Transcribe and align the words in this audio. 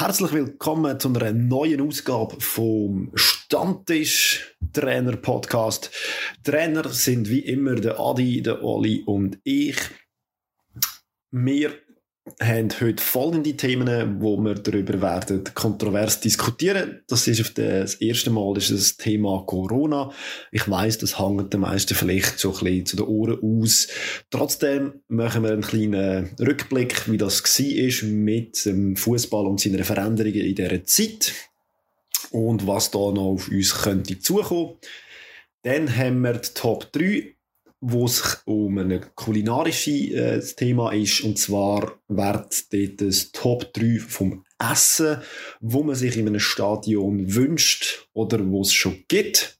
Herzlich 0.00 0.32
willkommen 0.32 0.98
zu 0.98 1.08
einer 1.08 1.30
neuen 1.30 1.86
Ausgabe 1.86 2.40
vom 2.40 3.12
Stammtisch 3.16 4.56
Trainer 4.72 5.14
Podcast. 5.14 5.90
Trainer 6.42 6.88
sind 6.88 7.28
wie 7.28 7.40
immer 7.40 7.74
der 7.74 8.00
Adi, 8.00 8.40
der 8.40 8.64
Oli 8.64 9.02
und 9.04 9.38
ich. 9.44 9.76
Wir 11.30 11.74
haben 12.40 12.68
heute 12.80 13.02
folgende 13.02 13.56
Themen, 13.56 14.20
wo 14.20 14.36
wir 14.36 14.54
darüber 14.54 15.00
werden 15.00 15.44
kontrovers 15.54 16.20
diskutieren. 16.20 17.00
Das 17.08 17.26
ist 17.26 17.40
auf 17.40 17.50
das 17.50 17.94
erste 17.94 18.30
Mal 18.30 18.56
ist 18.56 18.70
das 18.70 18.96
Thema 18.96 19.44
Corona. 19.46 20.12
Ich 20.52 20.68
weiß, 20.68 20.98
das 20.98 21.18
hängt 21.18 21.52
den 21.52 21.60
meisten 21.60 21.94
vielleicht 21.94 22.38
so 22.38 22.52
ein 22.52 22.64
bisschen 22.64 22.86
zu 22.86 22.96
den 22.96 23.06
Ohren 23.06 23.38
aus. 23.42 23.88
Trotzdem 24.30 25.00
machen 25.08 25.42
wir 25.42 25.52
einen 25.52 25.62
kleinen 25.62 26.30
Rückblick, 26.38 27.10
wie 27.10 27.18
das 27.18 27.42
war 27.42 28.08
mit 28.08 28.64
dem 28.64 28.96
Fußball 28.96 29.46
und 29.46 29.60
seinen 29.60 29.84
Veränderungen 29.84 30.34
in 30.34 30.54
dieser 30.54 30.84
Zeit 30.84 31.32
und 32.30 32.66
was 32.66 32.90
da 32.90 32.98
noch 32.98 33.32
auf 33.32 33.48
uns 33.48 33.74
könnte 33.74 34.18
zukommen. 34.18 34.76
Dann 35.62 35.94
haben 35.96 36.22
wir 36.22 36.34
die 36.34 36.54
Top 36.54 36.90
3 36.92 37.34
wo 37.80 38.04
es 38.04 38.42
um 38.44 38.78
ein 38.78 39.00
kulinarisches 39.14 40.10
äh, 40.10 40.54
Thema 40.56 40.92
ist. 40.92 41.22
Und 41.22 41.38
zwar 41.38 41.98
wird 42.08 42.72
dort 42.72 43.00
das 43.00 43.32
Top 43.32 43.72
3 43.72 43.98
vom 44.00 44.44
Essen, 44.58 45.18
wo 45.60 45.82
man 45.82 45.96
sich 45.96 46.16
in 46.16 46.26
einem 46.26 46.40
Stadion 46.40 47.34
wünscht 47.34 48.06
oder 48.12 48.46
wo 48.46 48.60
es 48.60 48.72
schon 48.72 49.04
gibt. 49.08 49.58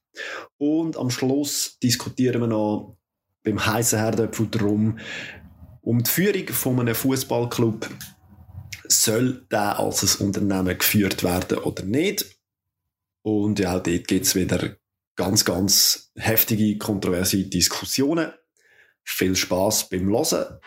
Und 0.58 0.98
am 0.98 1.10
Schluss 1.10 1.78
diskutieren 1.82 2.42
wir 2.42 2.48
noch 2.48 2.96
beim 3.42 3.64
heißen 3.64 3.98
Herdöpfel 3.98 4.48
darum, 4.50 4.98
um 5.80 6.02
die 6.02 6.10
Führung 6.10 6.48
von 6.48 6.80
einem 6.80 6.94
Fußballclub 6.94 7.88
soll 8.86 9.46
der 9.50 9.78
als 9.78 10.02
ein 10.02 10.26
Unternehmen 10.26 10.76
geführt 10.76 11.24
werden 11.24 11.58
oder 11.58 11.84
nicht. 11.84 12.36
Und 13.22 13.58
ja, 13.58 13.76
auch 13.76 13.82
dort 13.82 14.08
gibt 14.08 14.26
es 14.26 14.34
wieder 14.34 14.76
ganz, 15.20 15.44
ganz 15.44 16.12
heftige, 16.16 16.78
kontroverse 16.78 17.44
Diskussionen. 17.44 18.32
Viel 19.04 19.36
Spaß 19.36 19.90
beim 19.90 20.06
Hören. 20.06 20.58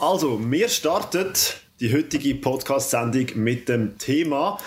Also, 0.00 0.40
wir 0.50 0.68
starten 0.68 1.32
die 1.78 1.94
heutige 1.94 2.34
Podcast-Sendung 2.34 3.26
mit 3.36 3.68
dem 3.68 3.98
Thema 3.98 4.58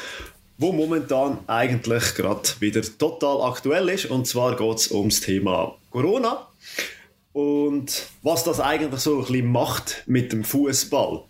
wo 0.62 0.72
momentan 0.72 1.40
eigentlich 1.48 2.14
gerade 2.16 2.48
wieder 2.59 2.81
total 3.00 3.42
aktuell 3.42 3.90
ist. 3.90 4.06
Und 4.06 4.28
zwar 4.28 4.56
geht 4.56 4.78
es 4.78 4.92
ums 4.92 5.20
Thema 5.20 5.76
Corona 5.90 6.48
und 7.34 8.08
was 8.22 8.44
das 8.44 8.59
eigentlich 8.59 9.02
so 9.02 9.20
ein 9.20 9.26
bisschen 9.26 9.52
macht 9.52 10.04
mit 10.06 10.32
dem 10.32 10.44
Fußball. 10.44 11.23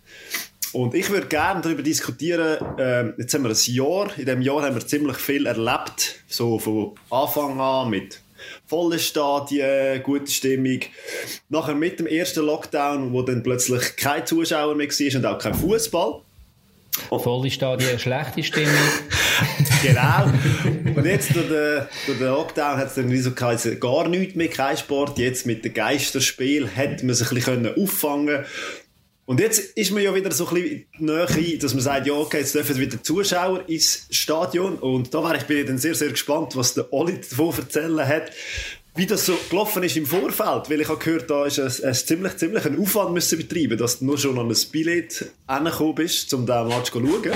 Und 0.73 0.93
ich 0.95 1.09
würde 1.09 1.27
gerne 1.27 1.61
darüber 1.61 1.81
diskutieren, 1.81 2.77
äh, 2.77 3.13
jetzt 3.17 3.33
haben 3.33 3.43
wir 3.43 3.51
ein 3.51 3.73
Jahr, 3.73 4.09
in 4.17 4.25
diesem 4.25 4.41
Jahr 4.41 4.63
haben 4.63 4.75
wir 4.75 4.85
ziemlich 4.85 5.17
viel 5.17 5.45
erlebt, 5.45 6.23
so 6.27 6.59
von 6.59 6.95
Anfang 7.09 7.59
an 7.59 7.89
mit 7.89 8.21
vollen 8.67 8.99
Stadien, 8.99 10.03
gute 10.03 10.29
Stimmung. 10.29 10.79
Nachher 11.47 11.75
mit 11.75 11.99
dem 11.99 12.07
ersten 12.07 12.45
Lockdown, 12.45 13.13
wo 13.13 13.21
dann 13.21 13.43
plötzlich 13.43 13.95
kein 13.95 14.25
Zuschauer 14.25 14.75
mehr 14.75 14.89
war 14.89 15.17
und 15.17 15.25
auch 15.25 15.39
kein 15.39 15.53
Fußball. 15.53 16.21
Volle 17.09 17.49
Stadien, 17.49 17.99
schlechte 17.99 18.43
Stimmung. 18.43 18.73
genau. 19.81 20.31
Und 20.95 21.05
jetzt 21.05 21.33
durch 21.35 21.47
den, 21.47 21.87
durch 22.05 22.17
den 22.17 22.27
Lockdown 22.27 22.77
hat 22.77 22.87
es 22.87 22.95
dann 22.95 23.09
wie 23.11 23.19
so 23.19 23.31
geheißen, 23.31 23.79
gar 23.79 24.07
nichts 24.07 24.35
mehr, 24.35 24.49
kein 24.49 24.77
Sport. 24.77 25.17
Jetzt 25.17 25.45
mit 25.45 25.63
dem 25.63 25.73
Geisterspiel 25.73 26.67
hätte 26.67 27.05
man 27.05 27.15
sich 27.15 27.31
ein 27.31 27.35
bisschen 27.35 27.81
auffangen 27.81 28.45
und 29.31 29.39
jetzt 29.39 29.77
ist 29.77 29.91
man 29.91 30.03
ja 30.03 30.13
wieder 30.13 30.29
so 30.31 30.45
ein 30.47 30.55
bisschen 30.55 30.85
näher 30.99 31.57
dass 31.57 31.73
man 31.73 31.81
sagt, 31.81 32.05
ja, 32.05 32.13
okay, 32.13 32.39
jetzt 32.39 32.53
dürfen 32.53 32.77
wieder 32.77 33.01
Zuschauer 33.01 33.63
ins 33.69 34.07
Stadion. 34.09 34.75
Und 34.75 35.13
da 35.13 35.23
war 35.23 35.35
ich, 35.35 35.43
bin 35.43 35.65
dann 35.65 35.77
sehr, 35.77 35.95
sehr 35.95 36.09
gespannt, 36.09 36.57
was 36.57 36.73
der 36.73 36.91
Oli 36.91 37.21
davon 37.21 37.53
erzählen 37.57 38.05
hat 38.05 38.31
wie 38.95 39.05
das 39.05 39.25
so 39.25 39.37
gelaufen 39.49 39.83
ist 39.83 39.95
im 39.95 40.05
Vorfeld, 40.05 40.69
weil 40.69 40.81
ich 40.81 40.89
habe 40.89 40.99
gehört, 40.99 41.29
da 41.29 41.45
ist 41.45 41.57
es, 41.57 41.79
es 41.79 42.05
ziemlich, 42.05 42.35
ziemlich 42.37 42.65
einen 42.65 42.79
Aufwand 42.79 43.13
müssen 43.13 43.37
betreiben, 43.37 43.77
dass 43.77 43.99
du 43.99 44.05
nur 44.05 44.17
schon 44.17 44.37
an 44.37 44.49
ein 44.49 44.57
Billett 44.71 45.31
angekommen 45.47 45.95
bist, 45.95 46.33
um 46.33 46.45
diesen 46.45 46.67
Match 46.67 46.91
zu 46.91 46.99
schauen. 46.99 47.31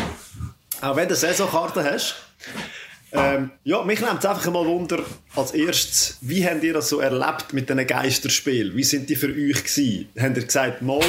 Auch 0.81 0.95
wenn 0.95 1.07
du 1.07 1.15
Saisonkarte 1.15 1.83
hast. 1.83 2.15
Ähm, 3.13 3.51
ja, 3.63 3.81
mich 3.83 4.01
nimmt 4.01 4.19
es 4.19 4.25
einfach 4.25 4.51
mal 4.51 4.65
Wunder, 4.65 5.01
als 5.35 5.51
erstes, 5.51 6.17
wie 6.19 6.45
habt 6.45 6.63
ihr 6.63 6.73
das 6.73 6.89
so 6.89 6.99
erlebt 6.99 7.53
mit 7.53 7.69
diesen 7.69 7.87
Geisterspielen? 7.87 8.75
Wie 8.75 8.83
sind 8.83 9.09
die 9.09 9.15
für 9.15 9.29
euch 9.29 9.63
gewesen? 9.63 10.09
Habt 10.19 10.35
ihr 10.35 10.43
gesagt, 10.43 10.81
mal, 10.81 10.99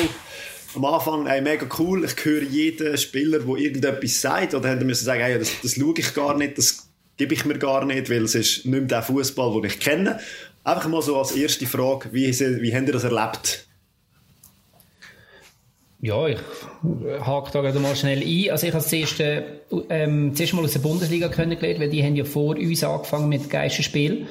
am 0.77 0.85
Anfang, 0.85 1.27
ey, 1.27 1.41
mega 1.41 1.67
cool, 1.79 2.05
ich 2.05 2.25
höre 2.25 2.43
jeden 2.43 2.97
Spieler, 2.97 3.41
der 3.41 3.57
irgendetwas 3.57 4.21
sagt, 4.21 4.55
oder 4.55 4.71
habt 4.71 4.81
ihr 4.81 4.87
müssen 4.87 5.05
sagen, 5.05 5.23
ey, 5.23 5.39
das, 5.39 5.51
das 5.61 5.75
schaue 5.75 5.95
ich 5.97 6.15
gar 6.15 6.37
nicht, 6.37 6.59
das 6.59 6.86
gebe 7.17 7.35
ich 7.35 7.45
mir 7.45 7.59
gar 7.59 7.85
nicht, 7.85 8.11
weil 8.11 8.25
es 8.25 8.35
ist 8.35 8.67
nicht 8.67 8.67
mehr 8.67 8.81
der 8.83 9.03
Fußball, 9.03 9.53
den 9.55 9.65
ich 9.65 9.81
kenne. 9.81 10.21
Einfach 10.65 10.89
mal 10.89 11.03
so 11.03 11.19
als 11.19 11.33
erste 11.33 11.67
Frage, 11.67 12.09
wie, 12.13 12.27
wie 12.29 12.75
habt 12.75 12.87
ihr 12.87 12.93
das 12.93 13.05
erlebt? 13.05 13.67
Ja, 16.01 16.27
ich 16.27 16.39
hake 17.21 17.51
da 17.53 17.63
gerade 17.63 17.81
mal 17.81 17.97
schnell 17.97 18.19
ein. 18.19 18.51
Also 18.51 18.67
ich 18.67 18.73
habe 18.73 18.83
das 18.85 18.93
erste, 18.93 19.61
ähm, 19.89 20.33
das 20.33 20.41
erste 20.41 20.57
Mal 20.57 20.65
aus 20.65 20.73
der 20.73 20.81
Bundesliga 20.81 21.29
kennengelernt, 21.29 21.81
weil 21.81 21.89
die 21.89 22.05
haben 22.05 22.17
ja 22.17 22.25
vor 22.25 22.57
uns 22.57 22.85
angefangen 22.85 23.29
mit 23.29 23.49
Geisterspiel 23.49 24.27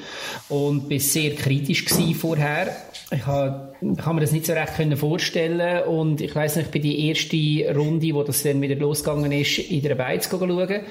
und 0.48 0.88
bin 0.88 1.00
sehr 1.00 1.34
kritisch 1.34 1.86
gewesen 1.86 2.16
vorher. 2.16 2.76
Ich 3.12 3.22
kann 3.22 4.16
mir 4.16 4.22
das 4.22 4.32
nicht 4.32 4.48
so 4.48 4.54
recht 4.54 4.98
vorstellen 4.98 5.84
und 5.84 6.22
ich 6.22 6.36
weiß 6.36 6.56
nicht, 6.56 6.66
ich 6.66 6.72
bin 6.72 6.82
die 6.82 7.08
erste 7.08 7.76
Runde, 7.76 8.16
wo 8.16 8.24
das 8.24 8.42
dann 8.42 8.62
wieder 8.62 8.76
losgegangen 8.76 9.32
ist, 9.32 9.60
in 9.60 9.84
der 9.84 9.94
Beiz 9.94 10.28
schauen, 10.28 10.82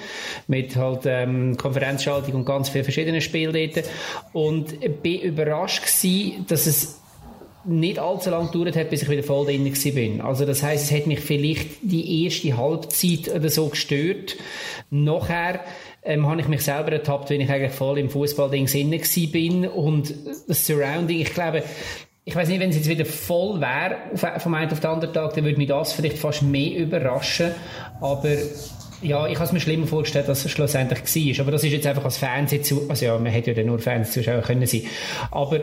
mit 0.47 0.77
halt 0.77 1.01
ähm, 1.07 1.57
Konferenzschaltung 1.57 2.35
und 2.35 2.45
ganz 2.45 2.69
vielen 2.69 2.85
verschiedenen 2.85 3.21
Spielen 3.21 3.53
dort 3.53 3.87
und 4.33 5.03
bin 5.03 5.21
überrascht 5.23 5.83
gewesen, 5.83 6.47
dass 6.49 6.67
es 6.67 7.01
nicht 7.65 7.99
allzu 7.99 8.31
lange 8.31 8.51
gedauert 8.51 8.77
hat, 8.77 8.91
bis 8.91 9.03
ich 9.03 9.11
wieder 9.11 9.23
voll 9.23 9.47
drin 9.47 9.73
bin. 9.95 10.21
Also 10.21 10.45
das 10.45 10.63
heißt, 10.63 10.85
es 10.85 10.97
hat 10.97 11.07
mich 11.07 11.21
vielleicht 11.21 11.83
die 11.83 12.25
erste 12.25 12.57
Halbzeit 12.57 13.29
oder 13.35 13.49
so 13.49 13.69
gestört. 13.69 14.37
Nachher 14.91 15.61
ähm, 16.03 16.27
habe 16.27 16.41
ich 16.41 16.49
mich 16.49 16.63
selber 16.63 16.93
ertappt, 16.93 17.31
wenn 17.31 17.41
ich 17.41 17.51
eigentlich 17.51 17.73
voll 17.73 17.99
im 17.99 18.11
Fußballding 18.11 18.67
inne 18.67 19.01
bin 19.33 19.67
und 19.67 20.15
das 20.47 20.67
Surrounding, 20.67 21.21
ich 21.21 21.33
glaube, 21.33 21.63
ich 22.27 22.35
weiß 22.35 22.49
nicht, 22.49 22.61
wenn 22.61 22.71
es 22.71 22.77
jetzt 22.77 22.89
wieder 22.89 23.05
voll 23.05 23.61
wäre, 23.61 23.97
vom 24.39 24.55
einen 24.55 24.73
auf 24.73 24.81
den 24.81 24.91
anderen 24.91 25.13
Tag, 25.13 25.35
dann 25.35 25.45
würde 25.45 25.59
mich 25.59 25.69
das 25.69 25.93
vielleicht 25.93 26.19
fast 26.19 26.43
mehr 26.43 26.79
überraschen. 26.79 27.51
Aber 28.01 28.31
ja, 29.05 29.27
ich 29.27 29.35
habe 29.35 29.45
es 29.45 29.53
mir 29.53 29.61
schlimmer 29.61 29.87
vorgestellt, 29.87 30.29
als 30.29 30.45
es 30.45 30.51
schlussendlich 30.51 31.01
war. 31.39 31.45
Aber 31.45 31.53
das 31.53 31.63
ist 31.63 31.73
jetzt 31.73 31.87
einfach 31.87 32.05
als 32.05 32.17
Fernsehzuschauer, 32.17 32.91
also 32.91 33.05
ja, 33.05 33.19
man 33.19 33.33
hätte 33.33 33.53
ja 33.53 33.63
nur 33.63 33.79
Fernsehzuschauer 33.79 34.41
können 34.41 34.67
sein. 34.67 34.83
Aber 35.31 35.57
äh, 35.57 35.61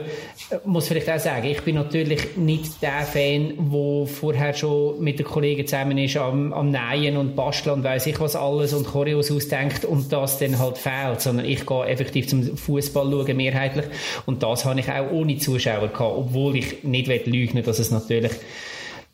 muss 0.66 0.88
vielleicht 0.88 1.10
auch 1.10 1.20
sagen, 1.20 1.48
ich 1.48 1.62
bin 1.62 1.76
natürlich 1.76 2.38
nicht 2.38 2.82
der 2.82 3.02
Fan, 3.02 3.54
der 3.58 4.06
vorher 4.06 4.54
schon 4.54 5.02
mit 5.04 5.20
den 5.20 5.26
Kollegen 5.26 5.66
zusammen 5.66 5.98
ist, 5.98 6.18
am, 6.18 6.54
am 6.54 6.70
Nähen 6.72 7.18
und 7.18 7.36
Basteln 7.36 7.76
und 7.76 7.84
weiss 7.84 8.06
ich 8.06 8.20
was 8.20 8.36
alles 8.36 8.74
und 8.74 8.86
Choreos 8.86 9.32
ausdenkt 9.32 9.86
und 9.86 10.14
das 10.14 10.38
dann 10.40 10.60
halt 10.60 10.78
fehlt, 10.78 11.22
sondern 11.22 11.46
ich 11.46 11.66
gehe 11.66 11.86
effektiv 11.86 12.28
zum 12.28 12.56
Fußball 12.56 13.10
schauen, 13.10 13.38
mehrheitlich. 13.38 13.86
Und 14.26 14.44
das 14.44 14.66
habe 14.66 14.80
ich 14.80 14.90
auch 14.90 15.12
ohne 15.12 15.38
Zuschauer 15.38 15.88
gehabt, 15.88 16.16
obwohl 16.18 16.58
ich 16.58 16.84
nicht 16.84 17.08
lügen 17.26 17.64
dass 17.64 17.80
es 17.80 17.92
natürlich 17.92 18.32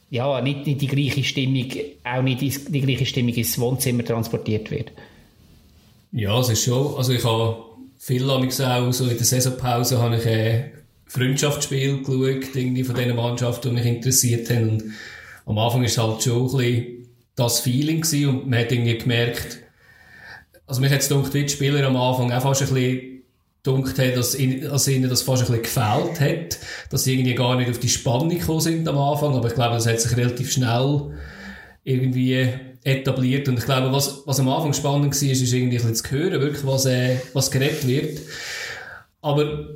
ja, 0.10 0.42
nicht, 0.42 0.66
nicht 0.66 0.82
die 0.82 0.88
gleiche 0.88 1.24
Stimmung, 1.24 1.70
auch 2.04 2.22
nicht 2.22 2.42
die, 2.42 2.50
die 2.50 2.82
gleiche 2.82 3.06
Stimmung 3.06 3.34
ins 3.34 3.60
Wohnzimmer 3.60 4.06
transportiert 4.06 4.72
wird. 4.72 4.92
Ja, 6.12 6.40
es 6.40 6.50
ist 6.50 6.64
schon, 6.64 6.96
also 6.96 7.12
ich 7.12 7.24
habe 7.24 7.64
viel 8.00 8.30
auch 8.30 8.92
so 8.92 9.06
in 9.06 9.18
der 9.18 9.26
Saisonpause 9.26 10.00
habe 10.00 10.18
ich 10.18 10.26
ein 10.26 10.34
äh, 10.34 10.72
Freundschaftsspiel 11.08 12.04
geschaut, 12.04 12.56
irgendwie 12.56 12.84
von 12.84 12.96
diesen 12.96 13.16
Mannschaften, 13.16 13.70
die 13.70 13.76
mich 13.76 13.86
interessiert 13.86 14.50
haben. 14.50 14.70
Und 14.70 14.94
am 15.46 15.58
Anfang 15.58 15.82
war 15.82 15.88
es 15.88 15.98
halt 15.98 16.24
schon 16.24 16.48
ein 16.48 16.58
bisschen 16.58 17.08
das 17.36 17.60
Feeling 17.60 18.02
gewesen 18.02 18.30
und 18.30 18.50
man 18.50 18.60
hat 18.60 18.72
irgendwie 18.72 18.98
gemerkt, 18.98 19.60
also 20.66 20.82
mich 20.82 20.92
hat 20.92 21.00
es 21.00 21.10
gedacht, 21.10 21.34
wie 21.34 21.44
die 21.44 21.50
Spieler 21.50 21.86
am 21.88 21.96
Anfang 21.96 22.32
auch 22.32 22.42
fast 22.42 22.62
ein 22.62 22.74
bisschen 22.74 23.17
gedunkt 23.68 24.00
hat, 24.00 24.16
dass, 24.16 24.36
ihnen, 24.36 24.62
dass 24.62 24.88
ihnen 24.88 25.10
das 25.10 25.22
fast 25.22 25.44
ein 25.44 25.48
bisschen 25.48 25.64
gefällt 25.64 26.20
hat, 26.20 26.60
dass 26.90 27.04
sie 27.04 27.14
irgendwie 27.14 27.36
gar 27.36 27.56
nicht 27.58 27.70
auf 27.70 27.80
die 27.80 27.90
Spannung 27.90 28.30
gekommen 28.30 28.62
sind 28.62 28.88
am 28.88 28.98
Anfang, 28.98 29.36
aber 29.36 29.48
ich 29.48 29.56
glaube, 29.56 29.76
das 29.76 29.88
hat 29.88 30.00
sich 30.00 30.16
relativ 30.16 30.52
schnell 30.52 31.12
irgendwie 31.84 32.50
etabliert. 32.84 33.48
Und 33.50 33.60
ich 33.60 33.66
glaube, 33.66 33.92
was, 33.92 34.24
was 34.26 34.40
am 34.40 34.50
Anfang 34.50 34.74
spannend 34.74 35.14
war, 35.14 35.30
ist, 35.30 35.42
ist 35.42 35.54
irgendwie 35.54 35.78
ein 35.78 35.88
bisschen 35.88 35.96
zu 35.96 36.12
hören, 36.12 36.42
wirklich, 36.42 36.66
was, 36.66 36.86
äh, 36.86 37.18
was 37.34 37.52
geredet 37.52 37.86
wird. 37.86 38.20
Aber 39.22 39.68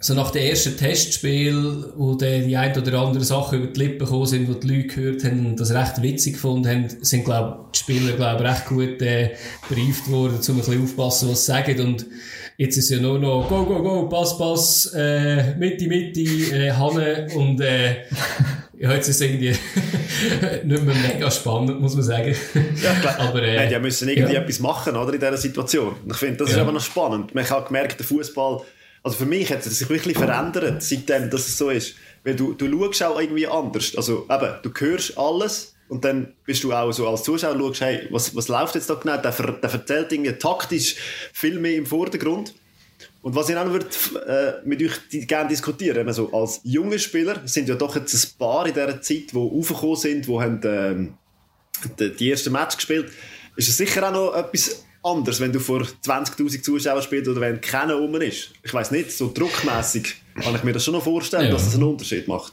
so 0.00 0.14
nach 0.14 0.30
dem 0.30 0.42
ersten 0.42 0.76
Testspiel, 0.76 1.92
wo 1.96 2.14
die, 2.14 2.44
die 2.46 2.56
ein 2.56 2.76
oder 2.78 3.00
andere 3.00 3.24
Sachen 3.24 3.62
über 3.62 3.72
die 3.72 3.80
Lippen 3.80 3.98
gekommen 3.98 4.26
sind, 4.26 4.48
wo 4.48 4.54
die 4.54 4.68
Leute 4.68 4.88
gehört 4.88 5.24
haben 5.24 5.46
und 5.46 5.60
das 5.60 5.72
recht 5.72 6.02
witzig 6.02 6.34
gefunden 6.34 6.68
haben, 6.68 6.86
sind, 7.00 7.24
glaube 7.24 7.70
die 7.74 7.78
Spieler, 7.78 8.12
glaube 8.12 8.44
recht 8.44 8.66
gut, 8.66 9.00
äh, 9.02 9.34
brieft 9.68 10.10
worden, 10.10 10.38
um 10.48 10.54
ein 10.54 10.56
bisschen 10.58 10.82
aufpassen, 10.82 11.30
was 11.30 11.44
sie 11.44 11.52
sagen. 11.52 11.80
Und 11.80 12.06
Jetzt 12.58 12.78
ist 12.78 12.88
ja 12.88 12.98
nur 12.98 13.18
noch 13.18 13.46
Go, 13.48 13.66
Go, 13.66 13.82
Go, 13.82 14.08
Pass, 14.08 14.38
Pass, 14.38 14.90
äh, 14.94 15.54
Mitte, 15.56 15.86
Mitte, 15.86 16.20
äh, 16.22 16.70
Hanne 16.70 17.26
und 17.34 17.60
äh, 17.60 18.04
ja, 18.78 18.92
jetzt 18.94 19.08
ist 19.08 19.16
es 19.16 19.20
irgendwie 19.20 19.50
nicht 20.64 20.82
mehr 20.82 20.94
mega 20.94 21.30
spannend, 21.30 21.80
muss 21.82 21.94
man 21.94 22.04
sagen. 22.04 22.34
Ja, 22.82 22.94
klar. 22.94 23.20
aber, 23.20 23.42
äh, 23.42 23.56
ja, 23.56 23.66
die 23.66 23.78
müssen 23.78 24.08
irgendwie 24.08 24.32
ja. 24.32 24.40
etwas 24.40 24.58
machen, 24.60 24.96
oder, 24.96 25.12
in 25.12 25.20
dieser 25.20 25.36
Situation. 25.36 25.96
Ich 26.08 26.16
finde, 26.16 26.38
das 26.38 26.48
ja. 26.48 26.56
ist 26.56 26.60
aber 26.62 26.72
noch 26.72 26.80
spannend. 26.80 27.34
Man 27.34 27.48
hat 27.48 27.66
gemerkt, 27.66 27.98
der 27.98 28.06
Fußball, 28.06 28.62
also 29.02 29.16
für 29.18 29.26
mich 29.26 29.52
hat 29.52 29.64
es 29.66 29.78
sich 29.78 29.88
wirklich 29.90 30.16
verändert, 30.16 30.82
seitdem 30.82 31.28
dass 31.28 31.48
es 31.48 31.58
so 31.58 31.68
ist. 31.68 31.94
Weil 32.24 32.36
du, 32.36 32.54
du 32.54 32.66
schaust 32.66 33.02
auch 33.02 33.20
irgendwie 33.20 33.46
anders. 33.46 33.94
Also 33.96 34.26
eben, 34.30 34.54
du 34.62 34.70
hörst 34.78 35.18
alles, 35.18 35.75
und 35.88 36.04
dann 36.04 36.34
bist 36.44 36.64
du 36.64 36.72
auch 36.72 36.92
so 36.92 37.08
als 37.08 37.22
Zuschauer, 37.22 37.56
schaust, 37.58 37.80
hey, 37.80 38.08
was, 38.10 38.34
was 38.34 38.48
läuft 38.48 38.74
jetzt 38.74 38.90
da 38.90 38.94
genau? 38.94 39.16
Der, 39.16 39.30
der 39.30 39.70
erzählt 39.70 40.10
Dinge 40.10 40.38
taktisch 40.38 40.96
viel 41.32 41.58
mehr 41.58 41.76
im 41.76 41.86
Vordergrund. 41.86 42.54
Und 43.22 43.34
was 43.34 43.48
ich 43.48 43.56
auch 43.56 43.66
würde, 43.66 43.86
äh, 44.26 44.66
mit 44.66 44.82
euch 44.82 45.26
gerne 45.26 45.48
diskutieren, 45.48 46.06
also 46.06 46.32
als 46.32 46.60
junge 46.64 46.98
Spieler, 46.98 47.40
sind 47.44 47.68
ja 47.68 47.74
doch 47.74 47.96
jetzt 47.96 48.14
ein 48.14 48.38
paar 48.38 48.66
in 48.66 48.74
dieser 48.74 49.00
Zeit, 49.02 49.32
die 49.32 49.36
aufgekommen 49.36 49.96
sind, 49.96 50.26
die 50.26 50.38
haben 50.38 50.60
ähm, 50.64 51.14
die, 51.98 52.14
die 52.14 52.30
ersten 52.30 52.52
Match 52.52 52.76
gespielt, 52.76 53.10
ist 53.56 53.68
es 53.68 53.76
sicher 53.76 54.08
auch 54.08 54.12
noch 54.12 54.34
etwas 54.36 54.84
anderes, 55.02 55.40
wenn 55.40 55.52
du 55.52 55.60
vor 55.60 55.82
20'000 55.82 56.62
Zuschauern 56.62 57.02
spielst 57.02 57.28
oder 57.28 57.40
wenn 57.40 57.60
keiner 57.60 57.94
rum 57.94 58.14
ist. 58.16 58.50
Ich 58.62 58.72
weiß 58.72 58.90
nicht, 58.90 59.12
so 59.12 59.32
druckmäßig 59.32 60.14
kann 60.40 60.54
ich 60.54 60.62
mir 60.62 60.72
das 60.72 60.84
schon 60.84 60.94
noch 60.94 61.04
vorstellen, 61.04 61.46
ja. 61.46 61.52
dass 61.52 61.64
das 61.64 61.74
einen 61.74 61.84
Unterschied 61.84 62.28
macht. 62.28 62.52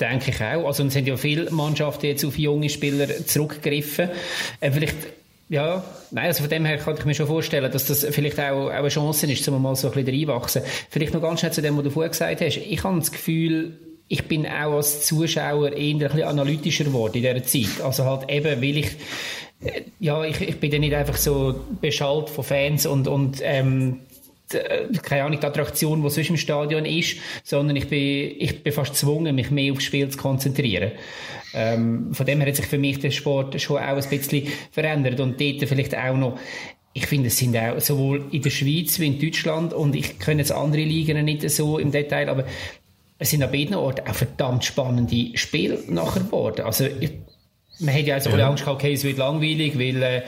Denke 0.00 0.30
ich 0.30 0.40
auch. 0.40 0.66
Also, 0.66 0.84
es 0.84 0.92
sind 0.92 1.06
ja 1.06 1.16
viele 1.16 1.50
Mannschaften 1.50 2.06
jetzt 2.06 2.24
auf 2.24 2.38
junge 2.38 2.68
Spieler 2.68 3.08
zurückgegriffen. 3.26 4.10
Äh, 4.60 4.70
vielleicht, 4.70 4.96
ja, 5.48 5.82
nein, 6.10 6.26
also 6.26 6.42
von 6.42 6.50
dem 6.50 6.64
her 6.64 6.78
kann 6.78 6.96
ich 6.98 7.04
mir 7.04 7.14
schon 7.14 7.26
vorstellen, 7.26 7.70
dass 7.70 7.86
das 7.86 8.04
vielleicht 8.10 8.38
auch, 8.38 8.66
auch 8.66 8.70
eine 8.70 8.88
Chance 8.88 9.30
ist, 9.30 9.48
um 9.48 9.62
mal 9.62 9.76
so 9.76 9.88
ein 9.88 9.94
bisschen 9.94 10.28
reinwachsen. 10.28 10.62
Vielleicht 10.90 11.14
noch 11.14 11.22
ganz 11.22 11.40
schnell 11.40 11.52
zu 11.52 11.62
dem, 11.62 11.76
was 11.76 11.84
du 11.84 11.90
vorher 11.90 12.10
gesagt 12.10 12.40
hast. 12.40 12.56
Ich 12.56 12.84
habe 12.84 12.98
das 12.98 13.10
Gefühl, 13.10 13.78
ich 14.08 14.24
bin 14.24 14.46
auch 14.46 14.74
als 14.74 15.06
Zuschauer 15.06 15.72
eher 15.72 15.94
ein 15.94 15.98
bisschen 15.98 16.22
analytischer 16.22 16.84
geworden 16.84 17.16
in 17.16 17.22
dieser 17.22 17.44
Zeit. 17.44 17.84
Also 17.84 18.04
halt 18.04 18.30
eben, 18.30 18.60
weil 18.60 18.78
ich, 18.78 18.90
äh, 19.62 19.82
ja, 20.00 20.24
ich, 20.24 20.40
ich 20.40 20.58
bin 20.58 20.70
dann 20.70 20.80
nicht 20.80 20.94
einfach 20.94 21.16
so 21.16 21.60
beschallt 21.80 22.30
von 22.30 22.44
Fans 22.44 22.86
und, 22.86 23.06
und 23.06 23.40
ähm, 23.42 24.00
äh, 24.54 24.88
keine 25.02 25.24
Ahnung, 25.24 25.40
die 25.40 25.46
Attraktion, 25.46 26.02
die 26.02 26.10
sonst 26.10 26.30
im 26.30 26.36
Stadion 26.36 26.84
ist, 26.84 27.18
sondern 27.44 27.76
ich 27.76 27.88
bin, 27.88 28.34
ich 28.38 28.62
bin 28.62 28.72
fast 28.72 28.92
gezwungen, 28.92 29.34
mich 29.34 29.50
mehr 29.50 29.72
aufs 29.72 29.84
Spiel 29.84 30.08
zu 30.08 30.18
konzentrieren. 30.18 30.92
Ähm, 31.54 32.12
von 32.12 32.26
dem 32.26 32.40
her 32.40 32.48
hat 32.48 32.56
sich 32.56 32.66
für 32.66 32.78
mich 32.78 32.98
der 33.00 33.10
Sport 33.10 33.60
schon 33.60 33.78
auch 33.78 33.96
ein 33.96 34.08
bisschen 34.08 34.48
verändert 34.70 35.20
und 35.20 35.40
dort 35.40 35.68
vielleicht 35.68 35.96
auch 35.96 36.16
noch 36.16 36.38
ich 36.94 37.06
finde, 37.06 37.28
es 37.28 37.36
sind 37.36 37.56
auch 37.56 37.80
sowohl 37.80 38.26
in 38.32 38.42
der 38.42 38.50
Schweiz 38.50 38.98
wie 38.98 39.06
in 39.06 39.20
Deutschland 39.20 39.72
und 39.72 39.94
ich 39.94 40.18
kenne 40.18 40.40
jetzt 40.40 40.50
andere 40.50 40.82
Ligen 40.82 41.24
nicht 41.24 41.48
so 41.50 41.78
im 41.78 41.92
Detail, 41.92 42.28
aber 42.28 42.44
es 43.18 43.30
sind 43.30 43.42
an 43.42 43.52
beiden 43.52 43.74
Orten 43.74 44.08
auch 44.08 44.14
verdammt 44.14 44.64
spannende 44.64 45.36
Spiele 45.36 45.78
nachher 45.88 46.22
geworden. 46.22 46.62
Also 46.62 46.86
ich, 46.86 47.12
man 47.78 47.94
hat 47.94 48.06
ja 48.06 48.14
also 48.14 48.30
ja. 48.30 48.48
Angst 48.48 48.64
gehabt, 48.64 48.82
okay, 48.82 48.92
es 48.94 49.04
wird 49.04 49.18
langweilig, 49.18 49.78
weil 49.78 50.02
äh, 50.02 50.22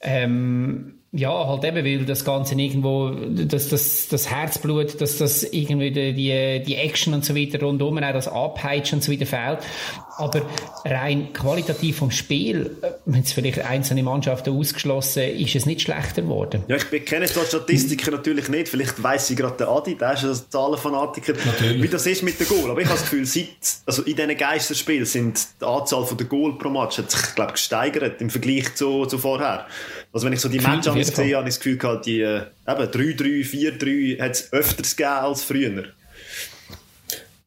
ähm, 0.00 0.99
ja, 1.12 1.48
halt 1.48 1.64
eben, 1.64 1.84
weil 1.84 2.04
das 2.04 2.24
Ganze 2.24 2.54
irgendwo, 2.54 3.10
das, 3.10 3.68
das, 3.68 4.06
das 4.06 4.30
Herzblut, 4.30 5.00
dass 5.00 5.18
das 5.18 5.42
irgendwie 5.42 5.90
die, 5.90 6.12
die, 6.12 6.62
die 6.64 6.76
Action 6.76 7.14
und 7.14 7.24
so 7.24 7.34
weiter 7.34 7.60
rundum, 7.60 7.98
auch 7.98 8.12
das 8.12 8.28
Abpeitschen 8.28 8.98
und 8.98 9.02
so 9.02 9.10
weiter 9.10 9.26
fehlt. 9.26 9.58
Aber 10.18 10.42
rein 10.84 11.32
qualitativ 11.32 11.96
vom 11.96 12.12
Spiel, 12.12 12.76
äh, 12.82 12.92
wenn 13.06 13.22
es 13.22 13.32
vielleicht 13.32 13.58
einzelne 13.58 14.04
Mannschaften 14.04 14.56
ausgeschlossen, 14.56 15.22
ist 15.22 15.56
es 15.56 15.66
nicht 15.66 15.80
schlechter 15.80 16.22
geworden. 16.22 16.62
Ja, 16.68 16.76
ich 16.76 17.04
kenne 17.04 17.26
zwar 17.26 17.44
Statistiken 17.44 18.12
natürlich 18.12 18.48
nicht, 18.48 18.68
vielleicht 18.68 19.02
weiss 19.02 19.30
ich 19.30 19.36
gerade 19.36 19.56
der 19.56 19.68
Adi, 19.68 19.96
der 19.96 20.12
ist 20.12 20.24
ein 20.24 20.38
Zahlenfanatiker, 20.48 21.32
natürlich. 21.44 21.82
wie 21.82 21.88
das 21.88 22.06
ist 22.06 22.22
mit 22.22 22.38
den 22.38 22.46
Goal. 22.46 22.70
Aber 22.70 22.80
ich 22.80 22.86
habe 22.86 23.00
das 23.00 23.10
Gefühl, 23.10 23.26
seit, 23.26 23.48
also 23.84 24.02
in 24.02 24.14
diesen 24.14 24.36
Geisterspielen 24.36 25.06
sind 25.06 25.40
die 25.60 25.64
Anzahl 25.64 26.06
der 26.08 26.26
Goal 26.26 26.56
pro 26.56 26.68
Match 26.68 26.98
hat 26.98 27.10
sich, 27.10 27.34
glaube 27.34 27.52
gesteigert 27.52 28.20
im 28.20 28.30
Vergleich 28.30 28.76
zu, 28.76 29.06
zu 29.06 29.18
vorher. 29.18 29.66
Also 30.12 30.26
wenn 30.26 30.32
ich 30.32 30.40
so 30.40 30.48
die 30.48 30.58
Matches 30.58 31.08
sehe, 31.08 31.36
habe 31.36 31.48
ich 31.48 31.54
das 31.54 31.60
Gefühl 31.60 31.78
gehabt, 31.78 32.06
die 32.06 32.20
äh, 32.20 32.42
eben 32.66 32.82
3-3, 32.82 33.44
4-3 33.44 34.20
hat 34.20 34.32
es 34.32 34.52
öfters 34.52 34.96
gegeben 34.96 35.14
als 35.14 35.42
früher. 35.42 35.84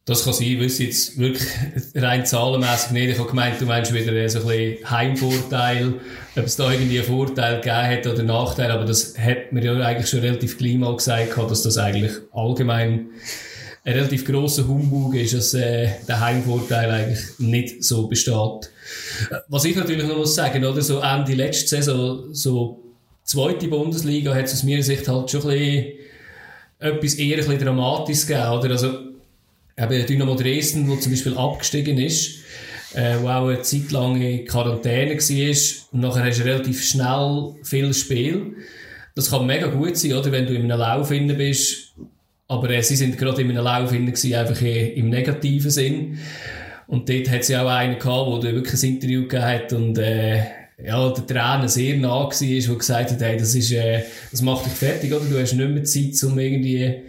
Das 0.05 0.25
kann 0.25 0.33
sein, 0.33 0.59
weil 0.59 0.65
es 0.65 0.79
jetzt 0.79 1.17
wirklich 1.17 1.47
rein 1.95 2.25
zahlenmässig 2.25 2.91
nicht. 2.91 3.11
Ich 3.11 3.19
habe 3.19 3.29
gemeint, 3.29 3.61
du 3.61 3.65
meinst 3.65 3.93
wieder 3.93 4.27
so 4.27 4.39
ein 4.39 4.47
bisschen 4.47 4.89
Heimvorteil, 4.89 5.93
ob 6.35 6.45
es 6.45 6.57
da 6.57 6.71
irgendwie 6.71 6.99
einen 6.99 7.07
Vorteil 7.07 7.61
gegeben 7.61 7.87
hat 7.87 8.07
oder 8.07 8.19
einen 8.19 8.27
Nachteil, 8.27 8.71
aber 8.71 8.83
das 8.83 9.17
hat 9.17 9.53
mir 9.53 9.63
ja 9.63 9.73
eigentlich 9.79 10.09
schon 10.09 10.19
relativ 10.19 10.57
gleich 10.57 10.75
mal 10.75 10.95
gesagt, 10.95 11.37
dass 11.37 11.63
das 11.63 11.77
eigentlich 11.77 12.11
allgemein 12.33 13.11
ein 13.85 13.93
relativ 13.93 14.25
grosser 14.25 14.67
Humbug 14.67 15.15
ist, 15.15 15.33
dass 15.33 15.53
äh, 15.53 15.89
der 16.07 16.19
Heimvorteil 16.19 16.89
eigentlich 16.89 17.39
nicht 17.39 17.83
so 17.83 18.07
besteht. 18.07 18.71
Was 19.47 19.65
ich 19.65 19.75
natürlich 19.75 20.07
noch 20.07 20.17
muss 20.17 20.35
sagen, 20.35 20.65
oder, 20.65 20.81
so 20.81 20.99
Ende 20.99 21.33
letzte 21.33 21.67
Saison, 21.67 22.33
so 22.33 22.83
zweite 23.23 23.67
Bundesliga 23.67 24.33
hat 24.33 24.45
es 24.45 24.53
aus 24.53 24.63
meiner 24.63 24.83
Sicht 24.83 25.07
halt 25.07 25.31
schon 25.31 25.49
ein 25.49 25.93
etwas 26.79 27.13
eher 27.15 27.37
ein 27.37 27.45
bisschen 27.45 27.59
Dramatisches 27.59 28.27
gegeben, 28.27 28.49
oder? 28.49 28.71
Also, 28.71 28.93
eben 29.77 30.05
Dynamo 30.05 30.35
Dresden, 30.35 30.87
wo 30.87 30.95
zum 30.97 31.11
Beispiel 31.11 31.37
abgestiegen 31.37 31.97
ist, 31.97 32.39
äh, 32.93 33.15
wo 33.21 33.27
auch 33.29 33.47
eine 33.47 33.61
Zeit 33.61 33.91
lang 33.91 34.21
in 34.21 34.45
Quarantäne 34.45 35.15
war 35.15 35.93
und 35.93 35.99
nachher 36.01 36.25
hast 36.25 36.39
du 36.39 36.43
relativ 36.43 36.83
schnell 36.83 37.55
viel 37.63 37.93
Spiel. 37.93 38.55
Das 39.15 39.29
kann 39.29 39.45
mega 39.45 39.67
gut 39.67 39.95
sein, 39.97 40.13
oder? 40.13 40.31
Wenn 40.31 40.45
du 40.45 40.53
in 40.53 40.63
einem 40.63 40.79
Lauf 40.79 41.11
inne 41.11 41.35
bist, 41.35 41.93
aber 42.47 42.69
äh, 42.69 42.83
sie 42.83 42.95
sind 42.95 43.17
gerade 43.17 43.41
in 43.41 43.49
einem 43.49 43.63
Lauf 43.63 43.93
inne 43.93 44.11
gewesen, 44.11 44.35
einfach 44.35 44.61
im 44.61 45.09
negativen 45.09 45.71
Sinn. 45.71 46.19
Und 46.87 47.09
dort 47.09 47.29
hat 47.29 47.41
es 47.41 47.47
ja 47.47 47.63
auch 47.63 47.69
einen 47.69 47.97
gehabt, 47.97 48.43
der 48.43 48.53
wirklich 48.53 48.83
ein 48.83 48.89
Interview 48.89 49.21
gegeben 49.23 49.45
hat 49.45 49.73
und, 49.73 49.97
äh, 49.97 50.43
ja, 50.83 51.09
der 51.09 51.25
Trainer 51.25 51.69
sehr 51.69 51.97
nah 51.97 52.23
war, 52.23 52.29
der 52.29 52.75
gesagt 52.75 53.11
hat, 53.11 53.21
hey, 53.21 53.37
das 53.37 53.55
ist, 53.55 53.71
äh, 53.71 54.03
das 54.31 54.41
macht 54.41 54.65
dich 54.65 54.73
fertig, 54.73 55.13
oder? 55.13 55.25
Du 55.25 55.39
hast 55.39 55.53
nicht 55.53 55.69
mehr 55.69 55.83
Zeit, 55.83 56.23
um 56.23 56.37
irgendwie, 56.37 57.03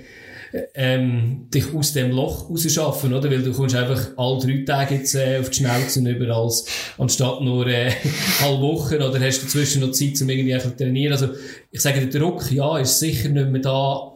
ähm, 0.74 1.48
dich 1.52 1.74
aus 1.74 1.92
dem 1.92 2.12
Loch 2.12 2.48
rauszuschaffen, 2.48 3.12
oder? 3.12 3.30
Weil 3.30 3.42
du 3.42 3.52
kommst 3.52 3.74
einfach 3.74 4.10
alle 4.16 4.38
drei 4.38 4.64
Tage 4.64 4.96
jetzt, 4.96 5.14
äh, 5.14 5.38
auf 5.40 5.50
die 5.50 5.58
Schnauze 5.58 6.00
über 6.08 6.36
als, 6.36 6.66
anstatt 6.98 7.40
nur, 7.40 7.66
äh, 7.66 7.90
alle 8.42 8.60
Wochen, 8.60 8.96
oder 8.96 9.18
hast 9.20 9.40
du 9.40 9.46
dazwischen 9.46 9.80
noch 9.80 9.90
Zeit, 9.90 10.20
um 10.20 10.28
irgendwie 10.28 10.56
zu 10.58 10.76
trainieren. 10.76 11.12
Also, 11.12 11.28
ich 11.70 11.80
sage, 11.80 12.06
der 12.06 12.20
Druck, 12.20 12.50
ja, 12.52 12.78
ist 12.78 13.00
sicher 13.00 13.28
nicht 13.28 13.48
mehr 13.48 13.62
da, 13.62 14.13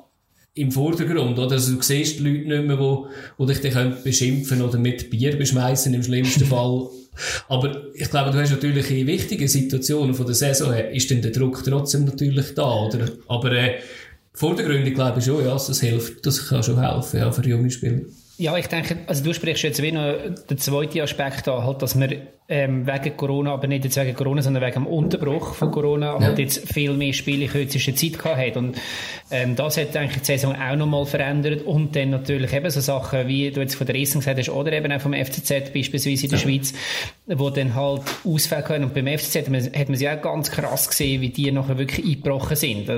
im 0.59 0.73
Vordergrund, 0.73 1.39
oder? 1.39 1.53
Also 1.53 1.75
du 1.75 1.83
siehst 1.83 2.19
die 2.19 2.25
Leute 2.25 2.49
nicht 2.49 2.67
mehr, 2.67 2.79
wo, 2.79 3.09
wo 3.37 3.47
dich 3.47 3.61
dann 3.61 3.97
beschimpfen 4.03 4.63
oder 4.63 4.79
mit 4.79 5.11
Bier 5.11 5.37
beschmeißen 5.37 5.93
im 5.95 6.03
schlimmsten 6.03 6.45
Fall. 6.47 6.89
Aber 7.49 7.93
ich 7.95 8.09
glaube, 8.11 8.31
du 8.31 8.39
hast 8.39 8.51
natürlich 8.51 8.91
in 8.91 9.07
wichtigen 9.07 9.49
Situationen 9.49 10.15
von 10.15 10.27
der 10.27 10.35
Saison, 10.35 10.73
ist 10.73 11.11
dann 11.11 11.23
der 11.23 11.33
Druck 11.33 11.63
trotzdem 11.65 12.05
natürlich 12.05 12.55
da, 12.55 12.87
oder? 12.87 13.11
Aber, 13.27 13.53
äh, 13.53 13.79
vordergründig 14.33 14.95
glaube 14.95 15.19
ich 15.19 15.25
schon, 15.25 15.45
ja, 15.45 15.53
das 15.53 15.81
hilft, 15.81 16.25
das 16.25 16.49
kann 16.49 16.63
schon 16.63 16.81
helfen, 16.81 17.19
ja, 17.19 17.33
für 17.33 17.47
junge 17.47 17.71
Spieler. 17.71 18.03
Ja, 18.39 18.57
ich 18.57 18.69
denke, 18.69 18.99
also 19.09 19.25
du 19.25 19.35
sprichst 19.35 19.65
jetzt 19.65 19.83
wie 19.83 19.91
noch 19.91 20.15
den 20.49 20.59
zweiten 20.59 21.01
Aspekt 21.01 21.49
an, 21.49 21.65
halt, 21.65 21.83
dass 21.83 21.99
wir 21.99 22.23
ähm, 22.49 22.87
wegen 22.87 23.17
Corona, 23.17 23.53
aber 23.53 23.67
nicht 23.67 23.85
jetzt 23.85 23.97
wegen 23.97 24.15
Corona, 24.15 24.43
sondern 24.43 24.63
wegen 24.63 24.85
dem 24.85 24.87
Unterbruch 24.87 25.55
von 25.55 25.73
Corona, 25.73 26.15
ja. 26.15 26.21
halt 26.21 26.39
jetzt 26.39 26.73
viel 26.73 26.93
mehr 26.93 27.13
Spiele 27.13 27.47
in 27.47 27.51
kürzester 27.51 27.97
Zeit 27.97 28.17
gehabt 28.17 28.39
hat. 28.39 28.57
Und 28.57 28.79
ähm, 29.33 29.57
das 29.57 29.77
hat 29.77 29.97
eigentlich 29.97 30.21
die 30.21 30.25
Saison 30.25 30.55
auch 30.55 30.77
nochmal 30.77 31.05
verändert. 31.05 31.63
Und 31.63 31.97
dann 31.97 32.11
natürlich 32.11 32.53
eben 32.53 32.71
so 32.71 32.81
Sachen, 32.81 33.27
wie 33.27 33.51
du 33.51 33.61
jetzt 33.61 33.75
von 33.75 33.89
der 33.89 33.97
Essen 33.97 34.21
gesagt 34.21 34.39
hast, 34.39 34.51
oder 34.51 34.73
eben 34.73 34.93
auch 34.93 35.01
vom 35.01 35.15
FCZ 35.15 35.73
beispielsweise 35.75 36.27
in 36.27 36.31
der 36.31 36.39
ja. 36.39 36.45
Schweiz, 36.45 36.75
wo 37.29 37.51
dann 37.51 37.75
halt 37.75 38.03
Ausfälle 38.25 38.63
können. 38.63 38.85
Und 38.85 38.95
beim 38.95 39.07
FCZ 39.07 39.37
hat 39.37 39.49
man, 39.49 39.65
hat 39.65 39.89
man 39.89 39.97
sie 39.97 40.09
auch 40.09 40.21
ganz 40.21 40.51
krass 40.51 40.89
gesehen, 40.89 41.21
wie 41.21 41.29
die 41.29 41.51
nachher 41.53 41.79
wirklich 41.79 42.07
eingebrochen 42.07 42.57
sind. 42.57 42.91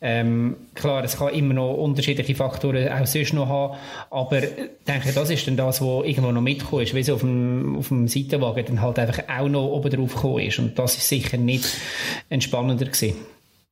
Ähm, 0.00 0.56
klar, 0.74 1.02
es 1.02 1.16
kann 1.16 1.34
immer 1.34 1.54
noch 1.54 1.74
unterschiedliche 1.74 2.36
Faktoren 2.36 2.88
auch 2.88 3.06
sonst 3.06 3.32
noch 3.32 3.48
haben, 3.48 3.76
aber 4.10 4.44
ich 4.44 4.50
denke, 4.86 5.12
das 5.12 5.28
ist 5.28 5.48
dann 5.48 5.56
das, 5.56 5.80
was 5.80 6.06
irgendwo 6.06 6.30
noch 6.30 6.40
mitgekommen 6.40 6.84
ist, 6.84 6.94
wie 6.94 7.02
so 7.02 7.14
auf 7.14 7.20
dem, 7.20 7.76
auf 7.76 7.88
dem 7.88 8.06
Seitenwagen 8.06 8.64
dann 8.64 8.80
halt 8.80 8.98
einfach 9.00 9.24
auch 9.28 9.48
noch 9.48 9.66
oben 9.66 9.90
drauf 9.90 10.14
gekommen 10.14 10.38
ist 10.44 10.60
und 10.60 10.78
das 10.78 10.96
ist 10.96 11.08
sicher 11.08 11.36
nicht 11.36 11.68
entspannender 12.28 12.84
gewesen. 12.84 13.16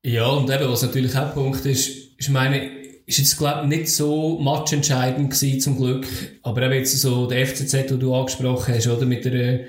Ja, 0.03 0.27
und 0.27 0.51
eben, 0.51 0.69
was 0.69 0.83
natürlich 0.83 1.17
auch 1.17 1.27
ein 1.27 1.33
Punkt 1.33 1.65
ist, 1.65 1.91
ich 2.19 2.29
meine, 2.29 2.71
ist 3.07 3.19
jetzt, 3.19 3.39
glaube 3.39 3.61
ich, 3.63 3.69
nicht 3.69 3.89
so 3.89 4.39
matchentscheidend 4.41 5.31
gewesen, 5.31 5.61
zum 5.61 5.77
Glück, 5.77 6.07
aber 6.43 6.63
eben 6.63 6.75
jetzt 6.75 7.01
so 7.01 7.27
der 7.27 7.47
FCZ, 7.47 7.89
den 7.89 8.01
du 8.01 8.15
angesprochen 8.15 8.75
hast, 8.75 8.89
oder, 8.89 9.07
mit 9.07 9.25
der 9.25 9.61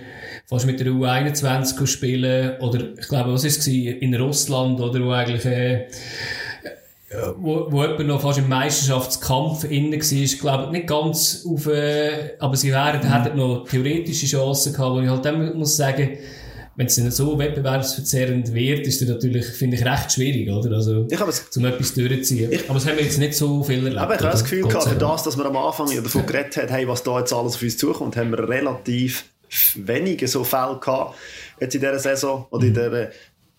fast 0.48 0.66
mit 0.66 0.80
der 0.80 0.88
U21 0.88 1.86
spielen, 1.88 2.58
oder 2.62 2.98
ich 2.98 3.08
glaube, 3.08 3.34
was 3.34 3.44
ist 3.44 3.60
es 3.60 3.68
in 3.68 4.16
Russland, 4.16 4.80
oder, 4.80 5.04
wo 5.04 5.12
eigentlich, 5.12 5.46
äh, 5.46 5.88
wo, 7.38 7.68
wo 7.70 7.84
jemand 7.84 8.08
noch 8.08 8.22
fast 8.22 8.40
im 8.40 8.50
Meisterschaftskampf 8.50 9.66
innen 9.66 9.94
war, 9.94 10.40
glaube 10.40 10.72
nicht 10.72 10.88
ganz 10.88 11.46
auf, 11.46 11.68
äh, 11.68 12.36
aber 12.40 12.56
sie 12.56 12.72
wären, 12.72 13.06
mhm. 13.06 13.14
hätten 13.14 13.38
noch 13.38 13.68
theoretische 13.68 14.26
Chancen 14.26 14.74
gehabt, 14.74 14.96
wo 14.96 15.00
ich 15.02 15.10
halt 15.10 15.26
dann 15.26 15.58
muss 15.58 15.78
sagen, 15.78 16.18
wenn 16.78 16.86
es 16.86 16.96
so 16.96 17.40
wettbewerbsverzerrend 17.40 18.54
wird, 18.54 18.86
ist 18.86 19.02
das 19.02 19.10
natürlich, 19.10 19.48
finde 19.48 19.78
ich, 19.78 19.84
recht 19.84 20.12
schwierig, 20.12 20.48
oder? 20.48 20.76
Also, 20.76 21.08
ich 21.10 21.20
es, 21.20 21.50
zum 21.50 21.66
etwas 21.66 21.96
durchzuziehen. 21.96 22.52
Ich, 22.52 22.66
aber 22.70 22.76
das 22.76 22.86
haben 22.86 22.98
wir 22.98 23.04
jetzt 23.04 23.18
nicht 23.18 23.34
so 23.34 23.64
viel 23.64 23.80
erlebt. 23.80 23.98
Aber 23.98 24.14
ich 24.14 24.22
habe 24.22 24.32
das 24.32 24.44
Gefühl 24.44 24.68
gehabt, 24.68 24.88
für 24.88 24.96
das, 24.96 25.24
dass 25.24 25.36
wir 25.36 25.46
am 25.48 25.58
Anfang 25.58 25.88
davon 25.92 26.26
geredet 26.28 26.56
haben, 26.56 26.70
hey, 26.70 26.88
was 26.88 27.02
da 27.02 27.18
jetzt 27.18 27.34
alles 27.34 27.56
auf 27.56 27.64
uns 27.64 27.78
zukommt, 27.80 28.16
haben 28.16 28.30
wir 28.30 28.48
relativ 28.48 29.26
wenige 29.74 30.28
so 30.28 30.44
Fälle 30.44 30.78
gehabt, 30.80 31.16
jetzt 31.60 31.74
in 31.74 31.82
dieser 31.82 31.98
Saison, 31.98 32.46
oder 32.52 32.68
in 32.68 32.70
mhm. 32.70 32.76
dieser 32.76 33.10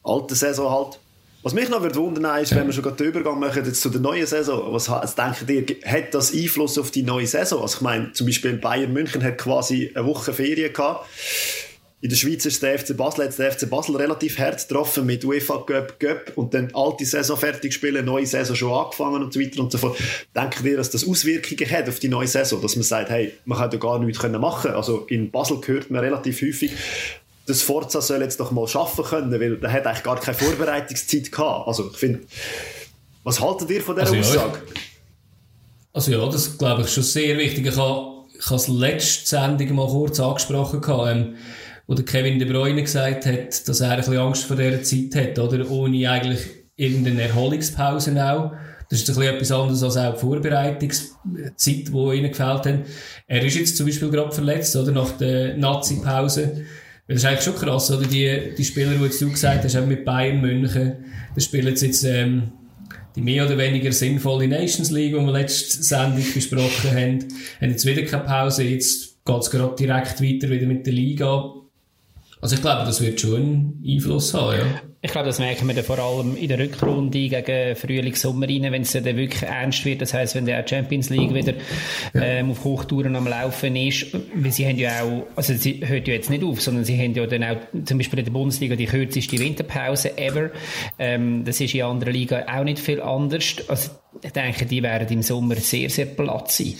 alten 0.04 0.34
Saison 0.36 0.70
halt. 0.70 1.00
Was 1.42 1.54
mich 1.54 1.68
noch 1.68 1.82
wundern 1.96 2.40
ist, 2.40 2.54
wenn 2.54 2.66
wir 2.66 2.72
schon 2.72 2.84
gerade 2.84 2.96
den 2.96 3.06
Übergang 3.06 3.40
machen 3.40 3.64
jetzt 3.64 3.80
zu 3.80 3.90
der 3.90 4.00
neuen 4.00 4.26
Saison, 4.26 4.72
was 4.72 5.14
denkt 5.16 5.44
ihr, 5.48 5.64
hat 5.84 6.14
das 6.14 6.32
Einfluss 6.32 6.78
auf 6.78 6.92
die 6.92 7.02
neue 7.02 7.26
Saison? 7.26 7.62
Also 7.62 7.78
ich 7.78 7.80
meine, 7.80 8.12
zum 8.12 8.26
Beispiel 8.26 8.58
Bayern 8.58 8.92
München 8.92 9.24
hat 9.24 9.38
quasi 9.38 9.90
eine 9.94 10.06
Woche 10.06 10.32
Ferien 10.32 10.72
gehabt 10.72 11.06
in 12.00 12.10
der 12.10 12.16
Schweiz 12.16 12.46
ist 12.46 12.62
der 12.62 12.78
FC 12.78 12.96
Basel, 12.96 13.24
jetzt 13.24 13.40
der 13.40 13.50
FC 13.50 13.68
Basel 13.68 13.96
relativ 13.96 14.38
hart 14.38 14.66
getroffen 14.68 15.04
mit 15.04 15.24
UEFA 15.24 15.58
Cup, 15.58 15.98
Cup 15.98 16.32
und 16.36 16.54
dann 16.54 16.72
alte 16.72 17.04
Saison 17.04 17.36
fertig 17.36 17.74
spielen, 17.74 18.04
neue 18.04 18.24
Saison 18.24 18.54
schon 18.54 18.72
angefangen 18.72 19.20
und 19.20 19.32
so 19.32 19.40
weiter 19.40 19.60
und 19.60 19.72
so 19.72 19.78
fort. 19.78 19.98
Denkt 20.34 20.62
ihr, 20.62 20.76
dass 20.76 20.90
das 20.90 21.08
Auswirkungen 21.08 21.68
hat 21.68 21.88
auf 21.88 21.98
die 21.98 22.08
neue 22.08 22.28
Saison? 22.28 22.62
Dass 22.62 22.76
man 22.76 22.84
sagt, 22.84 23.10
hey, 23.10 23.32
man 23.46 23.58
kann 23.58 23.72
ja 23.72 23.78
gar 23.78 23.98
nichts 23.98 24.22
machen 24.22 24.62
können. 24.62 24.76
Also 24.76 25.06
in 25.08 25.32
Basel 25.32 25.60
hört 25.66 25.90
man 25.90 26.04
relativ 26.04 26.40
häufig, 26.40 26.70
dass 27.46 27.62
Forza 27.62 28.00
soll 28.00 28.22
jetzt 28.22 28.38
doch 28.38 28.52
mal 28.52 28.68
schaffen 28.68 29.04
können, 29.04 29.32
weil 29.32 29.56
der 29.56 29.72
hat 29.72 29.86
eigentlich 29.86 30.04
gar 30.04 30.20
keine 30.20 30.36
Vorbereitungszeit 30.36 31.32
gehabt. 31.32 31.66
Also 31.66 31.90
ich 31.90 31.96
finde, 31.96 32.20
was 33.24 33.40
haltet 33.40 33.70
ihr 33.70 33.82
von 33.82 33.96
dieser 33.96 34.14
also, 34.14 34.38
Aussage? 34.38 34.58
Ja, 34.58 34.80
also 35.94 36.12
ja, 36.12 36.28
das 36.28 36.56
glaube 36.56 36.82
ich 36.82 36.90
schon 36.90 37.02
sehr 37.02 37.36
wichtig. 37.38 37.66
Ich 37.66 37.76
habe, 37.76 38.24
ich 38.38 38.44
habe 38.44 38.54
das 38.54 38.68
letzte 38.68 39.26
Sendung 39.26 39.74
mal 39.74 39.88
kurz 39.88 40.20
angesprochen. 40.20 40.80
Gehabt. 40.80 41.10
Ähm, 41.10 41.34
wo 41.88 41.94
der 41.94 42.04
Kevin 42.04 42.38
De 42.38 42.46
Bruyne 42.46 42.82
gesagt 42.82 43.24
hat, 43.26 43.66
dass 43.66 43.80
er 43.80 43.92
ein 43.92 43.96
bisschen 43.96 44.18
Angst 44.18 44.44
vor 44.44 44.56
dieser 44.56 44.82
Zeit 44.82 45.14
hat, 45.16 45.38
oder? 45.38 45.68
Ohne 45.70 46.08
eigentlich 46.08 46.40
irgendeine 46.76 47.22
Erholungspause 47.22 48.12
auch. 48.24 48.52
Das 48.90 49.00
ist 49.00 49.08
ein 49.08 49.16
bisschen 49.16 49.34
etwas 49.34 49.50
anderes 49.50 49.82
als 49.82 49.96
auch 49.96 50.14
die 50.14 50.20
Vorbereitungszeit, 50.20 51.88
die 51.88 52.16
ihnen 52.16 52.30
gefällt 52.30 52.66
hat. 52.66 52.78
Er 53.26 53.42
ist 53.42 53.56
jetzt 53.56 53.76
zum 53.76 53.86
Beispiel 53.86 54.10
gerade 54.10 54.32
verletzt, 54.32 54.76
oder? 54.76 54.92
Nach 54.92 55.10
der 55.12 55.56
Nazi-Pause. 55.56 56.66
Das 57.06 57.16
ist 57.16 57.24
eigentlich 57.24 57.42
schon 57.42 57.56
krass, 57.56 57.90
oder? 57.90 58.06
Die, 58.06 58.54
die 58.56 58.64
Spieler, 58.64 58.92
die 58.92 59.04
jetzt 59.04 59.20
du 59.20 59.30
gesagt 59.30 59.64
hast, 59.64 59.86
mit 59.86 60.04
Bayern 60.04 60.42
München, 60.42 60.92
die 61.34 61.40
spielen 61.40 61.74
jetzt, 61.74 62.04
ähm, 62.04 62.52
die 63.16 63.22
mehr 63.22 63.46
oder 63.46 63.56
weniger 63.56 63.92
sinnvolle 63.92 64.46
Nations 64.46 64.90
League, 64.90 65.14
die 65.14 65.20
wir 65.20 65.32
letzte 65.32 65.82
Sendung 65.82 66.24
besprochen 66.34 66.90
haben, 66.90 67.24
haben 67.62 67.70
jetzt 67.70 67.86
wieder 67.86 68.02
keine 68.02 68.24
Pause, 68.24 68.62
jetzt 68.64 69.24
geht 69.24 69.40
es 69.40 69.50
gerade 69.50 69.74
direkt 69.74 70.22
weiter 70.22 70.50
wieder 70.50 70.66
mit 70.66 70.86
der 70.86 70.92
Liga. 70.92 71.54
Also 72.40 72.54
ich 72.54 72.62
glaube, 72.62 72.84
das 72.84 73.00
wird 73.00 73.20
schon 73.20 73.82
Einfluss 73.86 74.32
haben, 74.34 74.58
ja. 74.58 74.64
Ich 75.00 75.12
glaube, 75.12 75.26
das 75.28 75.38
merken 75.38 75.68
wir 75.68 75.74
dann 75.74 75.84
vor 75.84 75.98
allem 76.00 76.36
in 76.36 76.48
der 76.48 76.58
Rückrunde 76.58 77.28
gegen 77.28 77.76
Frühling, 77.76 78.16
Sommer 78.16 78.48
rein, 78.48 78.64
wenn 78.72 78.82
es 78.82 78.92
dann 78.92 79.04
wirklich 79.04 79.42
ernst 79.44 79.84
wird. 79.84 80.02
Das 80.02 80.12
heisst, 80.12 80.34
wenn 80.34 80.44
der 80.44 80.66
Champions 80.66 81.08
League 81.08 81.32
wieder 81.32 81.54
ähm, 82.14 82.50
auf 82.50 82.64
Hochtouren 82.64 83.14
am 83.14 83.28
Laufen 83.28 83.76
ist, 83.76 84.08
weil 84.34 84.50
sie 84.50 84.66
haben 84.66 84.76
ja 84.76 85.02
auch, 85.02 85.24
also 85.36 85.54
sie 85.54 85.86
hört 85.86 86.08
ja 86.08 86.14
jetzt 86.14 86.30
nicht 86.30 86.42
auf, 86.42 86.60
sondern 86.60 86.84
sie 86.84 86.98
haben 86.98 87.14
ja 87.14 87.26
dann 87.26 87.44
auch 87.44 87.56
zum 87.84 87.98
Beispiel 87.98 88.18
in 88.18 88.24
der 88.24 88.32
Bundesliga 88.32 88.74
die 88.74 88.86
kürzeste 88.86 89.38
Winterpause 89.38 90.18
ever. 90.18 90.50
Ähm, 90.98 91.44
das 91.44 91.60
ist 91.60 91.74
in 91.74 91.82
anderen 91.82 92.12
Liga 92.12 92.44
auch 92.52 92.64
nicht 92.64 92.80
viel 92.80 93.00
anders. 93.00 93.56
Also 93.68 93.90
ich 94.22 94.32
denke, 94.32 94.66
die 94.66 94.82
werden 94.82 95.08
im 95.08 95.22
Sommer 95.22 95.56
sehr, 95.56 95.88
sehr 95.90 96.06
platt 96.06 96.50
sein. 96.50 96.74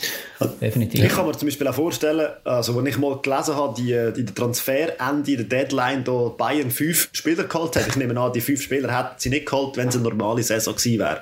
Definitiv. 0.61 1.03
Ich 1.03 1.11
kann 1.11 1.25
mir 1.25 1.37
zum 1.37 1.47
Beispiel 1.47 1.67
auch 1.67 1.73
vorstellen, 1.73 2.27
also, 2.43 2.77
als 2.77 2.87
ich 2.87 2.97
mal 2.97 3.17
gelesen 3.21 3.55
habe, 3.55 3.81
die, 3.81 4.23
die 4.23 4.33
Transferende, 4.33 5.37
der 5.37 5.45
Deadline, 5.45 6.03
da 6.03 6.29
Bayern 6.29 6.71
fünf 6.71 7.09
Spieler 7.11 7.45
geholt 7.45 7.75
hat. 7.75 7.87
Ich 7.87 7.95
nehme 7.95 8.19
an, 8.19 8.33
die 8.33 8.41
fünf 8.41 8.61
Spieler 8.61 8.95
hätten 8.97 9.15
sie 9.17 9.29
nicht 9.29 9.45
geholt, 9.45 9.77
wenn 9.77 9.87
es 9.87 9.95
eine 9.95 10.03
normale 10.03 10.43
Saison 10.43 10.75
gewesen 10.75 10.99
wäre. 10.99 11.21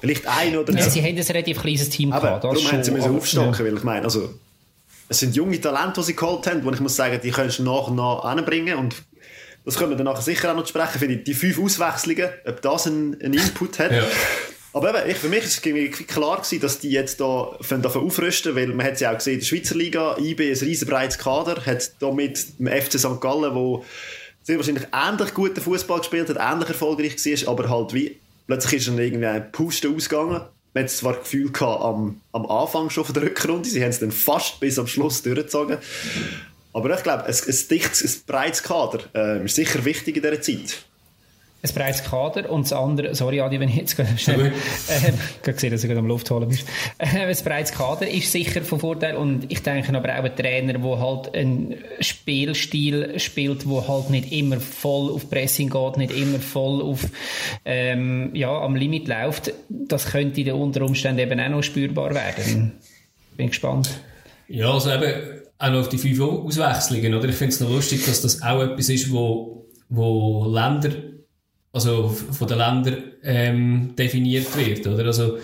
Vielleicht 0.00 0.26
ein 0.26 0.56
oder 0.56 0.72
ja, 0.72 0.80
zwei. 0.80 0.90
Sie 0.90 1.02
haben 1.02 1.16
ein 1.16 1.22
relativ 1.22 1.60
kleines 1.60 1.88
Team 1.88 2.12
Aber 2.12 2.26
gehabt. 2.26 2.44
Darum 2.44 2.72
haben 2.72 2.84
sie 2.84 2.90
müssen 2.90 3.16
aufstocken, 3.16 3.52
ja. 3.52 3.64
weil 3.70 3.76
ich 3.76 3.84
meine, 3.84 4.04
also, 4.04 4.34
es 5.08 5.20
sind 5.20 5.36
junge 5.36 5.60
Talente, 5.60 6.00
die 6.00 6.06
sie 6.06 6.16
geholt 6.16 6.46
haben, 6.46 6.64
wo 6.64 6.70
ich 6.70 6.80
muss 6.80 6.96
sagen, 6.96 7.20
die 7.22 7.30
kannst 7.30 7.58
du 7.58 7.62
nach 7.62 7.88
und 7.88 7.96
nach 7.96 8.24
anbringen 8.24 8.76
und 8.76 8.96
das 9.64 9.76
können 9.76 9.90
wir 9.90 9.96
dann 9.96 10.06
nachher 10.06 10.22
sicher 10.22 10.52
auch 10.52 10.56
noch 10.56 10.66
sprechen, 10.66 10.98
finde 10.98 11.14
ich, 11.16 11.24
die 11.24 11.34
fünf 11.34 11.58
Auswechslungen, 11.58 12.28
ob 12.46 12.62
das 12.62 12.86
einen, 12.86 13.20
einen 13.20 13.34
Input 13.34 13.80
hat. 13.80 13.90
Ja. 13.90 14.04
Aber 14.76 14.90
eben, 14.90 15.10
ich, 15.10 15.16
für 15.16 15.30
mich 15.30 15.42
es 15.42 15.62
klar 15.62 16.36
gewesen, 16.36 16.60
dass 16.60 16.80
die 16.80 16.90
jetzt 16.90 17.18
da 17.18 17.24
aufrüsten, 17.24 18.54
weil 18.56 18.66
man 18.66 18.84
hat 18.84 19.00
ja 19.00 19.10
auch 19.10 19.16
gesehen, 19.16 19.32
in 19.32 19.40
der 19.40 19.46
Schweizer 19.46 19.74
Liga, 19.74 20.18
IB 20.18 20.50
ein 20.50 20.58
riesen 20.58 20.86
breites 20.86 21.16
Kader, 21.16 21.64
hat 21.64 21.92
da 21.98 22.12
mit 22.12 22.58
dem 22.58 22.66
FC 22.66 22.98
St. 22.98 23.18
Gallen, 23.18 23.54
wo 23.54 23.86
sehr 24.42 24.58
wahrscheinlich 24.58 24.86
ähnlich 24.92 25.32
guten 25.32 25.62
Fußball 25.62 26.00
gespielt 26.00 26.28
hat, 26.28 26.36
ähnlich 26.38 26.68
erfolgreich 26.68 27.16
war, 27.16 27.52
aber 27.52 27.70
halt 27.70 27.94
wie, 27.94 28.20
plötzlich 28.46 28.74
ist 28.74 28.88
dann 28.88 28.98
irgendwie 28.98 29.24
ein 29.24 29.50
Puste 29.50 29.88
ausgegangen. 29.88 30.42
Man 30.74 30.84
hat 30.84 30.90
zwar 30.90 31.14
das 31.14 31.22
Gefühl 31.22 31.50
gehabt, 31.50 31.82
am, 31.82 32.20
am 32.32 32.44
Anfang 32.44 32.90
schon 32.90 33.06
von 33.06 33.14
der 33.14 33.22
Rückrunde, 33.22 33.66
sie 33.66 33.80
haben 33.82 33.88
es 33.88 34.00
dann 34.00 34.12
fast 34.12 34.60
bis 34.60 34.78
am 34.78 34.86
Schluss 34.86 35.22
durchgezogen. 35.22 35.78
Aber 36.74 36.94
ich 36.94 37.02
glaube, 37.02 37.24
ein, 37.24 37.34
ein 37.34 37.68
dichtes, 37.70 38.04
ein 38.04 38.22
breites 38.26 38.62
Kader 38.62 38.98
äh, 39.14 39.42
ist 39.42 39.54
sicher 39.54 39.86
wichtig 39.86 40.16
in 40.16 40.22
dieser 40.22 40.42
Zeit 40.42 40.84
ein 41.66 41.74
breites 41.74 42.04
Kader 42.04 42.50
und 42.50 42.62
das 42.62 42.72
andere, 42.72 43.14
sorry 43.14 43.40
Adi, 43.40 43.60
wenn 43.60 43.68
ich 43.68 43.76
jetzt 43.76 43.96
schnell, 44.20 44.46
äh, 44.46 45.52
gesehen, 45.52 45.70
dass 45.70 45.82
du 45.82 45.88
gerade 45.88 46.00
am 46.00 46.06
Luft 46.06 46.30
holen 46.30 46.48
bist, 46.48 46.66
äh, 46.98 47.06
ein 47.06 47.36
breites 47.44 47.72
Kader 47.72 48.08
ist 48.08 48.30
sicher 48.30 48.62
von 48.62 48.80
Vorteil 48.80 49.16
und 49.16 49.50
ich 49.50 49.62
denke 49.62 49.94
aber 49.96 50.18
auch 50.18 50.24
ein 50.24 50.36
Trainer, 50.36 50.74
der 50.74 50.98
halt 51.00 51.34
einen 51.34 51.74
Spielstil 52.00 53.18
spielt, 53.18 53.68
wo 53.68 53.86
halt 53.86 54.10
nicht 54.10 54.32
immer 54.32 54.60
voll 54.60 55.10
auf 55.12 55.28
Pressing 55.28 55.70
geht, 55.70 55.96
nicht 55.96 56.12
immer 56.12 56.38
voll 56.38 56.82
auf, 56.82 57.06
ähm, 57.64 58.30
ja, 58.34 58.60
am 58.60 58.76
Limit 58.76 59.08
läuft, 59.08 59.52
das 59.68 60.06
könnte 60.06 60.40
in 60.40 60.46
den 60.46 60.54
unter 60.54 60.82
Umständen 60.82 61.20
eben 61.20 61.40
auch 61.40 61.48
noch 61.48 61.62
spürbar 61.62 62.14
werden. 62.14 62.72
Bin 63.36 63.48
gespannt. 63.48 64.00
Ja, 64.48 64.72
also 64.72 64.90
eben 64.92 65.12
auch 65.58 65.70
noch 65.70 65.80
auf 65.80 65.88
die 65.88 65.98
fünf 65.98 66.20
Auswechslungen, 66.20 67.14
oder? 67.14 67.28
Ich 67.28 67.34
finde 67.34 67.54
es 67.54 67.60
noch 67.60 67.70
lustig, 67.70 68.04
dass 68.04 68.22
das 68.22 68.42
auch 68.42 68.62
etwas 68.62 68.88
ist, 68.88 69.10
wo, 69.10 69.66
wo 69.88 70.46
Länder 70.46 70.90
also 71.76 72.08
von 72.08 72.48
den 72.48 72.56
Ländern 72.56 72.96
ähm, 73.22 73.94
definiert 73.96 74.56
wird, 74.56 74.86
oder? 74.86 75.04
Also 75.04 75.36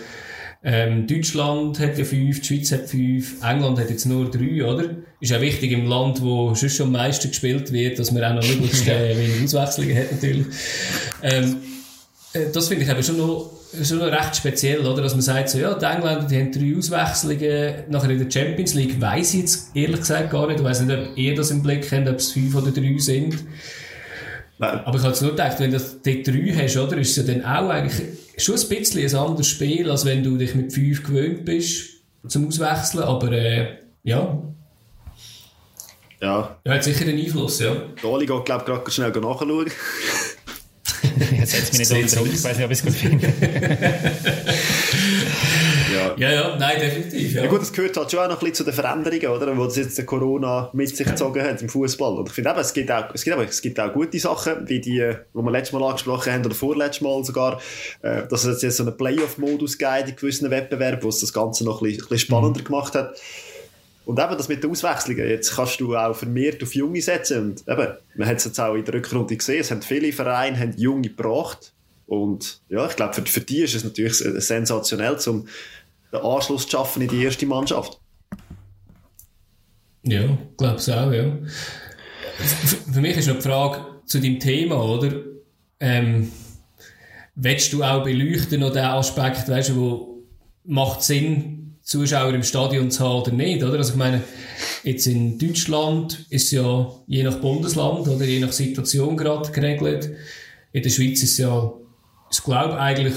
ähm, 0.65 1.07
Deutschland 1.07 1.79
hat 1.79 1.99
ja 1.99 2.05
fünf, 2.05 2.41
die 2.41 2.47
Schweiz 2.47 2.73
hat 2.73 2.89
fünf, 2.89 3.43
England 3.43 3.79
hat 3.79 3.91
jetzt 3.91 4.07
nur 4.07 4.31
drei, 4.31 4.65
oder? 4.65 4.85
Ist 5.21 5.31
ja 5.31 5.41
wichtig 5.41 5.73
im 5.73 5.87
Land, 5.87 6.23
wo 6.23 6.55
schon 6.55 6.71
schon 6.71 6.87
am 6.87 6.93
meisten 6.93 7.29
gespielt 7.29 7.71
wird, 7.71 7.99
dass 7.99 8.13
man 8.13 8.25
auch 8.25 8.35
noch 8.35 8.49
möglichst 8.49 8.89
äh, 8.89 9.15
wenig 9.17 9.45
Auswechslungen 9.45 9.97
hat, 9.97 10.13
natürlich. 10.13 10.47
Ähm, 11.23 11.57
äh, 12.33 12.47
das 12.51 12.69
finde 12.69 12.85
ich 12.85 12.91
aber 12.91 13.03
schon 13.03 13.19
noch, 13.19 13.51
schon 13.83 13.99
noch 13.99 14.07
recht 14.07 14.37
speziell, 14.37 14.87
oder? 14.87 15.03
Dass 15.03 15.13
man 15.13 15.23
sagt, 15.23 15.51
so, 15.51 15.59
ja, 15.59 15.75
die 15.75 15.85
Engländer, 15.85 16.27
die 16.31 16.39
haben 16.39 16.51
drei 16.51 16.79
Auswechslungen, 16.79 17.75
nachher 17.91 18.11
in 18.11 18.19
der 18.21 18.31
Champions 18.31 18.73
League, 18.73 18.99
weiss 19.01 19.35
ich 19.35 19.41
jetzt 19.41 19.77
ehrlich 19.77 20.01
gesagt 20.01 20.31
gar 20.31 20.47
nicht, 20.47 20.61
ich 20.61 20.65
weiss 20.65 20.81
nicht, 20.81 20.97
ob 20.97 21.19
ihr 21.19 21.35
das 21.35 21.51
im 21.51 21.63
Blick 21.63 21.93
habt, 21.93 22.09
ob 22.09 22.17
es 22.17 22.33
fünf 22.33 22.55
oder 22.55 22.71
drei 22.71 22.95
sind. 22.97 23.37
Aber 24.63 24.97
ich 24.97 25.03
habe 25.03 25.09
jetzt 25.09 25.23
nur 25.23 25.33
gedacht, 25.33 25.59
wenn 25.59 25.73
du 25.73 25.81
die 26.05 26.23
drei 26.23 26.63
hast, 26.63 26.77
oder, 26.77 26.97
ist 26.99 27.17
es 27.17 27.27
ja 27.27 27.35
dann 27.35 27.45
auch 27.45 27.69
eigentlich 27.69 28.07
schon 28.39 28.55
ein 28.55 28.69
bisschen 28.69 29.01
ein 29.05 29.15
anderes 29.15 29.49
Spiel, 29.49 29.91
als 29.91 30.05
wenn 30.05 30.23
du 30.23 30.37
dich 30.37 30.55
mit 30.55 30.73
fünf 30.73 31.03
gewöhnt 31.03 31.45
bist 31.45 31.91
zum 32.29 32.47
Auswechseln, 32.47 33.03
aber 33.03 33.33
äh, 33.33 33.79
ja. 34.05 34.41
Ja. 36.21 36.57
Ja, 36.65 36.73
hat 36.73 36.85
sicher 36.85 37.05
einen 37.05 37.19
Einfluss, 37.19 37.59
ja. 37.59 37.75
Oli 38.05 38.27
geht, 38.27 38.45
glaube 38.45 38.61
ich, 38.61 38.67
gerade 38.67 38.91
schnell 38.91 39.11
nachschauen. 39.11 39.67
Jetzt 41.33 41.51
setzt 41.51 41.79
mich 41.79 41.91
nicht 41.91 42.17
unter 42.17 42.33
ich 42.33 42.45
weiß 42.45 42.57
nicht, 42.57 42.65
ob 42.65 42.71
ich 42.71 42.79
es 42.79 42.85
gut 42.85 42.95
finde. 42.95 43.33
ja. 46.03 46.15
ja, 46.17 46.31
ja, 46.31 46.57
nein, 46.57 46.79
definitiv. 46.81 47.35
Ja. 47.35 47.45
ja 47.45 47.49
gut, 47.49 47.63
es 47.63 47.73
gehört 47.73 47.97
halt 47.97 48.11
schon 48.11 48.21
auch 48.21 48.29
noch 48.29 48.37
ein 48.37 48.39
bisschen 48.41 48.55
zu 48.55 48.65
den 48.65 48.75
Veränderungen, 48.75 49.27
oder? 49.27 49.69
Die 49.69 49.81
jetzt 49.81 49.99
der 49.99 50.07
Corona 50.07 50.71
mit 50.73 50.97
sich 50.97 51.07
gezogen 51.07 51.43
hat 51.43 51.63
im 51.63 51.69
Fußball. 51.69 52.19
Und 52.19 52.29
ich 52.29 52.35
finde 52.35 52.51
eben, 52.51 52.59
es 52.61 52.73
gibt, 52.73 52.91
auch, 52.91 53.15
es, 53.15 53.25
gibt 53.25 53.35
aber, 53.37 53.49
es 53.49 53.63
gibt 53.63 53.81
auch 53.81 53.93
gute 53.93 54.19
Sachen, 54.19 54.69
wie 54.69 54.81
die, 54.81 54.99
die 54.99 55.39
wir 55.39 55.51
letztes 55.51 55.73
Mal 55.73 55.87
angesprochen 55.89 56.33
haben, 56.33 56.45
oder 56.45 56.55
vorletztes 56.55 57.01
Mal 57.01 57.25
sogar, 57.25 57.61
äh, 58.03 58.27
dass 58.29 58.45
es 58.45 58.63
jetzt 58.63 58.77
so 58.77 58.85
einen 58.85 58.97
Playoff-Modus 58.97 59.79
gibt 59.79 60.09
in 60.09 60.17
gewissen 60.17 60.51
Wettbewerben, 60.51 61.03
wo 61.03 61.09
es 61.09 61.21
das 61.21 61.33
Ganze 61.33 61.65
noch 61.65 61.81
ein 61.81 61.85
bisschen, 61.85 62.05
ein 62.05 62.09
bisschen 62.09 62.27
spannender 62.27 62.61
mhm. 62.61 62.65
gemacht 62.65 62.95
hat. 62.95 63.21
Und 64.05 64.19
eben 64.19 64.37
das 64.37 64.49
mit 64.49 64.63
den 64.65 64.71
Auswechslungen, 64.71 65.29
jetzt 65.29 65.55
kannst 65.55 65.81
du 65.81 65.97
auch 65.97 66.15
vermehrt 66.15 66.63
auf 66.63 66.75
Junge 66.75 67.01
setzen. 67.01 67.51
Und 67.51 67.69
eben, 67.69 67.89
man 68.17 68.29
hat 68.29 68.39
es 68.39 68.45
jetzt 68.45 68.61
auch 68.61 68.75
in 68.75 68.85
der 68.85 68.95
Rückrunde 68.95 69.37
gesehen, 69.37 69.61
es 69.61 69.71
haben 69.71 69.83
viele 69.83 70.13
Vereine 70.13 70.59
haben 70.59 70.75
Junge 70.77 71.09
gebracht. 71.09 71.73
Und 72.07 72.61
ja, 72.69 72.87
ich 72.87 72.97
glaube, 72.97 73.15
für, 73.15 73.25
für 73.25 73.41
die 73.41 73.63
ist 73.63 73.75
es 73.75 73.85
natürlich 73.85 74.17
sensationell, 74.17 75.17
um 75.27 75.47
den 76.13 76.21
Anschluss 76.21 76.65
zu 76.65 76.71
schaffen 76.71 77.03
in 77.03 77.09
die 77.09 77.25
erste 77.25 77.47
Mannschaft. 77.47 77.99
Ja, 80.05 80.37
glaube 80.57 80.77
es 80.77 80.89
auch, 80.89 81.13
ja. 81.13 81.39
Für 82.93 83.01
mich 83.01 83.17
ist 83.17 83.29
noch 83.29 83.37
die 83.37 83.43
Frage 83.43 83.85
zu 84.07 84.21
dem 84.21 84.41
Thema, 84.41 84.83
oder? 84.83 85.13
Ähm, 85.79 86.31
willst 87.35 87.73
du 87.73 87.83
auch 87.83 88.03
beleuchten 88.03 88.61
noch 88.61 88.73
den 88.73 88.85
Aspekt, 88.85 89.49
weißt 89.49 89.71
du, 89.71 89.77
wo 89.77 90.25
macht 90.65 91.03
Sinn, 91.03 91.77
Zuschauer 91.83 92.33
im 92.33 92.43
Stadion 92.43 92.91
zu 92.91 93.05
haben 93.05 93.23
oder 93.23 93.33
nicht, 93.33 93.63
oder? 93.63 93.79
Also 93.79 93.93
ich 93.93 93.99
meine, 93.99 94.23
jetzt 94.85 95.07
in 95.07 95.39
Deutschland 95.39 96.27
ist 96.31 96.53
ja 96.53 96.93
je 97.07 97.23
nach 97.25 97.37
Bundesland 97.37 98.07
oder 98.07 98.25
je 98.25 98.39
nach 98.39 98.53
Situation 98.53 99.17
gerade 99.17 99.51
geregelt. 99.51 100.11
In 100.73 100.83
der 100.83 100.91
Schweiz 100.91 101.23
ist 101.23 101.39
ja, 101.39 101.73
ich 102.31 102.43
glaube 102.43 102.79
eigentlich 102.79 103.15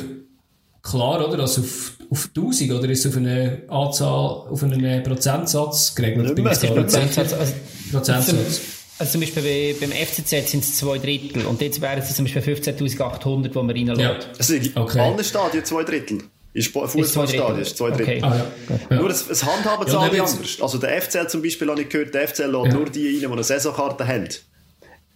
klar, 0.81 1.27
oder? 1.27 1.39
Also 1.39 1.61
auf, 1.61 1.94
auf 2.15 2.29
1000 2.35 2.71
oder 2.71 2.89
ist 2.89 3.05
es 3.05 3.11
auf 3.11 3.17
eine 3.17 3.63
Anzahl, 3.67 4.07
auf 4.49 4.63
einen 4.63 5.03
Prozentsatz 5.03 5.93
geregelt? 5.95 6.25
Nicht 6.25 6.37
mehr. 6.37 6.47
Also 6.47 6.67
Prozentsatz, 6.67 7.33
also, 7.33 7.53
Prozentsatz. 7.91 8.61
also 8.97 9.11
zum 9.11 9.21
Beispiel 9.21 9.43
bei, 9.43 9.75
beim 9.85 9.91
FCZ 9.91 10.49
sind 10.49 10.63
es 10.63 10.77
zwei 10.77 10.97
Drittel 10.97 11.45
und 11.45 11.61
jetzt 11.61 11.81
wären 11.81 11.99
es 11.99 12.15
zum 12.15 12.25
Beispiel 12.25 12.41
15.800, 12.41 13.53
wo 13.53 13.61
man 13.63 13.75
reinlässt. 13.75 13.99
Ja. 14.01 14.15
Es 14.37 14.47
sind 14.47 14.67
in 14.67 14.77
Okay. 14.77 14.99
allen 14.99 15.23
Stadien 15.23 15.65
zwei 15.65 15.83
Drittel. 15.83 16.19
In 16.53 16.61
Sp- 16.63 16.87
Fußballstadien 16.87 17.59
ist 17.61 17.77
zwei 17.77 17.89
Drittel. 17.91 18.17
Okay. 18.17 18.21
Ah, 18.23 18.45
ja. 18.89 18.97
Nur 18.97 19.09
das, 19.09 19.27
das 19.27 19.43
Handhaben 19.43 19.85
Ja, 19.87 19.93
ja, 19.93 19.99
alle 19.99 20.23
anders. 20.23 20.57
Also 20.61 20.77
der 20.77 21.01
FCL 21.01 21.27
zum 21.27 21.41
Beispiel, 21.41 21.69
habe 21.69 21.81
ich 21.81 21.89
gehört, 21.89 22.13
der 22.13 22.27
FCL 22.29 22.45
lässt 22.49 22.73
nur 22.73 22.85
die 22.89 23.07
rein, 23.07 23.19
die 23.19 23.25
eine 23.27 23.43
Saisonkarte 23.43 24.07
haben. 24.07 24.29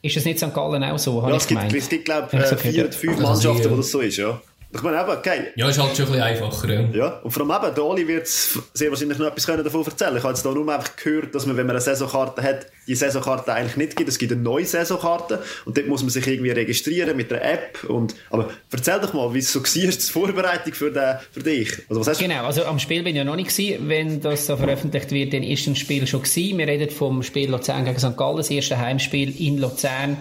Ist 0.02 0.16
das 0.16 0.26
nicht 0.26 0.40
St. 0.40 0.54
Gallen 0.54 0.84
auch 0.84 0.98
so? 1.00 1.22
Ja, 1.22 1.30
ich 1.32 1.36
es 1.38 1.48
gibt, 1.48 1.74
es 1.74 1.90
gibt 1.90 2.06
glaube 2.06 2.28
Ja, 2.32 2.40
ich, 2.40 2.46
ist 2.46 2.52
äh, 2.52 2.58
vier, 2.58 2.86
ja. 2.86 2.92
fünf 2.92 3.18
Also 3.20 3.24
Mannschaften, 3.50 3.70
wo 3.72 3.74
äh, 3.76 3.78
das 3.78 3.92
so 3.92 4.00
ist, 4.02 4.18
ja. 4.18 4.42
Ich 4.72 4.84
meine 4.84 5.02
eben, 5.02 5.22
geil. 5.24 5.52
Ja, 5.56 5.68
ist 5.68 5.80
halt 5.80 5.98
schon 5.98 6.06
ein 6.06 6.12
bisschen 6.12 6.22
einfacher, 6.22 6.72
ja. 6.72 6.90
Ja, 6.94 7.08
und 7.24 7.32
vor 7.32 7.42
allem 7.42 7.66
eben, 7.66 7.76
der 7.76 7.84
Oli 7.84 8.08
wird 8.08 8.28
sehr 8.28 8.92
wahrscheinlich 8.92 9.18
noch 9.18 9.26
etwas 9.26 9.48
können 9.48 9.64
davon 9.64 9.84
erzählen 9.84 10.16
Ich 10.16 10.22
habe 10.22 10.34
jetzt 10.34 10.46
da 10.46 10.52
nur 10.52 10.72
einfach 10.72 10.96
gehört, 10.96 11.34
dass 11.34 11.48
man, 11.48 11.58
wenn 11.58 11.66
man 11.66 11.76
eine 11.76 11.82
Saisonkarte 11.82 12.44
hat, 12.44 12.68
die 12.90 12.94
Saisonkarte 12.96 13.52
eigentlich 13.54 13.78
nicht 13.78 13.96
gibt. 13.96 14.10
Es 14.10 14.20
gibt 14.20 14.32
eine 14.32 14.42
neue 14.42 14.66
Saisonkarte 14.66 15.42
und 15.66 15.78
dort 15.78 15.88
muss 15.88 16.02
man 16.02 16.10
sich 16.10 16.26
irgendwie 16.28 16.52
registrieren 16.52 17.18
mit 17.18 17.32
einer 17.32 17.44
App. 17.44 17.84
Und, 17.86 18.16
aber 18.30 18.50
erzähl 18.72 19.00
doch 19.00 19.14
mal, 19.14 19.34
wie 19.34 19.40
es 19.40 19.52
so 19.52 19.60
war, 19.60 19.92
die 19.92 19.92
Vorbereitung 19.92 20.74
für, 20.74 20.92
den, 20.92 21.18
für 21.32 21.42
dich. 21.42 21.72
Also 21.90 22.02
was 22.02 22.08
hast 22.08 22.22
du 22.22 22.28
Genau, 22.28 22.46
also 22.46 22.64
am 22.66 22.78
Spiel 22.78 23.02
bin 23.02 23.16
ich 23.16 23.18
ja 23.18 23.24
noch 23.24 23.36
nicht 23.36 23.56
gewesen. 23.56 23.90
Wenn 23.90 24.22
das 24.22 24.46
so 24.46 24.56
veröffentlicht 24.56 25.12
wird, 25.12 25.34
dann 25.34 25.44
ist 25.44 25.66
ein 25.68 25.76
Spiel 25.76 26.06
schon 26.06 26.22
gewesen. 26.22 26.58
Wir 26.60 26.68
reden 26.68 26.90
vom 26.92 27.24
Spiel 27.24 27.50
Luzern 27.50 27.86
gegen 27.86 27.98
St. 27.98 28.16
Gallen, 28.16 28.38
das 28.38 28.52
erste 28.52 28.78
Heimspiel 28.78 29.40
in 29.40 29.58
Luzern, 29.58 30.18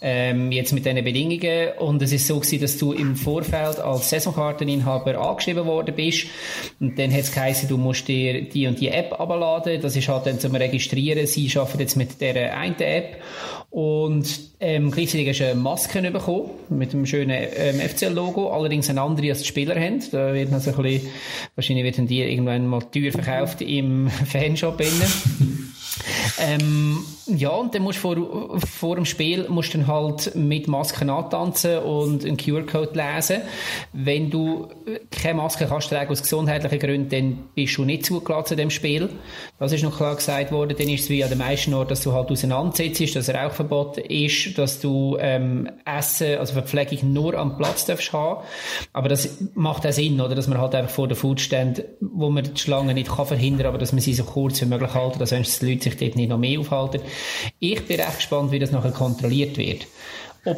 ähm, 0.00 0.52
jetzt 0.52 0.72
mit 0.72 0.86
diesen 0.86 1.02
Bedingungen. 1.02 1.78
Und 1.78 2.02
es 2.02 2.12
ist 2.12 2.28
so 2.28 2.38
gewesen, 2.38 2.60
dass 2.60 2.78
du 2.78 2.92
im 2.92 3.16
Vorfeld 3.16 3.80
als 3.88 4.10
Saisonkarteninhaber 4.10 5.18
angeschrieben 5.18 5.66
worden 5.66 5.94
bist. 5.94 6.26
Und 6.80 6.98
dann 6.98 7.12
hat 7.12 7.20
es 7.20 7.32
geheißen, 7.32 7.68
du 7.68 7.76
musst 7.76 8.08
dir 8.08 8.42
die 8.42 8.66
und 8.66 8.80
die 8.80 8.88
App 8.88 9.18
abladen. 9.18 9.80
Das 9.80 9.96
ist 9.96 10.08
halt 10.08 10.26
dann 10.26 10.40
zum 10.40 10.54
Registrieren. 10.54 11.26
Sie 11.26 11.50
arbeiten 11.56 11.80
jetzt 11.80 11.96
mit 11.96 12.20
dieser 12.20 12.54
einen 12.54 12.78
App. 12.80 13.18
Und 13.70 14.26
ähm, 14.60 14.90
gleichzeitig 14.90 15.28
hast 15.28 15.40
du 15.40 15.44
eine 15.44 15.54
Maske 15.54 16.00
bekommen 16.10 16.50
mit 16.70 16.92
dem 16.94 17.04
schönen 17.04 17.38
ähm, 17.54 17.80
FCL-Logo, 17.80 18.50
allerdings 18.50 18.88
eine 18.88 19.02
andere 19.02 19.28
als 19.30 19.40
die 19.40 19.46
Spieler 19.46 19.78
haben. 19.78 20.02
Da 20.10 20.32
wird 20.32 20.52
also 20.52 20.70
ein 20.70 20.82
bisschen, 20.82 21.10
wahrscheinlich 21.54 21.84
wird 21.84 21.98
dann 21.98 22.06
die 22.06 22.22
irgendwann 22.22 22.66
mal 22.66 22.80
teuer 22.80 23.12
verkauft 23.12 23.60
im 23.60 24.08
Fanshop. 24.08 24.80
Ähm, 26.40 27.04
ja, 27.26 27.50
und 27.50 27.74
dann 27.74 27.82
musst 27.82 28.02
du 28.02 28.14
vor, 28.14 28.60
vor 28.60 28.96
dem 28.96 29.04
Spiel 29.04 29.48
musst 29.48 29.74
dann 29.74 29.86
halt 29.86 30.34
mit 30.34 30.66
Masken 30.66 31.10
antanzen 31.10 31.78
und 31.78 32.24
einen 32.24 32.36
QR-Code 32.36 32.92
lesen. 32.94 33.42
Wenn 33.92 34.30
du 34.30 34.68
keine 35.10 35.34
Maske 35.34 35.66
kannst 35.66 35.90
tragen 35.90 36.10
aus 36.10 36.22
gesundheitlichen 36.22 36.78
Gründen, 36.78 37.08
dann 37.10 37.38
bist 37.54 37.76
du 37.76 37.84
nicht 37.84 38.06
zugelassen 38.06 38.46
zu 38.46 38.56
dem 38.56 38.70
Spiel. 38.70 39.10
Das 39.58 39.72
ist 39.72 39.82
noch 39.82 39.96
klar 39.96 40.16
gesagt 40.16 40.52
worden. 40.52 40.76
Dann 40.78 40.88
ist 40.88 41.04
es 41.04 41.10
wie 41.10 41.22
an 41.22 41.28
den 41.28 41.38
meisten 41.38 41.74
Orten, 41.74 41.90
dass 41.90 42.02
du 42.02 42.12
halt 42.12 42.30
auseinandersetzt, 42.30 43.16
dass 43.16 43.28
Rauchverbot 43.28 43.98
ist, 43.98 44.56
dass 44.56 44.80
du 44.80 45.16
ähm, 45.20 45.68
Essen, 45.84 46.38
also 46.38 46.54
Verpflegung 46.54 47.12
nur 47.12 47.34
am 47.34 47.56
Platz 47.56 47.84
darfst 47.84 48.12
haben. 48.12 48.42
Aber 48.92 49.08
das 49.08 49.38
macht 49.54 49.86
auch 49.86 49.92
Sinn, 49.92 50.20
oder? 50.20 50.34
Dass 50.34 50.46
man 50.46 50.58
halt 50.58 50.74
einfach 50.74 50.92
vor 50.92 51.08
den 51.08 51.16
Foodständen, 51.16 51.84
wo 52.00 52.30
man 52.30 52.44
die 52.44 52.58
Schlange 52.58 52.94
nicht 52.94 53.10
kann 53.10 53.26
verhindern, 53.26 53.66
aber 53.66 53.78
dass 53.78 53.92
man 53.92 54.00
sie 54.00 54.14
so 54.14 54.24
kurz 54.24 54.60
wie 54.62 54.66
möglich 54.66 54.94
halten, 54.94 55.18
dass 55.18 55.30
sonst 55.30 55.60
die 55.60 55.72
Leute 55.72 55.84
sich 55.84 55.96
dort 55.96 56.16
nicht 56.16 56.27
noch 56.28 56.38
mehr 56.38 56.60
aufhalten. 56.60 57.00
Ich 57.58 57.84
bin 57.86 58.00
recht 58.00 58.16
gespannt, 58.16 58.52
wie 58.52 58.58
das 58.58 58.70
nachher 58.70 58.92
kontrolliert 58.92 59.56
wird. 59.56 59.86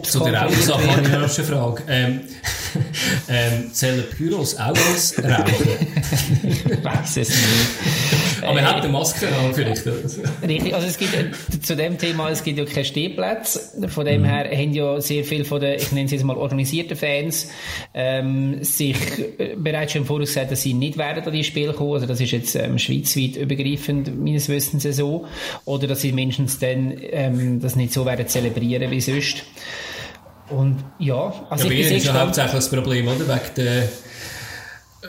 Es 0.02 0.10
Zu 0.12 0.20
der 0.24 0.42
Rauchsache 0.42 0.86
habe 0.90 1.02
ich 1.02 1.08
noch 1.08 1.18
eine 1.18 1.28
Frage. 1.28 1.82
Ähm, 1.88 2.20
ähm, 3.28 3.72
zählen 3.72 4.04
Pyros 4.16 4.56
auch 4.56 4.68
als 4.68 5.14
Rauchen? 5.22 5.44
Ich 6.44 6.84
weiss 6.84 7.16
es 7.16 7.28
nicht. 7.28 7.40
Aber 8.42 8.60
er 8.60 8.68
hat 8.74 8.82
eine 8.82 8.92
Maske 8.92 9.26
an, 9.28 9.52
vielleicht. 9.52 9.82
Richtig, 10.46 10.74
also 10.74 10.86
es 10.86 10.96
gibt 10.96 11.14
äh, 11.14 11.30
zu 11.60 11.76
dem 11.76 11.98
Thema, 11.98 12.30
es 12.30 12.42
gibt 12.42 12.58
ja 12.58 12.64
keine 12.64 12.84
Stehplätze. 12.84 13.60
Von 13.88 14.04
Mhm. 14.04 14.08
dem 14.08 14.24
her 14.24 14.50
haben 14.50 14.72
ja 14.72 15.00
sehr 15.00 15.24
viele 15.24 15.44
von 15.44 15.60
den, 15.60 15.74
ich 15.74 15.92
nenne 15.92 16.08
sie 16.08 16.14
jetzt 16.16 16.24
mal 16.24 16.36
organisierten 16.36 16.96
Fans, 16.96 17.48
ähm, 17.92 18.62
sich 18.64 18.96
äh, 19.38 19.56
bereits 19.56 19.92
schon 19.92 20.02
im 20.02 20.06
Voraus 20.06 20.28
gesagt, 20.28 20.52
dass 20.52 20.62
sie 20.62 20.72
nicht 20.74 20.96
werden 20.96 21.22
an 21.24 21.32
die 21.32 21.44
Spiele 21.44 21.72
kommen. 21.72 21.94
Also 21.94 22.06
das 22.06 22.20
ist 22.20 22.30
jetzt 22.30 22.54
ähm, 22.54 22.78
schweizweit 22.78 23.36
übergreifend 23.36 24.18
meines 24.24 24.48
Wissens 24.48 24.84
so. 24.96 25.26
Oder 25.64 25.86
dass 25.86 26.00
sie 26.00 26.12
mindestens 26.12 26.58
dann 26.58 26.94
ähm, 27.10 27.60
das 27.60 27.76
nicht 27.76 27.92
so 27.92 28.06
werden 28.06 28.26
zelebrieren 28.26 28.90
wie 28.90 29.00
sonst. 29.00 29.42
Und 30.50 30.78
ja, 30.98 31.32
also 31.48 31.66
Ja, 31.66 31.72
ich 31.72 31.88
bin 31.88 31.96
ist 31.96 32.06
ja 32.06 32.14
hauptsächlich 32.14 32.54
das 32.54 32.70
Problem, 32.70 33.06
oder? 33.08 33.26
Wegen 33.28 33.54
der, 33.56 33.82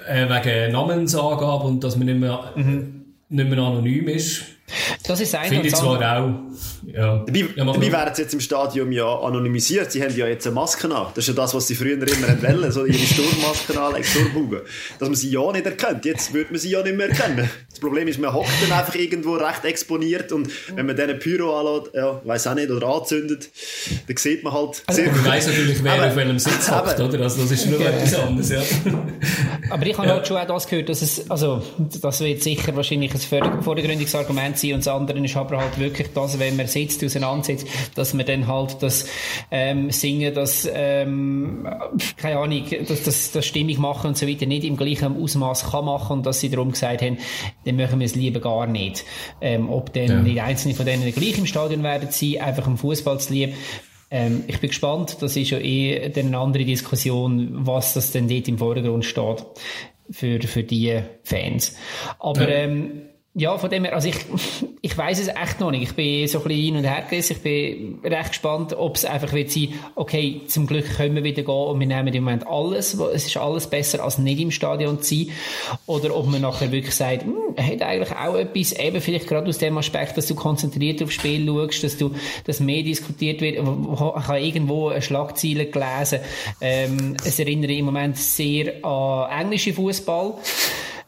äh, 0.08 0.30
wegen 0.30 0.72
Namensangabe 0.72 1.66
und 1.66 1.84
dass 1.84 1.96
man 1.96 2.06
nicht 2.06 2.20
mehr, 2.20 2.54
nicht 2.56 3.50
mehr 3.50 3.60
anonym 3.60 4.08
ist. 4.08 4.44
Das 5.08 5.20
ist 5.20 5.34
ein 5.36 5.50
Finde 5.50 5.68
ich 5.68 5.76
zwar 5.76 5.96
auch. 5.98 6.30
Ja. 6.94 7.24
Dabei, 7.26 7.46
ja, 7.56 7.64
dabei 7.66 7.92
werden 7.92 8.16
sie 8.16 8.22
jetzt 8.24 8.34
im 8.34 8.40
Stadion 8.40 8.92
ja 8.92 9.06
anonymisiert. 9.20 9.92
Sie 9.92 10.02
haben 10.02 10.16
ja 10.16 10.28
jetzt 10.28 10.46
eine 10.48 10.56
Maske 10.56 10.88
an. 10.94 11.08
Das 11.14 11.24
ist 11.24 11.28
ja 11.28 11.34
das, 11.34 11.54
was 11.54 11.68
sie 11.68 11.76
früher 11.76 11.94
immer 11.94 12.28
haben 12.28 12.42
wollen. 12.42 12.72
So 12.72 12.86
ihre 12.86 12.98
Sturmmasken 12.98 13.78
anlegen, 13.78 14.04
Sturmbuben. 14.06 14.62
Dass 15.00 15.08
man 15.10 15.16
sie 15.16 15.30
ja 15.30 15.52
nicht 15.52 15.66
erkennt. 15.66 16.06
Jetzt 16.06 16.34
würde 16.34 16.52
man 16.52 16.60
sie 16.60 16.72
ja 16.72 16.82
nicht 16.82 16.96
mehr 16.98 17.10
erkennen. 17.10 17.50
Das 17.70 17.80
Problem 17.80 18.08
ist, 18.08 18.20
man 18.20 18.34
hockt 18.34 18.50
dann 18.68 18.78
einfach 18.78 18.96
irgendwo 18.96 19.34
recht 19.36 19.64
exponiert 19.66 20.32
und 20.32 20.50
wenn 20.76 20.86
man 20.86 20.96
dann 20.96 21.10
ein 21.10 21.20
Pyro 21.20 21.58
anlässt, 21.60 21.94
ja, 21.96 22.20
weiss 22.26 22.48
auch 22.48 22.56
nicht, 22.56 22.70
oder 22.70 22.88
anzündet, 22.88 23.50
dann 24.08 24.18
sieht 24.18 24.44
man 24.44 24.54
halt 24.54 24.82
sehr 24.90 25.12
Man 25.12 25.26
weiss 25.26 25.48
natürlich, 25.48 25.84
wer 25.84 25.94
Aber- 25.94 26.08
auf 26.08 26.16
welchem 26.16 26.40
Sitz 26.40 26.70
hockt, 26.70 27.00
oder? 27.00 27.22
Also, 27.22 27.42
das 27.44 27.52
ist 27.52 27.68
nur 27.68 27.80
Genau. 27.80 27.90
etwas 27.92 28.16
anderes, 28.16 28.50
ja. 28.50 28.62
Aber 29.72 29.86
ich 29.86 29.98
habe 29.98 30.10
halt 30.10 30.28
schon 30.28 30.38
auch 30.38 30.46
das 30.48 30.68
gehört, 30.68 30.90
dass 30.90 31.02
es, 31.02 31.30
also, 31.32 31.62
das 32.02 32.20
wird 32.20 32.44
sicher 32.44 32.76
wahrscheinlich 32.76 33.14
ein 33.14 33.20
vor- 33.20 33.62
vordergründiges 33.62 34.14
Argument 34.16 34.58
sein 34.58 34.74
und 34.74 34.80
das 34.86 34.88
andere 34.94 35.20
ist 35.20 35.36
aber 35.38 35.58
halt 35.58 35.80
wirklich 35.80 36.10
das, 36.14 36.38
wenn 36.40 36.56
man 36.58 36.68
sitzt, 36.68 37.04
auseinandersetzt, 37.04 37.66
dass 37.96 38.14
man 38.14 38.26
dann 38.26 38.48
halt 38.48 38.78
das, 38.82 39.06
ähm, 39.50 39.90
Singen, 39.92 40.34
das, 40.34 40.68
ähm, 40.74 41.68
keine 42.18 42.38
Ahnung, 42.40 42.64
das, 42.88 43.04
das, 43.04 43.32
das 43.32 43.46
Stimmung 43.46 43.80
machen 43.82 44.08
und 44.10 44.18
so 44.18 44.28
weiter 44.28 44.46
nicht 44.46 44.64
im 44.64 44.78
gleichen 44.78 45.22
Ausmaß 45.22 45.72
kann 45.72 45.86
machen 45.86 46.18
und 46.20 46.26
dass 46.26 46.40
sie 46.42 46.50
darum 46.50 46.72
gesagt 46.72 47.02
haben, 47.02 47.18
dann 47.66 47.76
machen 47.78 48.00
wir 48.00 48.06
es 48.06 48.16
lieber 48.16 48.40
gar 48.40 48.68
nicht. 48.68 49.04
Ähm, 49.42 49.70
ob 49.70 49.94
dann 49.94 50.08
Ja. 50.08 50.20
die 50.22 50.42
einzelnen 50.42 50.76
von 50.76 50.86
denen 50.86 51.12
gleich 51.14 51.38
im 51.38 51.46
Stadion 51.46 51.84
werden 51.84 52.10
sein, 52.12 52.42
einfach 52.42 52.68
im 52.68 52.78
Fußball 52.78 53.20
zu 53.20 53.34
lieb. 53.34 53.54
Ähm, 54.12 54.44
ich 54.48 54.60
bin 54.60 54.70
gespannt, 54.70 55.18
das 55.22 55.36
ist 55.38 55.50
ja 55.52 55.58
eh 55.60 56.12
eine 56.14 56.38
andere 56.38 56.66
Diskussion, 56.66 57.66
was 57.66 57.94
das 57.94 58.12
denn 58.12 58.28
dort 58.28 58.48
im 58.48 58.58
Vordergrund 58.58 59.06
steht 59.06 59.46
für, 60.10 60.42
für 60.42 60.64
die 60.64 61.00
Fans. 61.24 61.76
Aber 62.20 62.42
Ja. 62.42 62.50
ähm, 62.50 63.04
ja, 63.34 63.58
von 63.58 63.70
dem 63.70 63.86
her, 63.86 63.96
also 63.96 64.10
ich, 64.10 64.18
ich 64.82 64.98
weiß 64.98 65.20
es 65.20 65.30
echt 65.30 65.62
noch 65.62 65.72
nicht. 65.72 65.84
Ich 65.84 65.96
bin 65.96 66.28
so 66.28 66.40
ein 66.40 66.44
bisschen 66.44 66.64
hin 66.64 66.76
und 66.76 66.84
her 66.84 67.06
gerissen. 67.10 67.38
Ich 67.38 67.42
bin 67.42 68.00
recht 68.04 68.30
gespannt, 68.30 68.74
ob 68.74 68.98
es 68.98 69.06
einfach 69.06 69.32
wird 69.32 69.50
sein, 69.52 69.70
okay, 69.96 70.42
zum 70.48 70.68
Glück 70.68 70.98
können 70.98 71.16
wir 71.16 71.24
wieder 71.24 71.44
gehen 71.44 71.56
und 71.56 71.80
wir 71.80 71.88
nehmen 71.88 72.14
im 72.14 72.26
Moment 72.26 72.46
alles. 72.46 72.94
Es 72.94 73.26
ist 73.26 73.38
alles 73.38 73.68
besser, 73.68 74.04
als 74.04 74.18
nicht 74.18 74.42
im 74.42 74.52
Stadion 74.52 75.02
zu 75.02 75.16
sein. 75.16 75.30
Oder 75.86 76.14
ob 76.14 76.28
man 76.28 76.42
nachher 76.42 76.74
wirklich 76.74 76.94
sagt, 76.94 77.24
hm, 77.24 77.56
hat 77.56 77.82
eigentlich 77.82 78.12
auch 78.12 78.36
etwas, 78.36 78.74
eben 78.74 79.00
vielleicht 79.00 79.28
gerade 79.28 79.48
aus 79.48 79.60
dem 79.60 79.78
Aspekt, 79.78 80.18
dass 80.18 80.28
du 80.28 80.36
konzentriert 80.36 81.02
aufs 81.02 81.14
Spiel 81.14 81.46
schaust, 81.46 81.86
dass 81.86 81.98
du, 81.98 82.14
dass 82.46 82.60
mehr 82.60 82.84
diskutiert 82.84 83.40
wird. 83.40 83.56
Ich 83.56 84.00
habe 84.00 84.42
irgendwo 84.42 84.90
eine 84.90 85.02
Schlagzeile 85.02 85.68
gelesen. 85.68 86.20
Ähm, 86.60 87.16
es 87.24 87.40
erinnert 87.40 87.72
im 87.72 87.86
Moment 87.86 88.18
sehr 88.18 88.84
an 88.84 89.40
englische 89.40 89.74
Fußball. 89.74 90.36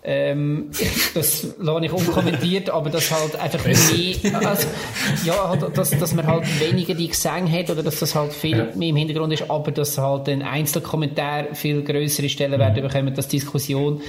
Ähm, 0.05 0.69
das 1.13 1.47
lasse 1.59 1.85
ich 1.85 1.91
unkommentiert, 1.93 2.69
aber 2.69 2.89
das 2.89 3.09
halt 3.09 3.35
einfach 3.37 3.65
mehr, 3.65 4.47
also, 4.47 4.67
ja, 5.23 5.49
halt, 5.49 5.77
dass, 5.77 5.91
dass 5.91 6.13
man 6.13 6.27
halt 6.27 6.43
weniger 6.59 6.93
die 6.93 7.07
Gesänge 7.07 7.49
hat 7.51 7.69
oder 7.69 7.83
dass 7.83 7.99
das 7.99 8.13
halt 8.13 8.33
viel 8.33 8.73
mehr 8.75 8.89
im 8.89 8.95
Hintergrund 8.97 9.31
ist, 9.31 9.49
aber 9.49 9.71
dass 9.71 9.97
halt 9.97 10.27
ein 10.27 10.41
Einzelkommentar 10.41 11.55
viel 11.55 11.83
größere 11.83 12.27
Stellenwert 12.27 12.75
bekommt, 12.75 13.17
dass 13.17 13.29
Diskussion 13.29 14.01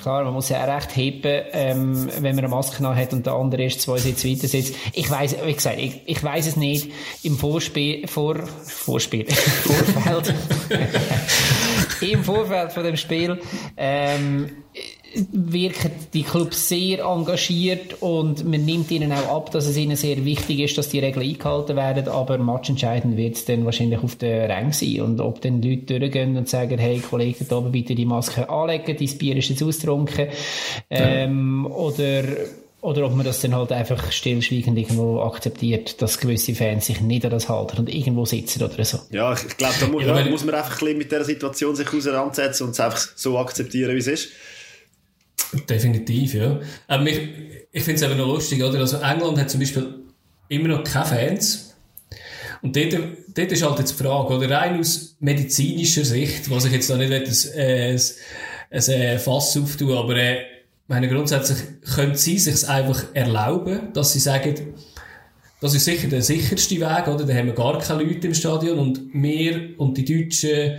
Klar, 0.00 0.22
man 0.22 0.32
muss 0.32 0.48
ja 0.48 0.62
auch 0.62 0.68
recht 0.76 0.96
heben, 0.96 1.42
ähm, 1.52 2.08
wenn 2.20 2.36
man 2.36 2.44
eine 2.44 2.48
Maske 2.48 2.82
noch 2.82 2.94
hat 2.94 3.12
und 3.12 3.26
der 3.26 3.32
andere 3.32 3.62
erst 3.62 3.80
zwei 3.80 3.98
Sitze 3.98 4.28
weiter 4.28 4.46
sitzt. 4.46 4.76
Ich 4.92 5.10
weiß, 5.10 5.36
wie 5.44 5.52
gesagt, 5.52 5.78
ich, 5.78 6.02
ich 6.06 6.22
weiß 6.22 6.46
es 6.46 6.56
nicht. 6.56 6.92
Im 7.24 7.36
Vorspiel, 7.36 8.06
vor, 8.06 8.36
Vorspiel, 8.64 9.26
Vorfeld, 9.32 10.34
im 12.00 12.22
Vorfeld 12.22 12.72
von 12.72 12.84
dem 12.84 12.96
Spiel, 12.96 13.40
ähm, 13.76 14.50
wirken 15.32 15.90
die 16.12 16.22
Clubs 16.22 16.68
sehr 16.68 17.00
engagiert 17.00 18.00
und 18.00 18.44
man 18.44 18.64
nimmt 18.64 18.90
ihnen 18.90 19.12
auch 19.12 19.36
ab, 19.36 19.50
dass 19.50 19.66
es 19.66 19.76
ihnen 19.76 19.96
sehr 19.96 20.24
wichtig 20.24 20.60
ist, 20.60 20.76
dass 20.76 20.90
die 20.90 20.98
Regeln 20.98 21.26
eingehalten 21.26 21.76
werden, 21.76 22.08
aber 22.08 22.38
matchentscheidend 22.38 23.16
wird 23.16 23.36
es 23.36 23.44
dann 23.44 23.64
wahrscheinlich 23.64 24.02
auf 24.02 24.16
der 24.16 24.48
Rang 24.48 24.72
sein 24.72 25.00
und 25.00 25.20
ob 25.20 25.40
dann 25.40 25.62
Leute 25.62 25.98
durchgehen 25.98 26.36
und 26.36 26.48
sagen, 26.48 26.78
hey 26.78 27.00
Kollege, 27.00 27.44
da 27.44 27.56
oben 27.56 27.72
bitte 27.72 27.94
die 27.94 28.04
Maske 28.04 28.48
anlegen, 28.48 28.96
dein 28.98 29.18
Bier 29.18 29.36
ist 29.36 29.48
jetzt 29.48 29.62
austrunken 29.62 30.28
ähm, 30.90 31.66
ja. 31.68 31.74
oder 31.74 32.24
oder 32.80 33.06
ob 33.06 33.16
man 33.16 33.26
das 33.26 33.40
dann 33.40 33.56
halt 33.56 33.72
einfach 33.72 34.12
stillschweigend 34.12 34.78
irgendwo 34.78 35.20
akzeptiert, 35.20 36.00
dass 36.00 36.20
gewisse 36.20 36.54
Fans 36.54 36.86
sich 36.86 37.00
nicht 37.00 37.24
an 37.24 37.32
das 37.32 37.48
halten 37.48 37.78
und 37.78 37.92
irgendwo 37.92 38.24
sitzen 38.24 38.62
oder 38.62 38.84
so. 38.84 39.00
Ja, 39.10 39.32
ich 39.32 39.56
glaube, 39.56 39.74
da 39.80 39.86
muss, 39.88 40.04
ja, 40.04 40.24
muss 40.26 40.44
man 40.44 40.54
einfach 40.54 40.74
ein 40.74 40.78
bisschen 40.78 40.98
mit 40.98 41.10
dieser 41.10 41.24
Situation 41.24 41.74
sich 41.74 41.92
auseinandersetzen 41.92 42.64
und 42.64 42.70
es 42.70 42.80
einfach 42.80 42.98
so 43.16 43.36
akzeptieren, 43.36 43.94
wie 43.94 43.98
es 43.98 44.06
ist. 44.06 44.28
Definitiv, 45.68 46.34
ja. 46.34 46.60
Aber 46.86 47.02
mich, 47.02 47.20
ich 47.72 47.82
finde 47.82 48.04
es 48.04 48.10
eben 48.10 48.18
noch 48.18 48.26
lustig, 48.26 48.62
oder? 48.62 48.80
Also 48.80 48.98
England 48.98 49.38
hat 49.38 49.50
zum 49.50 49.60
Beispiel 49.60 50.04
immer 50.48 50.68
noch 50.68 50.84
keine 50.84 51.06
Fans. 51.06 51.76
Und 52.60 52.74
dort, 52.74 52.94
dort 53.34 53.52
ist 53.52 53.62
halt 53.62 53.78
jetzt 53.78 53.98
die 53.98 54.02
Frage, 54.02 54.34
oder 54.34 54.50
rein 54.50 54.80
aus 54.80 55.16
medizinischer 55.20 56.04
Sicht, 56.04 56.50
was 56.50 56.64
ich 56.64 56.72
jetzt 56.72 56.90
da 56.90 56.96
nicht 56.96 57.12
ein, 57.12 57.22
ein, 57.22 58.00
ein, 58.70 59.12
ein 59.12 59.18
Fass 59.18 59.56
auftun, 59.56 59.92
aber 59.92 60.16
äh, 60.16 60.38
meine 60.88 61.08
grundsätzlich 61.08 61.58
können 61.94 62.14
sie 62.14 62.38
sich 62.38 62.68
einfach 62.68 63.04
erlauben, 63.14 63.92
dass 63.92 64.12
sie 64.12 64.20
sagen, 64.20 64.74
das 65.60 65.74
ist 65.74 65.84
sicher 65.84 66.08
der 66.08 66.22
sicherste 66.22 66.76
Weg, 66.76 67.08
oder? 67.08 67.24
Da 67.24 67.34
haben 67.34 67.46
wir 67.46 67.54
gar 67.54 67.78
keine 67.78 68.04
Leute 68.04 68.28
im 68.28 68.34
Stadion 68.34 68.78
und 68.78 69.00
wir 69.12 69.74
und 69.78 69.96
die 69.96 70.04
Deutschen 70.04 70.78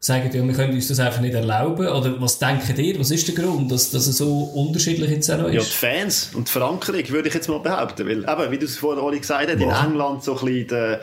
sagen, 0.00 0.30
ja, 0.32 0.42
wir 0.42 0.54
können 0.54 0.72
uns 0.72 0.88
das 0.88 0.98
einfach 0.98 1.20
nicht 1.20 1.34
erlauben? 1.34 1.86
Oder 1.86 2.20
was 2.20 2.38
denken 2.38 2.74
ihr? 2.80 2.98
Was 2.98 3.10
ist 3.10 3.28
der 3.28 3.34
Grund, 3.34 3.70
dass, 3.70 3.90
dass 3.90 4.06
es 4.06 4.16
so 4.16 4.44
unterschiedlich 4.54 5.10
jetzt 5.10 5.30
auch 5.30 5.46
ist? 5.46 5.54
Ja, 5.54 5.60
die 5.60 5.66
Fans 5.66 6.30
und 6.34 6.48
die 6.48 6.52
Verankerung, 6.52 7.08
würde 7.10 7.28
ich 7.28 7.34
jetzt 7.34 7.48
mal 7.48 7.60
behaupten. 7.60 8.08
Weil, 8.08 8.22
eben, 8.22 8.50
wie 8.50 8.58
du 8.58 8.64
es 8.64 8.78
vorhin 8.78 9.02
Oli 9.02 9.20
gesagt 9.20 9.48
hast, 9.48 9.60
in 9.60 9.70
England 9.70 10.24
so 10.24 10.38
ein 10.38 10.44
bisschen 10.44 10.68
der, 10.68 11.00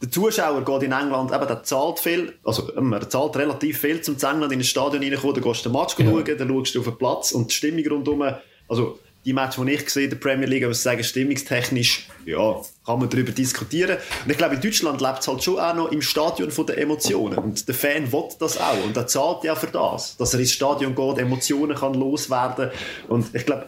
der 0.00 0.10
Zuschauer 0.10 0.64
geht 0.64 0.82
in 0.82 0.92
England, 0.92 1.32
eben, 1.32 1.46
der 1.46 1.62
zahlt 1.62 1.98
viel, 1.98 2.32
also, 2.42 2.74
ähm, 2.76 2.94
er 2.94 3.08
zahlt 3.10 3.36
relativ 3.36 3.78
viel, 3.78 4.00
um 4.08 4.16
zu 4.16 4.26
England 4.26 4.52
in 4.52 4.60
ein 4.60 4.64
Stadion 4.64 5.02
reinzukommen, 5.02 5.34
dann 5.34 5.44
gehst 5.44 5.66
du 5.66 5.68
den 5.68 5.78
Match 5.78 5.98
ja. 5.98 6.06
schauen, 6.06 6.38
dann 6.38 6.48
schaust 6.48 6.74
du 6.74 6.78
auf 6.78 6.86
den 6.86 6.96
Platz 6.98 7.32
und 7.32 7.50
die 7.50 7.54
Stimmung 7.54 7.86
rundherum, 7.88 8.34
also, 8.68 8.98
die 9.24 9.32
Match, 9.32 9.56
die 9.56 9.70
ich 9.70 9.90
sehe, 9.90 10.08
der 10.08 10.16
Premier 10.16 10.46
League, 10.46 10.66
was 10.68 10.82
sagen, 10.82 11.04
stimmungstechnisch, 11.04 12.08
ja, 12.24 12.60
kann 12.86 12.98
man 12.98 13.10
darüber 13.10 13.32
diskutieren. 13.32 13.98
Und 14.24 14.30
ich 14.30 14.38
glaube, 14.38 14.54
in 14.54 14.60
Deutschland 14.60 15.00
lebt 15.00 15.20
es 15.20 15.28
halt 15.28 15.42
schon 15.42 15.58
auch 15.58 15.74
noch 15.74 15.92
im 15.92 16.00
Stadion 16.00 16.50
von 16.50 16.66
der 16.66 16.78
Emotionen. 16.78 17.38
Und 17.38 17.68
der 17.68 17.74
Fan 17.74 18.10
will 18.10 18.24
das 18.38 18.58
auch. 18.58 18.82
Und 18.84 18.96
er 18.96 19.06
zahlt 19.06 19.44
ja 19.44 19.54
für 19.54 19.66
das, 19.66 20.16
dass 20.16 20.32
er 20.32 20.40
ins 20.40 20.52
Stadion 20.52 20.94
geht, 20.94 21.18
Emotionen 21.18 21.76
kann 21.76 21.94
loswerden. 21.94 22.70
Und 23.08 23.34
ich 23.34 23.44
glaube, 23.44 23.66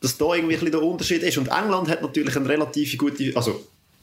dass 0.00 0.16
da 0.16 0.34
irgendwie 0.34 0.56
ein 0.56 0.70
der 0.70 0.82
Unterschied 0.82 1.22
ist. 1.22 1.38
Und 1.38 1.48
England 1.48 1.88
hat 1.88 2.02
natürlich 2.02 2.36
eine 2.36 2.48
relativ 2.48 2.96
gute, 2.96 3.32
also, 3.34 3.62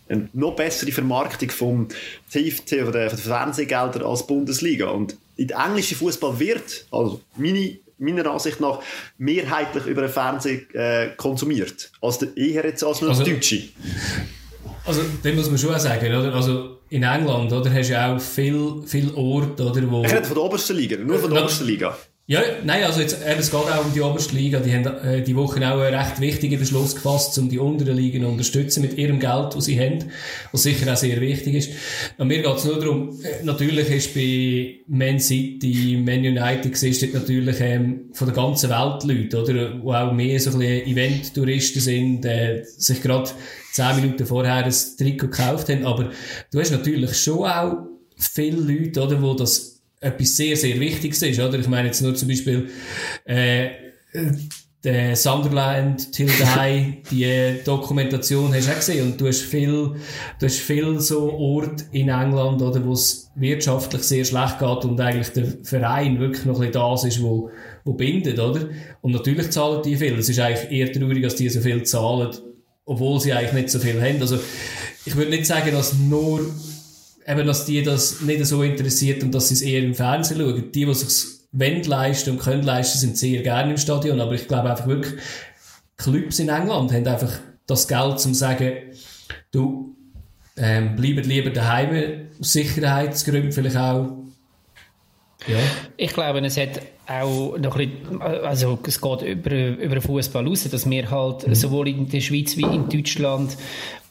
eine 0.10 0.30
noch 0.34 0.56
bessere 0.56 0.92
Vermarktung 0.92 1.50
vom 1.50 1.88
TFT 2.32 2.74
oder 2.82 2.92
der 2.92 3.18
Fernsehgelder 3.18 4.06
als 4.06 4.28
Bundesliga. 4.28 4.90
Und 4.90 5.16
in 5.38 5.48
der 5.48 5.58
englischen 5.66 5.98
Fußball 5.98 6.40
wird, 6.40 6.86
also 6.92 7.22
meine 7.38 7.78
meiner 8.02 8.30
Ansicht 8.30 8.60
nach 8.60 8.80
mehrheitlich 9.18 9.86
über 9.86 10.02
den 10.02 10.12
Fernseher 10.12 10.62
äh, 10.74 11.10
konsumiert. 11.16 11.92
Als 12.02 12.18
der, 12.18 12.36
eher 12.36 12.66
jetzt 12.66 12.84
als 12.84 13.02
nur 13.02 13.12
also, 13.12 13.24
Deutsche. 13.24 13.70
Also, 14.86 15.02
dem 15.24 15.36
muss 15.36 15.50
man 15.50 15.58
schon 15.58 15.74
auch 15.74 15.80
sagen, 15.80 16.08
oder? 16.08 16.34
Also, 16.34 16.80
in 16.90 17.04
England, 17.04 17.54
oder, 17.54 17.72
hast 17.72 17.90
du 17.90 17.94
ja 17.94 18.16
auch 18.16 18.20
viel, 18.20 18.84
viel 18.86 19.14
Orte, 19.14 19.64
oder, 19.64 19.90
wo... 19.90 20.04
Ich 20.04 20.12
rede 20.12 20.26
von 20.26 20.36
der 20.36 20.44
obersten 20.44 20.76
Liga, 20.76 20.98
nur 20.98 21.20
von 21.20 21.30
der 21.30 21.40
äh, 21.40 21.44
obersten 21.44 21.66
Liga. 21.66 21.98
Ja, 22.32 22.39
nein, 22.63 22.86
also 22.86 23.02
jetzt, 23.02 23.17
eben, 23.30 23.41
es 23.41 23.52
geht 23.52 23.60
auch 23.60 23.86
um 23.86 23.94
die 23.94 24.00
oberste 24.00 24.38
Liga. 24.38 24.62
Die 24.62 24.74
haben 24.74 24.86
äh, 25.04 25.22
die 25.22 25.36
Woche 25.36 25.60
auch 25.70 25.82
einen 25.82 25.94
recht 25.94 26.22
wichtigen 26.22 26.58
Beschluss 26.58 26.96
gefasst, 26.96 27.38
um 27.38 27.50
die 27.50 27.60
unteren 27.60 27.98
Ligen 27.98 28.22
zu 28.22 28.30
unterstützen 28.30 28.84
mit 28.84 28.98
ihrem 28.98 29.20
Geld, 29.20 29.54
das 29.54 29.65
sie 29.65 29.78
haben, 29.78 30.06
was 30.54 30.63
sicher 30.63 30.94
auch 30.94 30.96
sehr 30.96 31.20
wichtig 31.20 31.56
ist. 31.56 31.72
Und 32.17 32.30
mir 32.30 32.41
geht 32.41 32.56
es 32.56 32.63
nur 32.63 32.80
darum, 32.80 33.20
äh, 33.22 33.44
natürlich 33.44 33.89
ist 33.89 34.13
bei 34.13 34.80
Man 34.88 35.20
City, 35.20 36.02
Man 36.02 36.20
United 36.20 36.82
ist 36.82 37.13
natürlich 37.13 37.58
ähm, 37.60 38.12
von 38.13 38.28
der 38.28 38.36
ganzen 38.36 38.70
Welt 38.70 39.04
Leute, 39.04 39.41
oder, 39.41 39.84
wo 39.84 39.91
auch 39.91 40.13
mehr 40.13 40.39
so 40.39 40.52
ein 40.52 40.60
bisschen 40.60 40.88
Event-Touristen 40.88 41.82
sind, 41.82 42.24
äh, 42.24 42.63
sich 42.63 43.02
gerade 43.02 43.30
zehn 43.74 43.98
Minuten 43.98 44.26
vorher 44.26 44.63
ein 44.63 44.74
Trikot 44.98 45.28
gekauft 45.28 45.67
haben, 45.67 45.86
aber 45.86 46.12
du 46.50 46.60
hast 46.62 46.72
natürlich 46.72 47.13
schon 47.17 47.44
auch 47.44 47.74
viele 48.15 48.62
Leute, 48.62 49.02
oder, 49.02 49.22
wo 49.22 49.34
das 49.34 49.71
etwas 50.02 50.36
sehr, 50.36 50.58
sehr 50.58 50.80
Wichtiges 50.80 51.22
ist, 51.22 51.40
oder? 51.40 51.58
Ich 51.60 51.68
meine 51.68 51.88
jetzt 51.88 52.02
nur 52.02 52.16
zum 52.16 52.28
Beispiel, 52.28 52.70
äh, 53.26 53.70
der 54.84 55.16
Sunderland 55.16 56.12
Till 56.12 56.28
Die, 56.58 57.04
die 57.12 57.64
Dokumentation 57.64 58.52
hast 58.54 58.68
du 58.68 58.72
auch 58.72 58.76
gesehen 58.76 59.12
und 59.12 59.22
du 59.22 59.28
hast 59.28 59.42
viel, 59.42 59.96
du 60.40 60.46
hast 60.46 60.58
viel 60.58 61.00
so 61.00 61.32
Orte 61.32 61.86
in 61.92 62.10
England, 62.10 62.62
oder, 62.64 62.84
wo 62.84 62.94
es 62.94 63.30
wirtschaftlich 63.36 64.02
sehr 64.02 64.26
schlecht 64.26 64.58
geht 64.58 64.86
und 64.86 65.00
eigentlich 65.00 65.30
der 65.30 65.46
Verein 65.64 66.20
wirklich 66.20 66.46
noch 66.46 66.60
ein 66.60 66.72
bisschen 66.72 66.74
das 66.74 67.04
ist, 67.04 67.22
wo, 67.22 67.52
wo 67.86 67.94
bindet, 67.94 68.40
oder? 68.40 68.70
Und 69.02 69.12
natürlich 69.12 69.52
zahlen 69.52 69.84
die 69.84 69.96
viel. 69.96 70.18
Es 70.18 70.30
ist 70.30 70.40
eigentlich 70.40 70.72
eher 70.72 70.92
traurig, 70.92 71.22
dass 71.22 71.36
die 71.36 71.50
so 71.50 71.62
viel 71.62 71.84
zahlen, 71.84 72.36
obwohl 72.86 73.20
sie 73.20 73.34
eigentlich 73.34 73.54
nicht 73.54 73.70
so 73.70 73.78
viel 73.78 74.02
haben. 74.02 74.20
Also, 74.20 74.40
ich 75.06 75.16
würde 75.16 75.32
nicht 75.32 75.46
sagen, 75.46 75.72
dass 75.72 75.94
nur 75.94 76.42
eben, 77.28 77.48
dass 77.48 77.66
die 77.66 77.84
das 77.84 78.22
nicht 78.22 78.46
so 78.46 78.64
interessiert 78.64 79.24
und 79.24 79.34
dass 79.34 79.50
sie 79.50 79.56
es 79.56 79.62
eher 79.62 79.84
im 79.84 79.96
Fernsehen 79.96 80.40
schauen. 80.40 80.72
Die, 80.72 80.86
die 80.86 80.94
sich 80.94 81.42
wollen 81.52 81.84
leisten 81.84 82.32
und 82.32 82.40
können 82.40 82.64
leisten, 82.64 82.98
sind 82.98 83.18
sehr 83.18 83.42
gerne 83.44 83.72
im 83.72 83.78
Stadion. 83.78 84.22
Aber 84.22 84.34
ich 84.34 84.48
glaube 84.48 84.70
einfach 84.70 84.88
wirklich, 84.88 85.22
Clubs 85.98 86.40
in 86.40 86.50
England 86.50 86.92
haben 86.92 87.08
einfach 87.08 87.34
das 87.68 87.88
Geld, 87.88 88.14
um 88.14 88.18
zu 88.18 88.34
sagen, 88.34 88.74
du, 89.52 89.96
ähm, 90.58 90.96
bleibet 90.96 91.26
lieber 91.26 91.50
daheim, 91.50 92.30
aus 92.40 92.54
Sicherheitsgründen 92.54 93.52
vielleicht 93.52 93.78
auch. 93.78 94.18
Ja. 95.48 95.58
Ich 95.98 96.14
glaube, 96.14 96.40
es 96.40 96.58
hat 96.58 96.82
auch 97.08 97.58
noch 97.58 97.76
ein 97.78 97.90
bisschen, 97.90 98.22
also 98.22 98.78
es 98.86 99.02
geht 99.02 99.22
über, 99.24 99.56
über 99.56 99.96
den 99.96 100.02
Fußball 100.02 100.48
raus, 100.48 100.68
dass 100.70 100.90
wir 100.90 101.10
halt 101.10 101.48
mhm. 101.48 101.56
sowohl 101.56 101.88
in 101.88 102.08
der 102.08 102.22
Schweiz 102.22 102.56
wie 102.58 102.62
in 102.64 102.90
Deutschland 102.90 103.58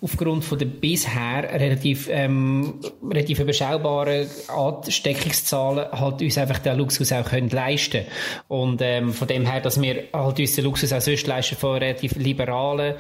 aufgrund 0.02 0.44
von 0.44 0.58
der 0.58 0.66
bisher 0.66 1.42
relativ, 1.52 2.08
ähm, 2.10 2.80
relativ 3.02 3.40
überschaubaren 3.40 4.26
Ansteckungszahlen 4.48 5.92
halt 5.92 6.22
uns 6.22 6.38
einfach 6.38 6.58
den 6.58 6.78
Luxus 6.78 7.12
auch 7.12 7.24
können 7.24 7.50
leisten 7.50 8.04
Und 8.48 8.80
ähm, 8.82 9.12
von 9.12 9.28
dem 9.28 9.44
her, 9.44 9.60
dass 9.60 9.80
wir 9.80 10.04
halt 10.12 10.40
uns 10.40 10.54
den 10.54 10.64
Luxus 10.64 10.92
auch 10.92 11.00
sonst 11.00 11.26
leisten 11.26 11.56
von 11.56 11.78
relativ 11.78 12.16
liberalen 12.16 12.94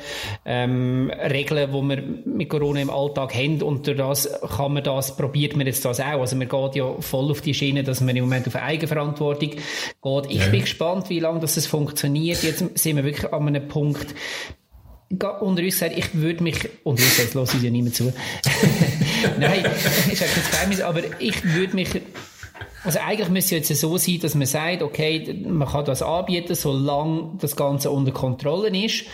ähm, 0.44 1.10
Regeln, 1.10 1.70
die 1.72 1.88
wir 1.88 2.02
mit 2.26 2.48
Corona 2.50 2.80
im 2.80 2.90
Alltag 2.90 3.34
haben 3.34 3.62
und 3.62 3.86
durch 3.86 3.96
das 3.96 4.28
kann 4.56 4.74
man 4.74 4.84
das, 4.84 5.16
probiert 5.16 5.56
man 5.56 5.66
jetzt 5.66 5.84
das 5.84 6.00
auch. 6.00 6.20
Also 6.20 6.36
man 6.36 6.48
geht 6.48 6.76
ja 6.76 6.94
voll 7.00 7.30
auf 7.30 7.40
die 7.40 7.54
Schiene, 7.54 7.82
dass 7.82 8.00
man 8.00 8.14
im 8.14 8.24
Moment 8.24 8.46
auf 8.46 8.56
Eigenverantwortung 8.56 9.50
geht. 9.50 10.26
Ich 10.28 10.40
ja. 10.40 10.48
bin 10.48 10.60
gespannt, 10.60 11.08
wie 11.08 11.20
lange 11.20 11.40
das 11.40 11.66
funktioniert. 11.66 12.42
Jetzt 12.42 12.78
sind 12.78 12.96
wir 12.96 13.04
wirklich 13.04 13.32
an 13.32 13.48
einem 13.48 13.68
Punkt, 13.68 14.14
unter 15.10 15.62
uns 15.62 15.74
gesagt, 15.74 15.96
ich 15.96 16.14
würde 16.14 16.42
mich, 16.42 16.56
unter 16.84 17.02
uns 17.02 17.18
jetzt 17.18 17.34
lasse 17.34 17.56
ich 17.56 17.62
ja 17.62 17.70
niemand 17.70 17.96
zu. 17.96 18.12
Nein, 19.38 19.64
ist 20.10 20.20
halt 20.20 20.32
kein 20.32 20.50
Geheimnis, 20.50 20.80
aber 20.80 21.02
ich 21.18 21.42
würde 21.44 21.74
mich 21.74 21.88
also 22.82 22.98
eigentlich 22.98 23.28
müsste 23.28 23.56
es 23.56 23.68
jetzt 23.68 23.80
so 23.80 23.98
sein, 23.98 24.20
dass 24.20 24.34
man 24.34 24.46
sagt, 24.46 24.82
okay, 24.82 25.44
man 25.46 25.68
kann 25.68 25.84
das 25.84 26.02
anbieten, 26.02 26.54
solange 26.54 27.32
das 27.38 27.54
Ganze 27.54 27.90
unter 27.90 28.12
Kontrolle 28.12 28.68
ist. 28.68 29.04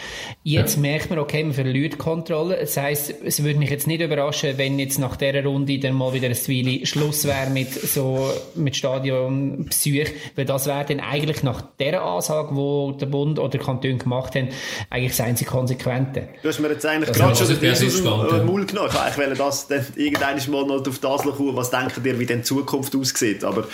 Jetzt 0.45 0.77
ja. 0.77 0.83
merkt 0.83 1.11
man, 1.11 1.19
okay, 1.19 1.43
man 1.43 1.53
verliert 1.53 1.99
Kontrolle. 1.99 2.59
Das 2.61 2.77
heisst, 2.77 3.13
es 3.25 3.43
würde 3.43 3.59
mich 3.59 3.71
jetzt 3.71 3.89
nicht 3.89 4.01
überraschen, 4.01 4.57
wenn 4.57 4.79
jetzt 4.79 4.99
nach 4.99 5.17
dieser 5.17 5.45
Runde 5.45 5.79
dann 5.81 5.95
mal 5.95 6.13
wieder 6.13 6.29
ein 6.29 6.35
Zwieli 6.35 6.87
Schluss 6.87 7.25
wäre 7.25 7.51
mit 7.51 7.73
so, 7.73 8.31
mit 8.55 8.77
Stadionpsych, 8.77 10.13
weil 10.37 10.45
das 10.45 10.67
wäre 10.67 10.85
dann 10.85 11.01
eigentlich 11.01 11.43
nach 11.43 11.63
dieser 11.81 12.03
Ansage, 12.03 12.55
wo 12.55 12.93
der 12.93 13.07
Bund 13.07 13.39
oder 13.39 13.49
der 13.49 13.61
Kanton 13.61 13.99
gemacht 13.99 14.37
haben, 14.37 14.49
eigentlich 14.91 15.17
das 15.17 15.27
einzige 15.27 15.51
Konsequente. 15.51 16.29
Du 16.43 16.49
hast 16.49 16.61
mir 16.61 16.69
jetzt 16.69 16.87
eigentlich 16.87 17.13
gerade 17.13 17.35
schon 17.35 17.49
den 17.59 17.73
aus 17.73 17.81
dem 17.81 18.47
Maul 18.47 18.65
genommen. 18.65 18.91
Ich 19.11 19.19
wollte 19.19 19.35
das 19.35 19.67
dann 19.67 19.87
irgendwann 19.97 20.37
mal 20.51 20.67
noch 20.67 20.87
auf 20.87 20.99
das 20.99 21.23
schauen, 21.23 21.57
was 21.57 21.71
denkt 21.71 22.01
ihr, 22.05 22.19
wie 22.19 22.27
denn 22.27 22.39
die 22.39 22.45
Zukunft 22.45 22.95
aussieht. 22.95 23.43
Aber 23.43 23.56
aber 23.57 23.69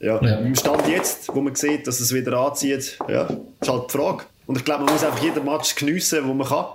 ja, 0.00 0.22
ja. 0.22 0.36
im 0.38 0.54
Stand 0.54 0.86
jetzt, 0.88 1.34
wo 1.34 1.40
man 1.40 1.54
sieht, 1.54 1.86
dass 1.86 2.00
es 2.00 2.12
wieder 2.12 2.38
anzieht, 2.38 2.98
ja, 3.08 3.28
ist 3.60 3.68
halt 3.70 3.84
die 3.88 3.96
Frage. 3.96 4.24
Und 4.46 4.58
ich 4.58 4.64
glaube, 4.64 4.84
man 4.84 4.92
muss 4.92 5.04
einfach 5.04 5.22
jeden 5.22 5.44
Match 5.44 5.74
geniessen, 5.74 6.26
wo 6.26 6.34
man 6.34 6.46
kann. 6.46 6.66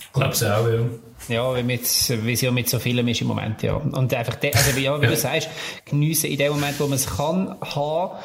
Ich 0.00 0.12
glaube 0.12 0.32
es 0.32 0.42
auch, 0.42 0.68
ja. 0.68 0.84
Ja, 1.28 1.56
wie, 1.56 1.62
mit, 1.62 1.80
wie 1.82 2.32
es 2.34 2.40
ja 2.42 2.50
mit 2.50 2.68
so 2.68 2.78
vielen 2.78 3.08
ist 3.08 3.22
im 3.22 3.28
Moment, 3.28 3.62
ja. 3.62 3.74
Und 3.74 4.12
einfach, 4.12 4.34
de, 4.36 4.52
also, 4.52 4.78
ja, 4.78 5.00
wie 5.00 5.04
ja. 5.04 5.10
du 5.10 5.16
sagst, 5.16 5.48
geniessen 5.86 6.30
in 6.30 6.38
dem 6.38 6.52
Moment, 6.52 6.78
wo 6.78 6.84
man 6.84 6.96
es 6.96 7.06
kann, 7.06 7.56
haben 7.60 8.18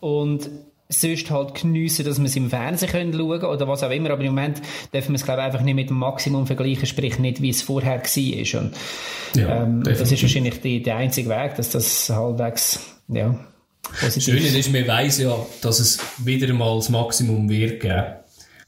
und 0.00 0.50
sonst 0.92 1.30
halt 1.30 1.54
geniessen, 1.54 2.04
dass 2.04 2.18
wir 2.18 2.26
es 2.26 2.36
im 2.36 2.50
Fernsehen 2.50 2.90
können 2.90 3.12
schauen 3.12 3.44
oder 3.44 3.68
was 3.68 3.82
auch 3.82 3.90
immer. 3.90 4.10
Aber 4.10 4.22
im 4.22 4.34
Moment 4.34 4.60
dürfen 4.92 5.10
wir 5.10 5.16
es, 5.16 5.24
glaube 5.24 5.40
ich, 5.40 5.46
einfach 5.46 5.62
nicht 5.62 5.74
mit 5.74 5.90
dem 5.90 5.96
Maximum 5.98 6.46
vergleichen, 6.46 6.86
sprich 6.86 7.18
nicht, 7.18 7.42
wie 7.42 7.50
es 7.50 7.62
vorher 7.62 8.00
war. 8.02 8.60
Und, 8.60 8.72
ja, 9.34 9.62
ähm, 9.62 9.82
das 9.82 10.12
ist 10.12 10.22
wahrscheinlich 10.22 10.60
die, 10.60 10.82
der 10.82 10.96
einzige 10.96 11.28
Weg, 11.28 11.56
dass 11.56 11.70
das 11.70 12.10
halbwegs, 12.10 12.80
ja, 13.08 13.38
Das 14.00 14.22
Schöne 14.22 14.46
ist, 14.46 14.72
man 14.72 14.86
weiss 14.86 15.18
ja, 15.18 15.34
dass 15.60 15.80
es 15.80 15.98
wieder 16.24 16.52
mal 16.54 16.76
das 16.76 16.88
Maximum 16.88 17.48
wird 17.48 17.80
geben. 17.80 18.04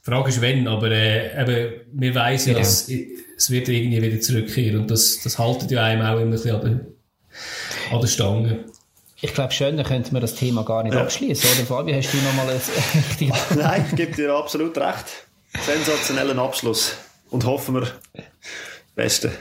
Die 0.06 0.10
Frage 0.10 0.28
ist, 0.28 0.40
wenn, 0.40 0.68
aber 0.68 0.90
äh, 0.90 1.40
eben, 1.40 1.72
wir 1.92 2.14
weiss 2.14 2.46
ja, 2.46 2.52
genau. 2.52 2.64
dass 2.64 2.90
es 3.36 3.50
wird 3.50 3.68
irgendwie 3.68 4.02
wieder 4.02 4.20
zurückkehren 4.20 4.80
und 4.80 4.90
das, 4.90 5.20
das 5.22 5.38
haltet 5.38 5.70
ja 5.70 5.84
einem 5.84 6.02
auch 6.02 6.14
immer 6.14 6.22
ein 6.22 6.30
bisschen 6.30 6.56
an 6.56 6.60
der, 6.60 7.94
an 7.94 8.00
der 8.00 8.08
Stange. 8.08 8.64
Ich 9.24 9.32
glaube, 9.32 9.54
schöner 9.54 9.84
könnte 9.84 10.12
man 10.12 10.20
das 10.20 10.34
Thema 10.34 10.64
gar 10.64 10.82
nicht 10.82 10.92
ja. 10.92 11.00
abschließen, 11.00 11.48
oder 11.50 11.66
Fabio? 11.66 11.96
Hast 11.96 12.12
du 12.12 12.18
nochmal 12.18 12.50
ein. 12.50 13.32
Nein, 13.58 13.86
ich 13.88 13.96
gebe 13.96 14.14
dir 14.14 14.34
absolut 14.34 14.76
recht. 14.76 15.06
Sensationellen 15.64 16.38
Abschluss. 16.38 16.92
Und 17.30 17.46
hoffen 17.46 17.76
wir, 17.76 17.80
das 17.80 18.24
Beste. 18.94 19.32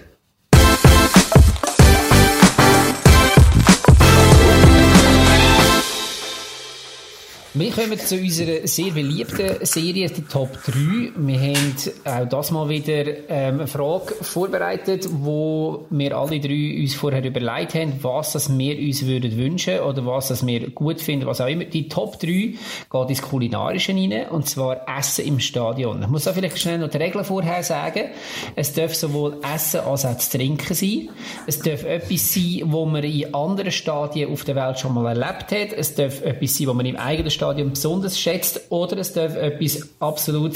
Wir 7.55 7.69
kommen 7.69 7.99
zu 7.99 8.15
unserer 8.15 8.65
sehr 8.65 8.89
beliebten 8.93 9.63
Serie, 9.63 10.09
die 10.09 10.23
Top 10.23 10.57
3. 10.65 11.11
Wir 11.15 11.39
haben 11.39 11.75
auch 12.03 12.27
das 12.27 12.49
mal 12.49 12.67
wieder 12.67 13.05
ähm, 13.29 13.59
eine 13.59 13.67
Frage 13.67 14.15
vorbereitet, 14.21 15.07
wo 15.11 15.85
wir 15.91 16.17
alle 16.17 16.39
drei 16.39 16.79
uns 16.81 16.95
vorher 16.95 17.23
überlegt 17.23 17.75
haben, 17.75 17.93
was 18.01 18.31
das 18.31 18.57
wir 18.57 18.75
uns 18.79 19.05
würden 19.05 19.37
wünschen 19.37 19.81
oder 19.81 20.03
was 20.03 20.29
das 20.29 20.47
wir 20.47 20.71
gut 20.71 20.99
finden, 20.99 21.27
was 21.27 21.41
auch 21.41 21.47
immer. 21.47 21.65
Die 21.65 21.89
Top 21.89 22.19
3 22.19 22.27
geht 22.27 23.09
ins 23.09 23.21
Kulinarische 23.21 23.93
rein, 23.93 24.29
und 24.31 24.49
zwar 24.49 24.87
Essen 24.97 25.27
im 25.27 25.39
Stadion. 25.39 26.01
Ich 26.01 26.07
muss 26.07 26.23
da 26.23 26.33
vielleicht 26.33 26.57
schnell 26.57 26.79
noch 26.79 26.89
die 26.89 26.97
Regeln 26.97 27.23
vorher 27.23 27.61
sagen. 27.61 28.05
Es 28.55 28.73
darf 28.73 28.95
sowohl 28.95 29.37
Essen 29.53 29.81
als 29.81 30.07
auch 30.07 30.17
trinken 30.17 30.73
sein. 30.73 31.09
Es 31.45 31.59
darf 31.59 31.83
etwas 31.83 32.33
sein, 32.33 32.63
wo 32.65 32.87
man 32.87 33.03
in 33.03 33.31
anderen 33.35 33.71
Stadien 33.71 34.31
auf 34.31 34.43
der 34.43 34.55
Welt 34.55 34.79
schon 34.79 34.95
mal 34.95 35.05
erlebt 35.05 35.51
hat. 35.51 35.77
Es 35.77 35.93
darf 35.93 36.19
etwas 36.23 36.57
sein, 36.57 36.65
wo 36.65 36.73
man 36.73 36.87
im 36.87 36.95
eigenen 36.95 37.29
Stadion 37.29 37.42
Stadion 37.43 37.71
besonders 37.71 38.17
schätzt 38.17 38.61
oder 38.69 38.97
es 38.97 39.11
darf 39.11 39.35
etwas 39.35 39.89
absolut 39.99 40.53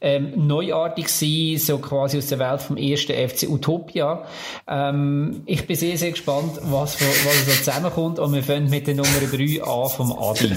ähm, 0.00 0.46
neuartig 0.46 1.08
sein, 1.08 1.56
so 1.58 1.78
quasi 1.78 2.18
aus 2.18 2.28
der 2.28 2.38
Welt 2.38 2.62
vom 2.62 2.76
ersten 2.76 3.14
FC 3.14 3.48
Utopia. 3.48 4.24
Ähm, 4.68 5.42
ich 5.46 5.66
bin 5.66 5.74
sehr, 5.74 5.98
sehr 5.98 6.12
gespannt, 6.12 6.60
was, 6.62 7.00
was 7.00 7.46
so 7.46 7.64
zusammenkommt 7.64 8.20
und 8.20 8.32
wir 8.32 8.44
fangen 8.44 8.70
mit 8.70 8.86
der 8.86 8.94
Nummer 8.94 9.08
3 9.08 9.62
an 9.64 9.90
vom 9.90 10.12
Adi. 10.12 10.52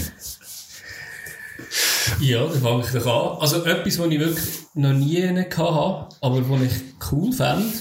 Ja, 2.21 2.45
da 2.45 2.59
fange 2.59 2.83
ich 2.83 2.91
doch 2.91 3.05
an. 3.07 3.41
Also 3.41 3.65
etwas, 3.65 3.97
was 3.97 4.07
ich 4.07 4.19
wirklich 4.19 4.45
noch 4.75 4.93
nie 4.93 5.27
hatte, 5.27 5.61
aber 5.61 6.49
was 6.49 6.61
ich 6.61 7.11
cool 7.11 7.33
fände, 7.33 7.73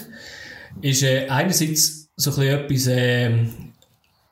ist 0.81 1.03
äh, 1.03 1.29
einerseits 1.29 2.09
so 2.17 2.31
ein 2.41 2.67
bisschen 2.69 2.87
etwas 2.87 2.87
äh, 2.87 3.31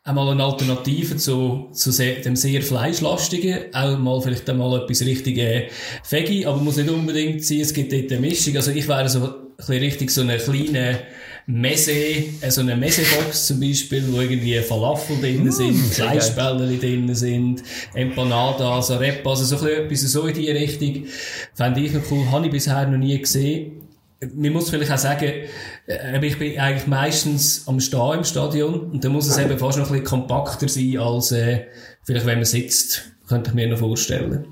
einmal 0.05 0.29
eine 0.29 0.45
Alternative 0.45 1.17
zu, 1.17 1.69
zu 1.73 1.91
sehr, 1.91 2.17
dem 2.17 2.37
sehr 2.37 2.61
fleischlastigen, 2.61 3.75
auch 3.75 3.99
mal 3.99 4.21
vielleicht 4.21 4.49
einmal 4.51 4.83
etwas 4.83 5.01
richtig 5.03 5.39
äh, 5.39 5.69
Veggie, 6.09 6.47
aber 6.47 6.59
muss 6.59 6.77
nicht 6.77 6.91
unbedingt 6.91 7.45
sein, 7.45 7.61
es 7.61 7.73
gibt 7.73 7.93
dort 7.93 8.13
eine 8.13 8.21
Mischung. 8.21 8.55
Also 8.57 8.71
ich 8.71 8.87
wäre 8.87 9.09
so 9.09 9.25
ein 9.25 9.57
bisschen 9.57 9.79
richtig 9.79 10.11
so 10.11 10.21
eine 10.21 10.37
kleine 10.37 11.01
Messe, 11.47 11.93
äh, 11.93 12.51
so 12.51 12.61
eine 12.61 12.77
Messebox 12.77 13.47
zum 13.47 13.61
Beispiel, 13.61 14.05
wo 14.13 14.21
irgendwie 14.21 14.59
Falafel 14.61 15.19
drin 15.21 15.45
mm, 15.45 15.51
sind, 15.51 15.75
Fleischbälle 15.75 16.77
drin 16.77 17.15
sind, 17.15 17.63
Empanadas, 17.95 18.91
Arepas, 18.91 19.41
also 19.41 19.57
so 19.57 19.67
ein 19.67 19.89
bisschen 19.89 20.07
etwas 20.07 20.13
so 20.13 20.27
in 20.27 20.35
die 20.35 20.51
Richtung. 20.51 21.05
Fände 21.55 21.81
ich 21.81 21.93
noch 21.95 22.03
cool, 22.11 22.31
habe 22.31 22.45
ich 22.45 22.53
bisher 22.53 22.87
noch 22.87 22.99
nie 22.99 23.19
gesehen 23.19 23.84
man 24.35 24.53
muss 24.53 24.71
vielleicht 24.71 24.93
auch 24.93 24.99
sagen, 24.99 25.33
äh, 25.87 26.27
ich 26.27 26.39
bin 26.39 26.59
eigentlich 26.59 26.87
meistens 26.87 27.67
am 27.67 27.81
Stehen 27.81 28.19
im 28.19 28.25
Stadion 28.25 28.91
und 28.91 29.05
da 29.05 29.09
muss 29.09 29.29
es 29.29 29.39
eben 29.39 29.59
fast 29.59 29.79
noch 29.79 29.87
ein 29.87 29.93
bisschen 29.93 30.05
kompakter 30.05 30.69
sein 30.69 30.99
als 30.99 31.33
äh, 31.33 31.67
vielleicht 32.05 32.27
wenn 32.27 32.39
man 32.39 32.45
sitzt, 32.45 33.11
könnte 33.29 33.51
ich 33.51 33.55
mir 33.55 33.69
noch 33.69 33.79
vorstellen. 33.79 34.47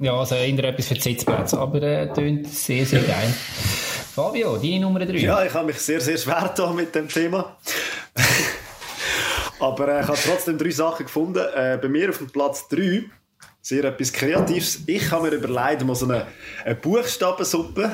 Ja, 0.00 0.14
also 0.14 0.36
eher 0.36 0.64
etwas 0.64 0.86
für 0.86 0.94
die 0.94 1.00
Sitzplätze, 1.00 1.58
aber 1.58 1.82
äh, 1.82 2.12
tönt 2.12 2.48
sehr, 2.48 2.86
sehr 2.86 3.02
geil. 3.02 3.34
Fabio, 4.14 4.56
deine 4.56 4.80
Nummer 4.80 5.04
3. 5.04 5.12
Ja, 5.16 5.44
ich 5.44 5.52
habe 5.54 5.66
mich 5.66 5.78
sehr, 5.78 6.00
sehr 6.00 6.16
schwer 6.16 6.52
da 6.56 6.72
mit 6.72 6.94
dem 6.94 7.08
Thema. 7.08 7.56
aber 9.60 9.88
äh, 9.88 10.00
ich 10.02 10.08
habe 10.08 10.18
trotzdem 10.24 10.56
drei 10.58 10.70
Sachen 10.70 11.06
gefunden. 11.06 11.44
Äh, 11.54 11.78
bei 11.80 11.88
mir 11.88 12.10
auf 12.10 12.18
dem 12.18 12.30
Platz 12.30 12.68
3 12.68 13.04
sehr 13.60 13.84
etwas 13.84 14.12
Kreatives. 14.12 14.80
Ich 14.86 15.10
habe 15.10 15.30
mir 15.30 15.36
überlegt, 15.36 15.84
mal 15.84 15.94
so 15.94 16.06
eine, 16.06 16.26
eine 16.64 16.74
Buchstabensuppe 16.74 17.90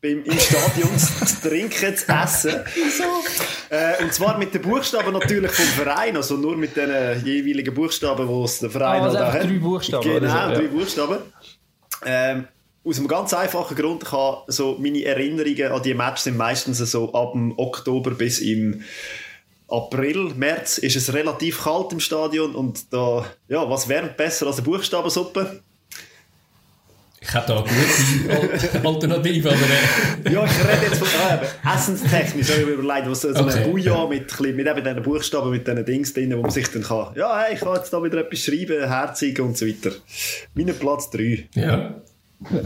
beim, 0.00 0.24
im 0.24 0.38
Stadion 0.38 0.98
zu 0.98 1.48
trinken, 1.48 1.96
zu 1.96 2.08
essen. 2.08 2.54
äh, 3.70 4.02
und 4.02 4.12
zwar 4.12 4.38
mit 4.38 4.54
den 4.54 4.62
Buchstaben 4.62 5.12
natürlich 5.12 5.52
vom 5.52 5.64
Verein, 5.64 6.16
also 6.16 6.36
nur 6.36 6.56
mit 6.56 6.76
den 6.76 7.24
jeweiligen 7.24 7.74
Buchstaben, 7.74 8.26
die 8.26 8.44
es 8.44 8.58
der 8.60 8.70
Verein 8.70 9.02
ah, 9.02 9.04
also 9.04 9.18
halt 9.18 9.34
hat. 9.34 9.44
drei 9.44 9.58
Buchstaben. 9.58 10.08
Genau, 10.08 10.20
so, 10.20 10.36
ja. 10.36 10.54
drei 10.54 10.66
Buchstaben. 10.68 11.18
Ähm, 12.04 12.48
aus 12.84 12.98
einem 12.98 13.08
ganz 13.08 13.34
einfachen 13.34 13.76
Grund 13.76 14.04
kann 14.04 14.36
so 14.46 14.76
meine 14.78 15.04
Erinnerungen 15.04 15.72
an 15.72 15.82
die 15.82 15.94
Matches 15.94 16.24
sind 16.24 16.36
meistens 16.36 16.78
so 16.78 17.12
ab 17.12 17.32
dem 17.32 17.58
Oktober 17.58 18.12
bis 18.12 18.38
im 18.38 18.82
April, 19.68 20.32
März 20.36 20.78
ist 20.78 20.94
es 20.94 21.12
relativ 21.12 21.64
kalt 21.64 21.92
im 21.92 21.98
Stadion 21.98 22.54
und 22.54 22.92
da, 22.92 23.26
ja, 23.48 23.68
was 23.68 23.88
wärmt 23.88 24.16
besser 24.16 24.46
als 24.46 24.58
eine 24.58 24.66
Buchstabensuppe? 24.66 25.60
Ich 27.28 27.34
habe 27.34 27.46
da 27.46 27.64
eine 27.64 28.48
gute 28.48 28.88
Alternative, 28.88 29.48
aber... 29.48 29.58
Äh. 29.58 30.32
ja, 30.32 30.44
ich 30.44 30.58
rede 30.58 30.86
jetzt 30.86 30.98
von 30.98 31.08
ah, 31.28 31.74
essenstechnisch, 31.74 32.48
ich 32.48 32.60
habe 32.60 32.72
überlegt, 32.72 33.10
was 33.10 33.22
so 33.22 33.30
okay. 33.30 33.64
ein 33.64 33.70
Bouillon 33.70 34.08
mit, 34.08 34.40
mit 34.40 34.66
eben 34.66 34.84
diesen 34.84 35.02
Buchstaben, 35.02 35.50
mit 35.50 35.66
diesen 35.66 35.84
Dings 35.84 36.14
drin, 36.14 36.36
wo 36.36 36.42
man 36.42 36.50
sich 36.50 36.68
dann 36.70 36.82
kann, 36.82 37.08
ja, 37.16 37.38
hey, 37.40 37.54
ich 37.54 37.60
kann 37.60 37.74
jetzt 37.74 37.92
da 37.92 38.02
wieder 38.02 38.18
etwas 38.18 38.38
schreiben, 38.38 38.88
herzigen 38.88 39.46
und 39.46 39.58
so 39.58 39.66
weiter. 39.66 39.90
Mein 40.54 40.66
Platz 40.78 41.10
3. 41.10 41.48
Ja. 41.54 41.94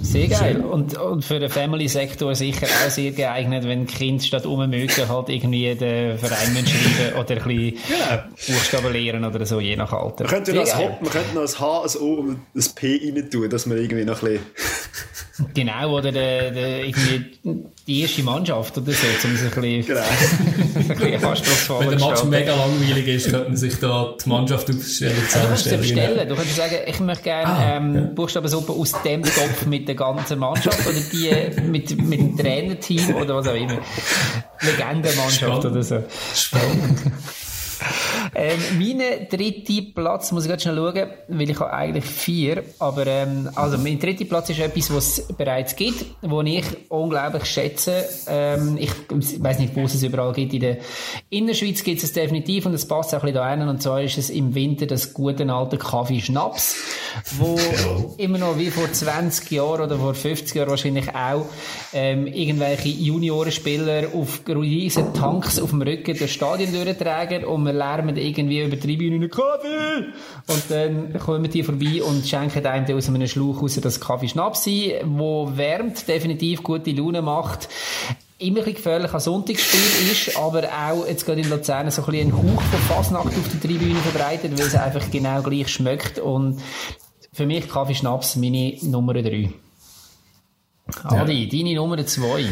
Sehr 0.03 0.27
geil. 0.27 0.61
Und, 0.61 0.99
und 0.99 1.25
für 1.25 1.39
den 1.39 1.49
Family-Sektor 1.49 2.35
sicher 2.35 2.67
auch 2.67 2.91
sehr 2.91 3.13
geeignet, 3.13 3.65
wenn 3.69 3.87
Kind 3.87 4.25
statt 4.25 4.45
ummögen 4.45 5.09
halt 5.09 5.29
irgendwie 5.29 5.75
den 5.77 6.19
Verein 6.19 6.67
schreiben 6.67 7.15
oder 7.19 7.37
ein 7.37 7.43
bisschen 7.43 7.79
genau. 7.89 8.23
Buchstaben 8.59 8.93
lehren 8.93 9.25
oder 9.25 9.47
so, 9.47 9.61
je 9.61 9.77
nach 9.77 9.93
Alter. 9.93 10.25
Man 10.25 10.33
könnte, 10.33 10.55
noch 10.55 10.75
ein, 10.75 10.89
man 11.01 11.11
könnte 11.11 11.35
noch 11.35 11.43
ein 11.43 11.59
H, 11.59 11.83
ein 11.83 12.03
O 12.03 12.15
und 12.15 12.41
ein 12.55 12.65
P 12.75 13.13
rein 13.15 13.31
tun, 13.31 13.49
dass 13.49 13.67
man 13.67 13.79
irgendwie 13.79 14.05
noch 14.05 14.23
ein 14.23 14.31
bisschen... 14.31 14.47
Genau, 15.55 15.97
oder 15.97 16.13
der, 16.13 16.51
der, 16.51 16.85
irgendwie 16.85 17.39
die 17.87 18.03
erste 18.03 18.23
Mannschaft 18.23 18.77
oder 18.77 18.93
so, 18.93 19.07
um 19.25 19.37
sich 19.37 19.57
ein 19.57 19.83
bisschen, 19.83 19.87
genau. 19.87 20.90
Wenn 21.01 21.91
der 21.91 22.09
Match 22.09 22.25
mega 22.25 22.55
langweilig 22.55 23.09
ist, 23.09 23.31
könnte 23.31 23.49
man 23.49 23.57
sich 23.57 23.79
da 23.79 24.15
die 24.23 24.29
Mannschaft 24.29 24.71
aufstellen, 24.71 25.15
zusammenstellen. 25.29 25.83
Du 25.83 25.95
kannst 25.95 26.31
Du 26.31 26.35
könntest 26.35 26.57
sagen, 26.57 26.77
ich 26.87 27.01
möchte 27.01 27.23
gerne 27.25 27.47
ah, 27.47 27.77
ähm, 27.77 27.95
ja. 27.95 28.01
Buchstabensuppe 28.03 28.73
aus 28.73 28.93
dem 29.03 29.23
Topf 29.23 29.67
mit 29.67 29.89
der 29.89 29.95
ganzen 29.95 30.39
Mannschaft 30.39 30.87
oder 30.87 30.99
die 31.13 31.61
mit, 31.63 31.97
mit 32.03 32.21
dem 32.21 32.37
Trainerteam 32.37 33.15
oder 33.17 33.37
was 33.37 33.49
auch 33.49 33.55
immer. 33.55 33.79
Legendenmannschaft 34.61 35.65
oder 35.65 35.83
so. 35.83 36.03
Spannend. 36.35 36.99
Ähm, 38.41 38.59
mein 38.79 39.29
dritter 39.29 39.83
Platz, 39.95 40.33
muss 40.33 40.45
ich 40.45 40.49
ganz 40.49 40.63
schnell 40.63 40.77
schauen, 40.77 41.11
weil 41.29 41.51
ich 41.51 41.61
habe 41.61 41.75
eigentlich 41.75 42.07
vier, 42.07 42.65
aber 42.79 43.07
ähm, 43.07 43.51
also 43.55 43.77
mein 43.77 43.99
dritter 43.99 44.25
Platz 44.25 44.49
ist 44.49 44.61
etwas, 44.61 44.95
was 44.95 45.19
es 45.19 45.29
bereits 45.37 45.77
gibt, 45.77 46.07
wo 46.23 46.41
ich 46.41 46.65
unglaublich 46.89 47.45
schätze. 47.45 48.03
Ähm, 48.27 48.79
ich 48.81 48.93
weiß 49.11 49.59
nicht, 49.59 49.77
wo 49.77 49.83
es 49.83 49.93
es 49.93 50.03
überall 50.03 50.33
gibt. 50.33 50.55
In 50.55 50.61
der 50.61 50.79
Innerschweiz 51.29 51.85
gibt 51.85 52.03
es 52.03 52.15
definitiv 52.15 52.65
und 52.65 52.73
es 52.73 52.89
passt 52.89 53.15
auch 53.15 53.19
ein 53.19 53.33
bisschen 53.33 53.35
da 53.35 53.43
rein 53.43 53.69
und 53.69 53.83
zwar 53.83 54.01
ist 54.01 54.17
es 54.17 54.31
im 54.31 54.55
Winter 54.55 54.87
das 54.87 55.13
gute 55.13 55.47
alte 55.53 55.77
Kaffee 55.77 56.21
Schnaps, 56.21 56.77
wo 57.33 57.59
immer 58.17 58.39
noch 58.39 58.59
wie 58.59 58.71
vor 58.71 58.91
20 58.91 59.51
Jahren 59.51 59.83
oder 59.83 59.99
vor 59.99 60.15
50 60.15 60.55
Jahren 60.55 60.71
wahrscheinlich 60.71 61.15
auch 61.15 61.45
ähm, 61.93 62.27
irgendwelche 62.27 62.89
Juniorenspieler 62.89 64.15
auf 64.15 64.41
riesen 64.49 65.13
Tanks 65.13 65.61
auf 65.61 65.71
dem 65.71 65.83
Rücken 65.83 66.17
der 66.17 66.29
Stadion 66.29 66.73
durchtragen 66.73 67.45
und 67.45 67.65
wir 67.65 67.75
lärmen 67.75 68.17
irgendwie 68.39 68.63
über 68.63 68.77
die 68.77 68.81
Tribüne 68.81 69.29
Kaffee! 69.29 70.07
Und 70.47 70.63
dann 70.69 71.19
kommen 71.19 71.51
die 71.51 71.63
vorbei 71.63 72.03
und 72.03 72.27
schenken 72.27 72.65
einem 72.67 72.97
aus 72.97 73.09
einem 73.09 73.27
Schlauch 73.27 73.63
raus 73.63 73.79
das 73.81 74.01
Kaffee 74.01 74.29
Schnaps 74.29 74.67
ein, 74.67 74.93
wo 75.05 75.51
wärmt, 75.55 76.07
definitiv 76.09 76.63
gute 76.63 76.93
Laune 76.93 77.23
macht 77.23 77.69
immer 78.41 78.67
ein 78.67 78.75
gefährlich 78.75 79.13
ein 79.13 79.21
Sonntagsspiel 79.21 80.11
ist, 80.11 80.37
aber 80.37 80.65
auch 80.65 81.07
jetzt 81.07 81.27
gerade 81.27 81.43
in 81.43 81.51
Luzern 81.51 81.91
so 81.91 82.03
ein 82.03 82.11
bisschen 82.11 82.29
ein 82.29 82.37
Hauch 82.37 82.63
von 82.63 82.81
Fasnacht 82.81 83.27
auf 83.27 83.49
der 83.53 83.61
Tribüne 83.61 84.01
verbreitet, 84.01 84.59
weil 84.59 84.67
es 84.67 84.75
einfach 84.75 85.11
genau 85.11 85.43
gleich 85.43 85.69
schmeckt 85.69 86.19
und 86.19 86.61
für 87.33 87.47
mich 87.47 87.69
Kaffee 87.69 87.95
Schnaps 87.95 88.37
meine 88.37 88.77
Nummer 88.83 89.13
3. 89.13 89.53
Adi, 91.05 91.45
ja. 91.45 91.51
deine 91.51 91.75
Nummer 91.75 92.05
2. 92.05 92.47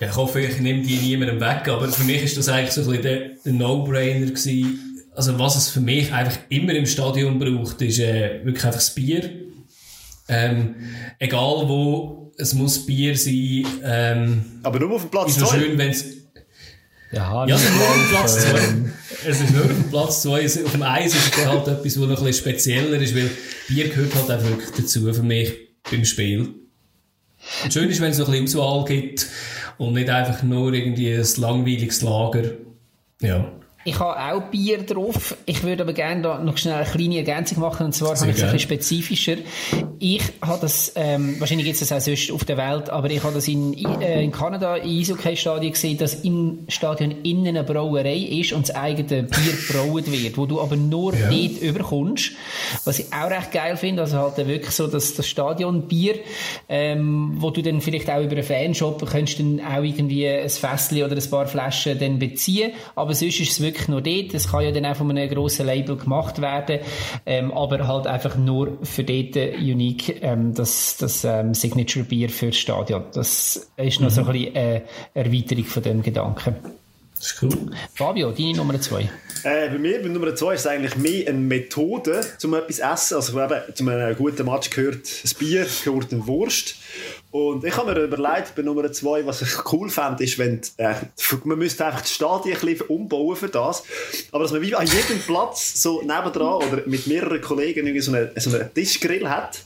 Ja, 0.00 0.06
ich 0.08 0.16
hoffe, 0.16 0.40
ich 0.40 0.58
nehme 0.60 0.80
die 0.82 0.96
niemandem 0.96 1.40
weg, 1.40 1.68
aber 1.68 1.86
für 1.88 2.04
mich 2.04 2.22
ist 2.22 2.38
das 2.38 2.48
eigentlich 2.48 2.72
so 2.72 2.80
ein 2.80 2.86
bisschen 2.86 3.02
der, 3.02 3.18
der 3.44 3.52
No-Brainer 3.52 4.26
gewesen. 4.26 5.04
Also 5.14 5.38
was 5.38 5.56
es 5.56 5.68
für 5.68 5.80
mich 5.80 6.10
einfach 6.10 6.38
immer 6.48 6.72
im 6.72 6.86
Stadion 6.86 7.38
braucht, 7.38 7.82
ist 7.82 7.98
äh, 7.98 8.40
wirklich 8.42 8.64
einfach 8.64 8.78
das 8.78 8.94
Bier. 8.94 9.30
Ähm, 10.26 10.74
egal 11.18 11.68
wo, 11.68 12.32
es 12.38 12.54
muss 12.54 12.86
Bier 12.86 13.14
sein. 13.14 13.66
Ähm, 13.84 14.44
aber 14.62 14.78
nur 14.78 14.92
auf 14.92 15.02
dem 15.02 15.10
Platz 15.10 15.34
2? 15.34 15.42
Ist 15.42 15.50
so 15.50 15.58
schön, 15.58 15.76
wenn 15.76 15.90
es... 15.90 16.04
Ja, 17.12 17.46
ja 17.46 17.54
auf 17.56 17.62
dem 17.62 18.08
Platz 18.08 18.40
2. 18.40 18.58
es 19.26 19.40
ist 19.42 19.50
nur 19.50 19.64
auf 19.64 19.70
dem 19.70 19.90
Platz 19.90 20.22
2. 20.22 20.46
Auf 20.64 20.72
dem 20.72 20.82
Eis 20.82 21.14
ist 21.14 21.36
es 21.36 21.46
halt 21.46 21.68
etwas, 21.68 21.84
was 21.84 22.08
noch 22.08 22.18
ein 22.20 22.24
bisschen 22.24 22.32
spezieller 22.32 22.98
ist, 22.98 23.14
weil 23.14 23.30
Bier 23.68 23.88
gehört 23.88 24.14
halt 24.14 24.30
einfach 24.30 24.48
wirklich 24.48 24.70
dazu 24.74 25.12
für 25.12 25.22
mich 25.22 25.52
beim 25.90 26.06
Spiel. 26.06 26.54
Schön 27.70 27.90
ist, 27.90 28.00
wenn 28.00 28.12
es 28.12 28.18
noch 28.18 28.28
ein 28.28 28.44
bisschen 28.44 28.60
Auswahl 28.60 28.84
gibt 28.86 29.26
und 29.80 29.94
nicht 29.94 30.10
einfach 30.10 30.42
nur 30.42 30.74
irgendwie 30.74 31.10
ein 31.10 31.24
langweiliges 31.38 32.02
Lager. 32.02 32.50
Ja. 33.22 33.50
Ich 33.82 33.98
habe 33.98 34.34
auch 34.34 34.42
Bier 34.50 34.82
drauf. 34.82 35.36
Ich 35.46 35.62
würde 35.62 35.84
aber 35.84 35.94
gerne 35.94 36.20
da 36.20 36.38
noch 36.38 36.58
schnell 36.58 36.74
eine 36.74 36.84
kleine 36.84 37.16
Ergänzung 37.16 37.60
machen. 37.60 37.86
Und 37.86 37.94
zwar 37.94 38.14
habe 38.14 38.30
ich 38.30 38.36
es 38.36 38.42
ein 38.42 38.52
bisschen 38.52 38.58
spezifischer. 38.58 39.36
Ich 39.98 40.22
habe 40.42 40.58
das, 40.60 40.92
ähm, 40.96 41.40
wahrscheinlich 41.40 41.64
gibt 41.66 41.80
es 41.80 41.88
das 41.88 41.92
auch 41.92 42.04
sonst 42.04 42.30
auf 42.30 42.44
der 42.44 42.58
Welt, 42.58 42.90
aber 42.90 43.10
ich 43.10 43.22
habe 43.22 43.34
das 43.34 43.48
in, 43.48 43.72
äh, 44.02 44.22
in 44.22 44.32
Kanada 44.32 44.76
im 44.76 45.00
Eishockey-Stadion 45.00 45.72
gesehen, 45.72 45.96
dass 45.96 46.14
im 46.24 46.66
Stadion 46.68 47.22
innen 47.22 47.48
eine 47.48 47.64
Brauerei 47.64 48.16
ist 48.16 48.52
und 48.52 48.68
das 48.68 48.76
eigene 48.76 49.22
Bier 49.22 49.54
braut 49.70 50.12
wird, 50.12 50.36
wo 50.36 50.44
du 50.44 50.60
aber 50.60 50.76
nur 50.76 51.14
ja. 51.14 51.30
dort 51.30 51.62
überkommst. 51.62 52.32
Was 52.84 52.98
ich 52.98 53.06
auch 53.14 53.30
recht 53.30 53.50
geil 53.50 53.78
finde, 53.78 54.02
also 54.02 54.18
halt 54.18 54.36
wirklich 54.36 54.72
so, 54.72 54.88
dass 54.88 55.14
das 55.14 55.26
Stadionbier, 55.26 56.16
ähm, 56.68 57.32
wo 57.36 57.48
du 57.50 57.62
dann 57.62 57.80
vielleicht 57.80 58.10
auch 58.10 58.20
über 58.20 58.32
einen 58.32 58.42
Fanshop 58.42 59.06
könntest 59.10 59.40
dann 59.40 59.60
auch 59.60 59.82
irgendwie 59.82 60.28
ein 60.28 60.50
Fässchen 60.50 61.02
oder 61.02 61.16
ein 61.16 61.30
paar 61.30 61.46
Flaschen 61.46 61.98
dann 61.98 62.18
beziehen, 62.18 62.72
aber 62.94 63.14
sonst 63.14 63.40
ist 63.40 63.52
es 63.52 63.60
wirklich 63.60 63.69
wirklich 63.70 63.88
nur 63.88 64.00
dort. 64.00 64.34
Das 64.34 64.50
kann 64.50 64.62
ja 64.62 64.70
dann 64.70 64.86
auch 64.86 64.96
von 64.96 65.10
einem 65.10 65.28
grossen 65.28 65.66
Label 65.66 65.96
gemacht 65.96 66.40
werden, 66.40 66.80
ähm, 67.26 67.52
aber 67.52 67.86
halt 67.86 68.06
einfach 68.06 68.36
nur 68.36 68.78
für 68.82 69.04
dort 69.04 69.36
unique 69.58 70.22
ähm, 70.22 70.54
das, 70.54 70.96
das 70.98 71.24
ähm, 71.24 71.54
Signature 71.54 72.04
Bier 72.04 72.28
fürs 72.28 72.56
Stadion. 72.56 73.04
Das 73.12 73.70
ist 73.76 74.00
noch 74.00 74.10
mhm. 74.10 74.14
so 74.14 74.20
ein 74.22 74.32
bisschen 74.32 74.56
eine 74.56 74.82
Erweiterung 75.14 75.64
von 75.64 75.82
dem 75.82 76.02
Gedanken. 76.02 76.79
Das 77.20 77.32
ist 77.32 77.42
cool. 77.42 77.70
Fabio, 77.94 78.30
deine 78.30 78.54
Nummer 78.54 78.80
zwei. 78.80 79.02
Äh, 79.42 79.68
bei 79.68 79.78
mir, 79.78 80.00
bei 80.00 80.08
Nummer 80.08 80.34
zwei 80.34 80.54
ist 80.54 80.60
es 80.60 80.66
eigentlich 80.66 80.96
mehr 80.96 81.28
eine 81.28 81.36
Methode, 81.36 82.24
um 82.42 82.54
etwas 82.54 82.76
zu 82.76 82.82
essen. 82.82 83.14
Also, 83.16 83.42
eben, 83.42 83.74
zu 83.74 83.90
einem 83.90 84.16
guten 84.16 84.46
Match 84.46 84.70
gehört 84.70 85.22
das 85.22 85.34
Bier, 85.34 85.66
gehört 85.84 86.14
eine 86.14 86.26
Wurst. 86.26 86.76
Und 87.30 87.62
ich 87.62 87.76
habe 87.76 87.92
mir 87.92 88.04
überlegt, 88.04 88.54
bei 88.54 88.62
Nummer 88.62 88.90
zwei, 88.90 89.26
was 89.26 89.42
ich 89.42 89.50
cool 89.70 89.90
fände, 89.90 90.24
ist, 90.24 90.38
wenn, 90.38 90.62
äh, 90.78 90.94
man 91.44 91.58
müsste 91.58 91.84
einfach 91.84 92.00
das 92.00 92.12
Stadion 92.12 92.56
ein 92.56 92.60
bisschen 92.66 92.86
umbauen 92.86 93.36
für 93.36 93.48
das. 93.48 93.82
Aber 94.32 94.44
dass 94.44 94.52
man 94.52 94.62
wie 94.62 94.74
an 94.74 94.86
jedem 94.86 95.20
Platz 95.20 95.82
so 95.82 96.00
nebendran 96.00 96.54
oder 96.54 96.82
mit 96.86 97.06
mehreren 97.06 97.42
Kollegen 97.42 98.00
so 98.00 98.14
einen, 98.14 98.30
so 98.36 98.56
einen 98.56 98.72
Tischgrill 98.72 99.28
hat 99.28 99.58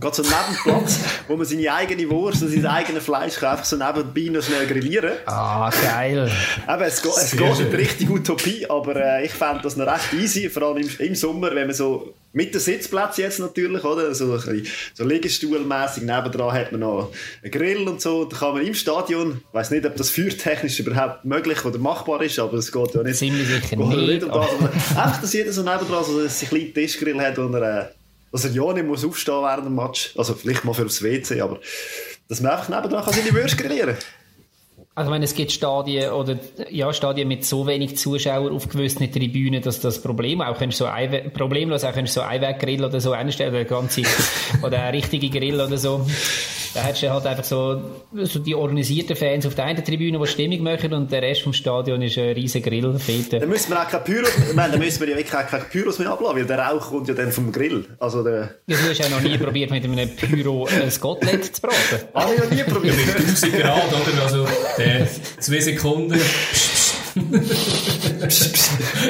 Geht 0.00 0.14
so 0.14 0.22
Nebenplatz, 0.22 1.00
wo 1.28 1.36
man 1.36 1.46
seine 1.46 1.70
eigene 1.70 2.08
Wurst 2.08 2.42
und 2.42 2.48
sein 2.48 2.64
eigenes 2.64 3.04
Fleisch 3.04 3.34
kann 3.34 3.50
einfach 3.50 3.66
so 3.66 3.76
nebenbei 3.76 4.32
noch 4.32 4.42
schnell 4.42 4.66
grillieren. 4.66 5.12
Ah, 5.26 5.70
geil. 5.70 6.30
Eben, 6.66 6.82
es, 6.82 7.02
geht, 7.02 7.12
es 7.14 7.30
geht 7.32 7.58
nicht 7.58 7.72
richtig 7.74 8.08
Utopie, 8.10 8.64
aber 8.66 8.96
äh, 8.96 9.26
ich 9.26 9.32
fände 9.32 9.60
das 9.62 9.76
noch 9.76 9.86
recht 9.86 10.14
easy, 10.14 10.48
vor 10.48 10.62
allem 10.62 10.78
im, 10.78 10.88
im, 10.98 11.14
Sommer, 11.14 11.54
wenn 11.54 11.66
man 11.66 11.76
so 11.76 12.14
mit 12.32 12.54
den 12.54 12.60
Sitzplätzen 12.62 13.24
jetzt 13.24 13.38
natürlich, 13.38 13.84
oder? 13.84 14.14
So, 14.14 14.38
so 14.38 15.04
Liegestuhlmässig 15.04 16.04
nebendran 16.04 16.52
hat 16.54 16.72
man 16.72 16.80
noch 16.80 17.12
einen 17.42 17.50
Grill 17.50 17.86
und 17.86 18.00
so. 18.00 18.24
Da 18.24 18.34
kann 18.34 18.54
man 18.54 18.66
im 18.66 18.72
Stadion, 18.72 19.42
ich 19.46 19.54
weiß 19.54 19.72
nicht, 19.72 19.84
ob 19.84 19.94
das 19.96 20.08
feuertechnisch 20.08 20.80
überhaupt 20.80 21.26
möglich 21.26 21.62
oder 21.66 21.78
machbar 21.78 22.22
ist, 22.22 22.38
aber 22.38 22.54
es 22.54 22.72
geht 22.72 22.94
ja 22.94 23.02
nicht. 23.02 23.16
Ziemlich 23.16 23.46
sicher 23.46 23.76
nicht. 23.76 23.96
nicht 23.96 24.24
um 24.24 24.30
das, 24.30 24.50
einfach, 24.96 25.20
dass 25.20 25.34
jeder 25.34 25.52
so 25.52 25.62
nebendran 25.62 26.02
so 26.02 26.18
einen 26.18 26.28
kleinen 26.30 26.72
Tischgrill 26.72 27.20
hat, 27.20 27.36
wo 27.36 27.54
er, 27.54 27.80
äh, 27.80 27.84
dass 28.32 28.44
er 28.44 28.50
ja 28.50 28.72
nicht 28.72 28.86
muss 28.86 29.04
aufstehen 29.04 29.42
während 29.42 29.66
dem 29.66 29.74
Match. 29.74 30.14
Also 30.16 30.34
vielleicht 30.34 30.64
mal 30.64 30.74
für 30.74 30.84
das 30.84 31.02
WC, 31.02 31.40
aber 31.40 31.60
dass 32.28 32.40
man 32.40 32.52
einfach 32.52 32.68
nebenan 32.68 33.04
kann 33.04 33.14
seine 33.14 33.32
Würste 33.32 33.62
grillieren 33.62 33.96
also 34.94 35.08
ich 35.08 35.10
meine, 35.10 35.24
es 35.24 35.34
gibt 35.34 35.52
Stadien 35.52 36.12
oder 36.12 36.38
ja 36.70 36.92
Stadien 36.92 37.26
mit 37.26 37.46
so 37.46 37.66
wenig 37.66 37.96
Zuschauern 37.96 38.54
auf 38.54 38.68
gewissen 38.68 39.10
Tribünen, 39.10 39.62
dass 39.62 39.80
das 39.80 40.02
Problem 40.02 40.42
auch 40.42 40.58
kannst 40.58 40.76
so 40.76 40.84
ein, 40.84 41.32
problemlos 41.32 41.84
auch 41.84 41.94
kannst 41.94 42.12
so 42.12 42.20
Einweggrill 42.20 42.84
oder 42.84 43.00
so 43.00 43.12
einstellen 43.12 43.54
oder 43.54 43.64
ganze 43.64 44.02
oder 44.62 44.82
ein 44.82 44.94
richtige 44.94 45.30
Grill 45.30 45.60
oder 45.60 45.78
so. 45.78 46.06
Da 46.74 46.80
hättest 46.80 47.02
du 47.02 47.10
halt 47.10 47.26
einfach 47.26 47.44
so, 47.44 47.82
so 48.12 48.38
die 48.38 48.54
organisierten 48.54 49.14
Fans 49.14 49.46
auf 49.46 49.54
der 49.54 49.66
einen 49.66 49.84
Tribüne, 49.84 50.18
die 50.18 50.26
Stimmung 50.26 50.62
machen 50.62 50.92
und 50.94 51.12
der 51.12 51.20
Rest 51.20 51.42
vom 51.42 51.52
Stadion 51.52 52.00
ist 52.00 52.16
ein 52.16 52.30
riesen 52.30 52.62
Grill. 52.62 52.98
Fete. 52.98 53.40
Dann 53.40 53.48
müssen 53.48 53.70
wir 53.70 53.80
auch 53.80 53.88
kein 53.88 54.04
Pyros, 54.04 54.30
ich 54.48 54.54
meine, 54.54 54.72
dann 54.72 54.80
müssen 54.80 55.00
wir 55.00 55.10
ja 55.10 55.16
wirklich 55.16 55.34
auch 55.34 55.46
kein 55.46 55.62
Pyros 55.68 55.98
mehr 55.98 56.10
abladen, 56.10 56.36
weil 56.36 56.46
der 56.46 56.58
Rauch 56.58 56.88
kommt 56.88 57.08
ja 57.08 57.14
dann 57.14 57.30
vom 57.30 57.52
Grill. 57.52 57.84
Also 57.98 58.22
der... 58.22 58.54
Ja, 58.66 58.76
du 58.76 58.88
hast 58.88 58.98
ja 58.98 59.08
noch 59.08 59.20
nie 59.20 59.36
probiert, 59.36 59.70
mit 59.70 59.84
einem 59.84 60.16
Pyro 60.16 60.66
ein 60.66 60.90
Kotelett 61.00 61.56
zu 61.56 61.62
braten. 61.62 62.08
Habe 62.14 62.34
ich 62.34 62.40
noch 62.40 62.50
nie 62.50 62.62
probiert. 62.64 62.96
Mit 62.96 63.16
1000 63.16 63.52
Grad, 63.58 63.88
oder? 63.88 64.22
Also, 64.22 64.46
der, 64.78 65.06
zwei 65.38 65.60
Sekunden. 65.60 66.20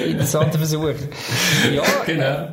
Interessanter 0.07 0.59
Versuch. 0.59 0.94
Ja, 1.72 1.83
genau. 2.05 2.48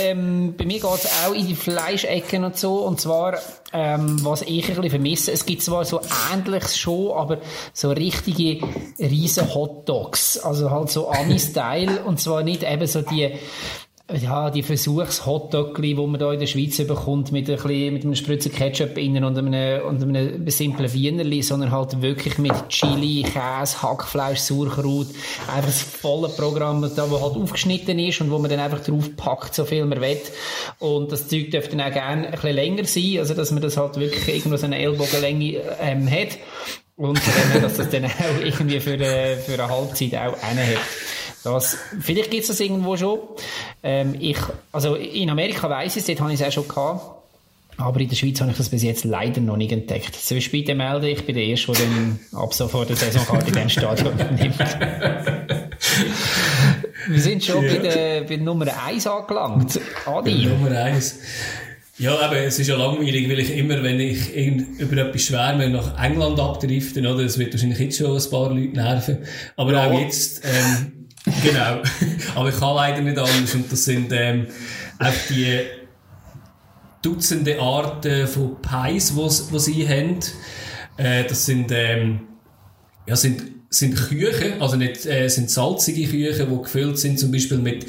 Ähm, 0.00 0.54
bei 0.56 0.64
mir 0.64 0.80
geht 0.80 0.94
es 0.94 1.10
auch 1.26 1.34
in 1.34 1.46
die 1.46 1.54
Fleischecken 1.54 2.44
und 2.44 2.56
so. 2.56 2.76
Und 2.76 3.00
zwar, 3.00 3.38
ähm, 3.72 4.24
was 4.24 4.42
ich 4.42 4.68
ein 4.68 4.76
bisschen 4.76 4.90
vermisse, 4.90 5.32
es 5.32 5.44
gibt 5.44 5.62
zwar 5.62 5.84
so 5.84 6.00
ähnliches 6.32 6.78
schon, 6.78 7.12
aber 7.12 7.38
so 7.72 7.90
richtige 7.90 8.66
riesen 8.98 9.52
Hotdogs. 9.54 10.38
Also 10.38 10.70
halt 10.70 10.90
so 10.90 11.10
Ami-Style. 11.10 12.02
und 12.04 12.20
zwar 12.20 12.42
nicht 12.42 12.62
eben 12.62 12.86
so 12.86 13.02
die 13.02 13.32
ja, 14.12 14.50
die 14.50 14.62
Versuchs-Hotdogli, 14.62 15.94
die 15.94 16.06
man 16.06 16.20
hier 16.20 16.32
in 16.32 16.40
der 16.40 16.46
Schweiz 16.46 16.76
bekommt, 16.76 17.32
mit, 17.32 17.48
ein 17.48 17.56
bisschen, 17.56 17.94
mit 17.94 18.04
einem 18.04 18.14
Spritzer 18.14 18.50
Ketchup 18.50 18.98
innen 18.98 19.24
und 19.24 19.38
einem, 19.38 19.82
und 19.86 20.02
einem 20.02 20.46
simplen 20.50 20.92
Wienerli, 20.92 21.40
sondern 21.42 21.70
halt 21.70 22.02
wirklich 22.02 22.36
mit 22.36 22.52
Chili, 22.68 23.22
Käse, 23.22 23.80
Hackfleisch, 23.80 24.40
Sauerkraut, 24.40 25.06
einfach 25.48 25.64
das 25.64 25.80
volle 25.80 26.28
Programm, 26.28 26.82
da, 26.94 27.10
wo 27.10 27.18
halt 27.18 27.36
aufgeschnitten 27.36 27.98
ist 27.98 28.20
und 28.20 28.30
wo 28.30 28.38
man 28.38 28.50
dann 28.50 28.60
einfach 28.60 28.84
drauf 28.84 29.16
packt, 29.16 29.54
so 29.54 29.64
viel 29.64 29.86
man 29.86 30.02
will. 30.02 30.20
Und 30.80 31.10
das 31.10 31.28
Zeug 31.28 31.50
dürfte 31.50 31.74
dann 31.74 31.88
auch 31.88 31.92
gerne 31.92 32.26
ein 32.26 32.32
bisschen 32.32 32.54
länger 32.56 32.84
sein, 32.84 33.16
also 33.20 33.32
dass 33.32 33.52
man 33.52 33.62
das 33.62 33.78
halt 33.78 33.98
wirklich 33.98 34.28
irgendwo 34.28 34.58
so 34.58 34.66
eine 34.66 34.78
Ellbogenlänge 34.80 35.62
ähm, 35.80 36.10
hat. 36.10 36.36
Und 36.96 37.16
äh, 37.18 37.60
dass 37.60 37.78
das 37.78 37.88
dann 37.88 38.04
auch 38.04 38.44
irgendwie 38.44 38.80
für, 38.80 38.92
eine, 38.92 39.38
für 39.38 39.54
eine 39.54 39.68
Halbzeit 39.68 40.14
auch 40.14 40.36
hat. 40.42 40.78
Das, 41.44 41.76
vielleicht 42.00 42.30
gibt 42.30 42.42
es 42.42 42.48
das 42.48 42.60
irgendwo 42.60 42.96
schon. 42.96 43.18
Ähm, 43.82 44.16
ich, 44.18 44.38
also 44.72 44.94
in 44.94 45.28
Amerika 45.28 45.68
weiß 45.68 45.96
ich 45.96 46.00
es, 46.00 46.06
dort 46.06 46.20
habe 46.20 46.32
ich 46.32 46.40
es 46.40 46.46
auch 46.46 46.52
schon 46.52 46.66
gehabt. 46.66 47.14
Aber 47.76 48.00
in 48.00 48.08
der 48.08 48.16
Schweiz 48.16 48.40
habe 48.40 48.52
ich 48.52 48.56
das 48.56 48.68
bis 48.68 48.82
jetzt 48.82 49.04
leider 49.04 49.40
noch 49.40 49.56
nicht 49.56 49.72
entdeckt. 49.72 50.14
Soll 50.14 50.38
ich 50.38 50.50
bitte 50.50 50.74
melden, 50.74 51.06
ich 51.06 51.26
bin 51.26 51.34
der 51.34 51.44
Erste, 51.44 51.72
der 51.72 51.86
dann 51.86 52.20
ab 52.32 52.54
sofort 52.54 52.88
der 52.88 52.96
Saisonkarte 52.96 53.48
in 53.48 53.52
diesem 53.52 53.68
Stadion 53.68 54.16
nimmt. 54.40 54.58
Wir 57.08 57.20
sind 57.20 57.44
schon 57.44 57.64
ja. 57.64 57.74
bei, 57.74 57.78
der, 57.78 58.20
bei 58.22 58.36
Nummer 58.36 58.66
1 58.86 59.06
angelangt. 59.06 59.80
Adi. 60.06 60.46
Nummer 60.46 60.70
1. 60.70 61.18
Ja, 61.98 62.18
aber 62.18 62.38
es 62.38 62.58
ist 62.58 62.68
ja 62.68 62.76
langweilig, 62.76 63.28
weil 63.28 63.38
ich 63.40 63.56
immer, 63.56 63.82
wenn 63.82 64.00
ich 64.00 64.34
über 64.34 64.96
etwas 64.96 65.22
schwärme, 65.22 65.68
nach 65.68 66.02
England 66.02 66.40
abdrifte, 66.40 67.00
oder? 67.00 67.22
Das 67.22 67.38
wird 67.38 67.52
wahrscheinlich 67.52 67.78
jetzt 67.78 67.98
schon 67.98 68.16
ein 68.16 68.30
paar 68.30 68.50
Leute 68.50 68.74
nerven. 68.74 69.18
Aber 69.56 69.72
ja. 69.72 69.86
auch 69.86 70.00
jetzt, 70.00 70.42
ähm, 70.44 71.03
genau. 71.24 71.82
Aber 72.34 72.48
ich 72.48 72.58
kann 72.58 72.74
leider 72.74 73.00
nicht 73.00 73.18
anders. 73.18 73.54
Und 73.54 73.70
das 73.70 73.84
sind 73.84 74.12
ähm, 74.12 74.46
auch 74.98 75.12
die 75.28 75.60
Dutzende 77.02 77.60
Arten 77.60 78.26
von 78.26 78.56
Pies, 78.62 79.14
die 79.14 79.58
sie 79.58 79.88
haben. 79.88 80.20
Äh, 80.96 81.24
das 81.24 81.46
sind, 81.46 81.70
ähm, 81.72 82.20
ja, 83.06 83.16
sind 83.16 83.53
sind 83.74 83.96
Küchen, 83.96 84.60
also 84.60 84.76
nicht, 84.76 85.04
äh, 85.04 85.28
sind 85.28 85.50
salzige 85.50 86.06
Küchen, 86.06 86.48
die 86.48 86.62
gefüllt 86.62 86.98
sind, 86.98 87.18
zum 87.18 87.32
Beispiel 87.32 87.58
mit 87.58 87.86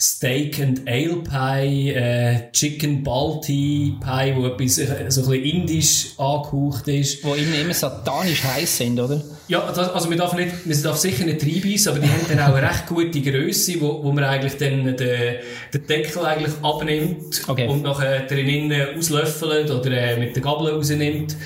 Steak 0.00 0.58
and 0.60 0.88
Ale 0.88 1.22
Pie, 1.22 1.90
äh, 1.90 2.50
Chicken 2.52 3.02
Balti 3.02 3.94
Pie, 4.00 4.34
wo 4.34 4.46
etwas 4.46 4.78
äh, 4.78 4.86
so 5.08 5.22
ein 5.22 5.28
bisschen 5.28 5.44
indisch 5.44 6.06
angehaucht 6.16 6.88
ist. 6.88 7.22
Wo 7.22 7.34
immer, 7.34 7.58
immer 7.60 7.74
satanisch 7.74 8.42
heiß 8.44 8.78
sind, 8.78 8.98
oder? 8.98 9.22
Ja, 9.48 9.70
das, 9.74 9.90
also 9.90 10.08
man 10.08 10.18
darf, 10.18 10.34
nicht, 10.34 10.66
man 10.66 10.82
darf 10.82 10.96
sicher 10.96 11.24
nicht 11.24 11.42
reinbeissen, 11.42 11.92
aber 11.92 12.00
die 12.00 12.08
haben 12.08 12.26
dann 12.28 12.40
auch 12.40 12.54
eine 12.54 12.68
recht 12.68 12.86
gute 12.86 13.20
Größe, 13.20 13.80
wo, 13.80 14.02
wo 14.02 14.12
man 14.12 14.24
eigentlich 14.24 14.56
dann 14.56 14.84
den, 14.84 14.96
den 14.96 15.86
Deckel 15.86 16.24
eigentlich 16.24 16.54
abnimmt 16.62 17.42
okay. 17.46 17.68
und 17.68 17.82
nachher 17.82 18.26
drinnen 18.26 18.96
auslöffelt 18.96 19.70
oder 19.70 19.90
äh, 19.90 20.18
mit 20.18 20.34
der 20.34 20.42
Gabel 20.42 20.70
rausnimmt. 20.70 21.36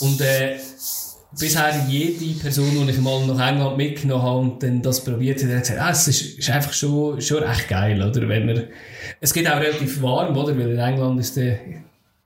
Und 0.00 0.20
äh, 0.20 0.56
bisher 1.38 1.86
jede 1.88 2.38
Person, 2.40 2.86
die 2.86 2.90
ich 2.90 2.98
mal 2.98 3.26
nach 3.26 3.50
England 3.50 3.76
mitgenommen 3.76 4.22
habe 4.22 4.38
und 4.38 4.62
dann 4.62 4.82
das 4.82 5.04
probiert 5.04 5.42
hat, 5.42 5.50
hat 5.50 5.60
gesagt, 5.60 5.80
ah, 5.80 5.90
es 5.90 6.08
ist, 6.08 6.38
ist 6.38 6.50
einfach 6.50 6.72
schon, 6.72 7.20
schon 7.20 7.42
recht 7.42 7.68
geil, 7.68 8.00
oder? 8.02 8.28
Wenn 8.28 8.48
er, 8.48 8.64
es 9.20 9.32
geht 9.32 9.48
auch 9.48 9.60
relativ 9.60 10.00
warm, 10.02 10.36
oder? 10.36 10.56
Weil 10.58 10.72
in 10.72 10.78
England 10.78 11.20
ist 11.20 11.36
der 11.36 11.58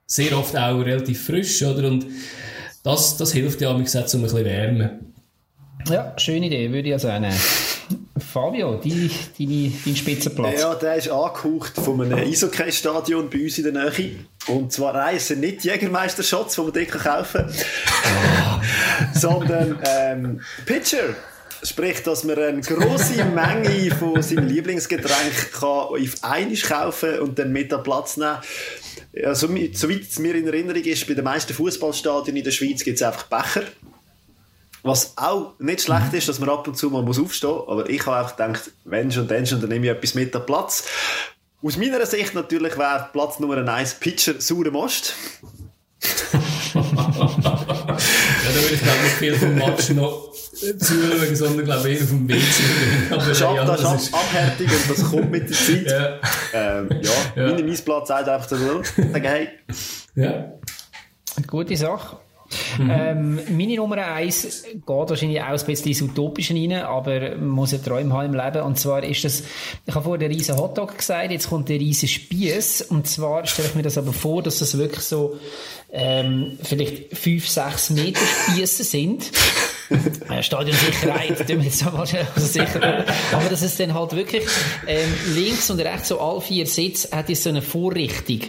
sehr 0.05 0.37
oft 0.37 0.55
auch 0.55 0.79
relativ 0.79 1.25
frisch, 1.25 1.61
oder? 1.63 1.87
Und 1.87 2.05
das, 2.83 3.17
das 3.17 3.33
hilft 3.33 3.61
ja, 3.61 3.77
wie 3.77 3.83
gesagt, 3.83 4.13
um 4.13 4.21
ein 4.21 4.23
bisschen 4.23 4.45
wärmen. 4.45 5.13
Ja, 5.89 6.13
schöne 6.17 6.47
Idee, 6.47 6.71
würde 6.71 6.87
ich 6.89 6.93
also 6.93 7.07
nehmen. 7.07 7.35
Fabio, 8.21 8.79
dein, 8.83 9.09
dein, 9.37 9.73
dein 9.85 9.95
Spitzenplatz. 9.95 10.61
Ja, 10.61 10.75
der 10.75 10.95
ist 10.95 11.09
angehaucht 11.09 11.73
von 11.75 12.01
einem 12.01 12.17
Eishockey-Stadion 12.17 13.29
bei 13.29 13.43
uns 13.43 13.57
in 13.57 13.73
der 13.73 13.91
Nähe. 13.91 14.15
Und 14.47 14.71
zwar 14.71 14.95
reisen 14.95 15.39
nicht 15.39 15.63
Jägermeister-Shots, 15.63 16.55
die 16.55 16.61
man 16.61 16.73
dort 16.73 16.91
kaufen 16.91 17.45
kann, 17.45 18.61
sondern 19.13 19.79
ähm, 19.85 20.41
Pitcher. 20.65 21.15
Sprich, 21.63 22.01
dass 22.01 22.23
man 22.23 22.39
eine 22.39 22.61
grosse 22.61 23.23
Menge 23.23 23.93
von 23.95 24.21
seinem 24.23 24.47
Lieblingsgetränk 24.47 25.51
kann 25.53 25.69
auf 25.69 26.15
einmal 26.23 26.55
kaufen 26.55 27.19
und 27.19 27.37
dann 27.37 27.51
mit 27.51 27.71
an 27.71 27.83
Platz 27.83 28.17
nehmen. 28.17 28.37
Ja, 29.13 29.35
so, 29.35 29.47
soweit 29.73 30.01
es 30.01 30.17
mir 30.17 30.33
in 30.35 30.47
Erinnerung 30.47 30.83
ist, 30.83 31.07
bei 31.07 31.13
den 31.13 31.23
meisten 31.23 31.53
Fußballstadien 31.53 32.35
in 32.35 32.43
der 32.43 32.51
Schweiz 32.51 32.83
gibt 32.83 32.95
es 32.95 33.03
einfach 33.03 33.23
Becher. 33.23 33.63
Was 34.83 35.13
auch 35.15 35.53
nicht 35.59 35.81
schlecht 35.81 36.13
ist, 36.13 36.27
dass 36.27 36.39
man 36.39 36.49
ab 36.49 36.67
und 36.67 36.75
zu 36.75 36.89
mal 36.89 37.03
muss 37.03 37.19
aufstehen 37.19 37.51
muss. 37.51 37.67
Aber 37.67 37.89
ich 37.89 38.05
habe 38.05 38.17
einfach 38.17 38.35
gedacht, 38.35 38.71
wenn 38.83 39.11
schon, 39.11 39.27
dann 39.27 39.45
schon, 39.45 39.61
dann 39.61 39.69
nehme 39.69 39.85
ich 39.85 39.91
etwas 39.91 40.15
mit 40.15 40.35
an 40.35 40.45
Platz. 40.45 40.83
Aus 41.63 41.77
meiner 41.77 42.03
Sicht 42.05 42.33
natürlich 42.33 42.77
wäre 42.77 43.09
Platz 43.13 43.39
Nummer 43.39 43.57
1 43.57 43.95
Pitcher 43.95 44.41
saurer 44.41 44.71
Most. 44.71 45.13
ja, 46.73 46.81
da 46.81 46.83
würde 48.55 48.73
ich 48.73 48.81
glaube 48.81 49.01
nicht 49.03 49.15
viel 49.19 49.35
vom 49.35 49.53
Match 49.53 49.89
noch 49.89 50.31
zuschauen, 50.31 51.35
sondern 51.35 51.65
glaube 51.65 51.89
ich 51.91 51.99
eher 51.99 52.03
auf 52.03 53.25
dem 53.25 53.35
Schab, 53.35 53.55
ja, 53.55 53.65
das, 53.65 54.03
ist 54.03 54.13
Abhärtung 54.13 54.65
und 54.65 54.89
das 54.89 55.11
kommt 55.11 55.31
mit 55.31 55.49
der 55.49 55.55
Zeit. 55.55 55.85
Ja, 56.53 56.79
ähm, 56.79 56.89
ja, 57.35 57.47
ja. 57.47 57.53
mein 57.53 57.77
Platz 57.85 58.07
sagt 58.07 58.27
einfach 58.27 58.49
so, 58.49 58.57
sagen, 58.57 59.23
hey. 59.23 59.49
Ja. 60.15 60.53
Gute 61.45 61.77
Sache. 61.77 62.17
Mhm. 62.77 62.91
Ähm, 62.91 63.39
meine 63.49 63.75
Nummer 63.75 63.97
eins 63.97 64.63
geht 64.63 64.85
wahrscheinlich 64.87 65.41
auch 65.41 65.47
ein 65.47 65.65
bisschen 65.65 65.87
ins 65.87 66.01
Utopische 66.01 66.53
rein, 66.53 66.73
aber 66.73 67.35
man 67.35 67.49
muss 67.49 67.71
ja 67.71 67.77
Träume 67.77 68.13
haben 68.13 68.33
im 68.33 68.33
Leben. 68.33 68.61
Und 68.63 68.79
zwar 68.79 69.03
ist 69.03 69.23
das, 69.23 69.43
ich 69.85 69.93
habe 69.93 70.03
vorher 70.03 70.27
den 70.27 70.37
riesen 70.37 70.57
Hotdog 70.57 70.97
gesagt, 70.97 71.31
jetzt 71.31 71.49
kommt 71.49 71.69
der 71.69 71.79
riesen 71.79 72.07
Spieß. 72.07 72.83
Und 72.83 73.07
zwar 73.07 73.45
stelle 73.45 73.69
ich 73.69 73.75
mir 73.75 73.83
das 73.83 73.97
aber 73.97 74.13
vor, 74.13 74.43
dass 74.43 74.59
das 74.59 74.77
wirklich 74.77 75.03
so 75.03 75.37
ähm, 75.91 76.57
vielleicht 76.63 77.17
fünf, 77.17 77.47
sechs 77.47 77.89
Meter 77.89 78.21
Spieße 78.49 78.83
sind. 78.83 79.31
äh, 80.29 80.41
Stadionsicherheit, 80.41 81.37
tun 81.47 81.57
wir 81.57 81.65
jetzt 81.65 81.83
mal 81.85 81.99
also 81.99 82.17
sicher. 82.35 83.05
Aber 83.31 83.49
dass 83.49 83.61
es 83.61 83.77
dann 83.77 83.93
halt 83.93 84.15
wirklich 84.15 84.43
ähm, 84.87 85.13
links 85.35 85.69
und 85.69 85.79
rechts 85.79 86.09
so 86.09 86.19
all 86.19 86.41
vier 86.41 86.65
Sitze 86.65 87.15
hat 87.15 87.29
ist 87.29 87.43
so 87.43 87.49
eine 87.49 87.61
Vorrichtung. 87.61 88.39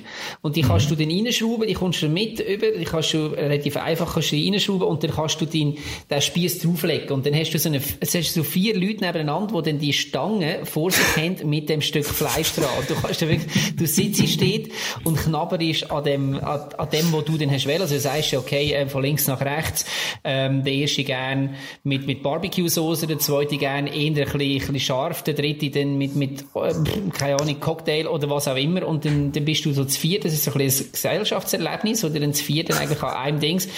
Und 0.40 0.57
die 0.57 0.62
kannst 0.62 0.90
du 0.90 0.95
dann 0.95 1.11
reinschrauben, 1.11 1.66
die 1.66 1.74
kommst 1.74 2.03
du 2.03 2.09
mit 2.09 2.40
über, 2.40 2.70
die 2.78 2.84
kannst 2.84 3.12
du 3.14 3.26
relativ 3.26 3.76
einfach 3.76 4.14
kannst 4.14 4.32
du 4.32 4.36
reinschrauben 4.36 4.86
und 4.86 5.03
dann 5.03 5.11
kannst 5.11 5.40
du 5.40 5.47
den, 5.47 5.78
den 6.11 6.22
Spieß 6.22 6.61
drauflegen. 6.61 7.11
Und 7.11 7.26
dann 7.26 7.34
hast 7.34 7.51
du 7.51 7.59
so 7.59 7.68
eine, 7.68 7.80
es 8.01 8.14
hast 8.14 8.34
so 8.34 8.43
vier 8.43 8.74
Leute 8.74 9.05
nebeneinander, 9.05 9.62
die 9.62 9.70
dann 9.70 9.80
die 9.80 9.93
Stange 9.93 10.64
vor 10.64 10.90
sich 10.90 11.16
haben 11.16 11.49
mit 11.49 11.68
dem 11.68 11.80
Stück 11.80 12.05
Fleisch 12.05 12.53
dran. 12.53 12.68
Und 12.78 12.88
du 12.88 12.95
kannst 12.95 13.22
dann 13.22 13.28
wirklich, 13.28 13.74
du 13.74 13.86
sitzt 13.86 14.28
steht 14.28 14.70
und 15.05 15.16
knabberst 15.16 15.90
an 15.90 16.05
dem, 16.05 16.34
an, 16.36 16.61
an 16.76 16.90
dem, 16.90 17.12
wo 17.12 17.20
du 17.20 17.32
dann 17.37 17.51
hast 17.51 17.66
wählen. 17.66 17.83
Also 17.83 17.95
du 17.95 18.01
sagst, 18.01 18.35
okay, 18.35 18.72
äh, 18.72 18.87
von 18.87 19.03
links 19.03 19.26
nach 19.26 19.41
rechts, 19.41 19.85
ähm, 20.24 20.64
der 20.64 20.72
erste 20.72 21.05
gern 21.05 21.57
mit, 21.85 22.07
mit 22.07 22.22
Barbecue-Soße, 22.22 23.07
der 23.07 23.18
zweite 23.18 23.57
gern 23.57 23.87
eher 23.87 23.95
ein 23.95 24.14
bisschen, 24.14 24.41
ein 24.41 24.59
bisschen 24.59 24.80
scharf, 24.80 25.22
der 25.22 25.35
dritte 25.35 25.70
dann 25.70 25.99
mit, 25.99 26.16
mit, 26.16 26.43
äh, 26.55 26.74
keine 27.12 27.41
Ahnung, 27.41 27.61
Cocktail 27.61 28.07
oder 28.07 28.28
was 28.30 28.49
auch 28.49 28.57
immer. 28.57 28.87
Und 28.87 29.05
dann, 29.05 29.33
dann 29.33 29.45
bist 29.45 29.64
du 29.64 29.72
so 29.72 29.85
zu 29.85 29.99
vier, 29.99 30.20
das 30.20 30.33
ist 30.33 30.45
so 30.45 30.53
ein 30.53 30.59
bisschen 30.59 30.87
ein 30.87 30.93
Gesellschaftserlebnis, 30.93 32.05
oder 32.05 32.20
dann 32.20 32.35
zu 32.35 32.45
vier 32.45 32.64
dann 32.64 32.78
eigentlich 32.78 33.03
an 33.03 33.14
einem 33.14 33.41
Dings 33.41 33.68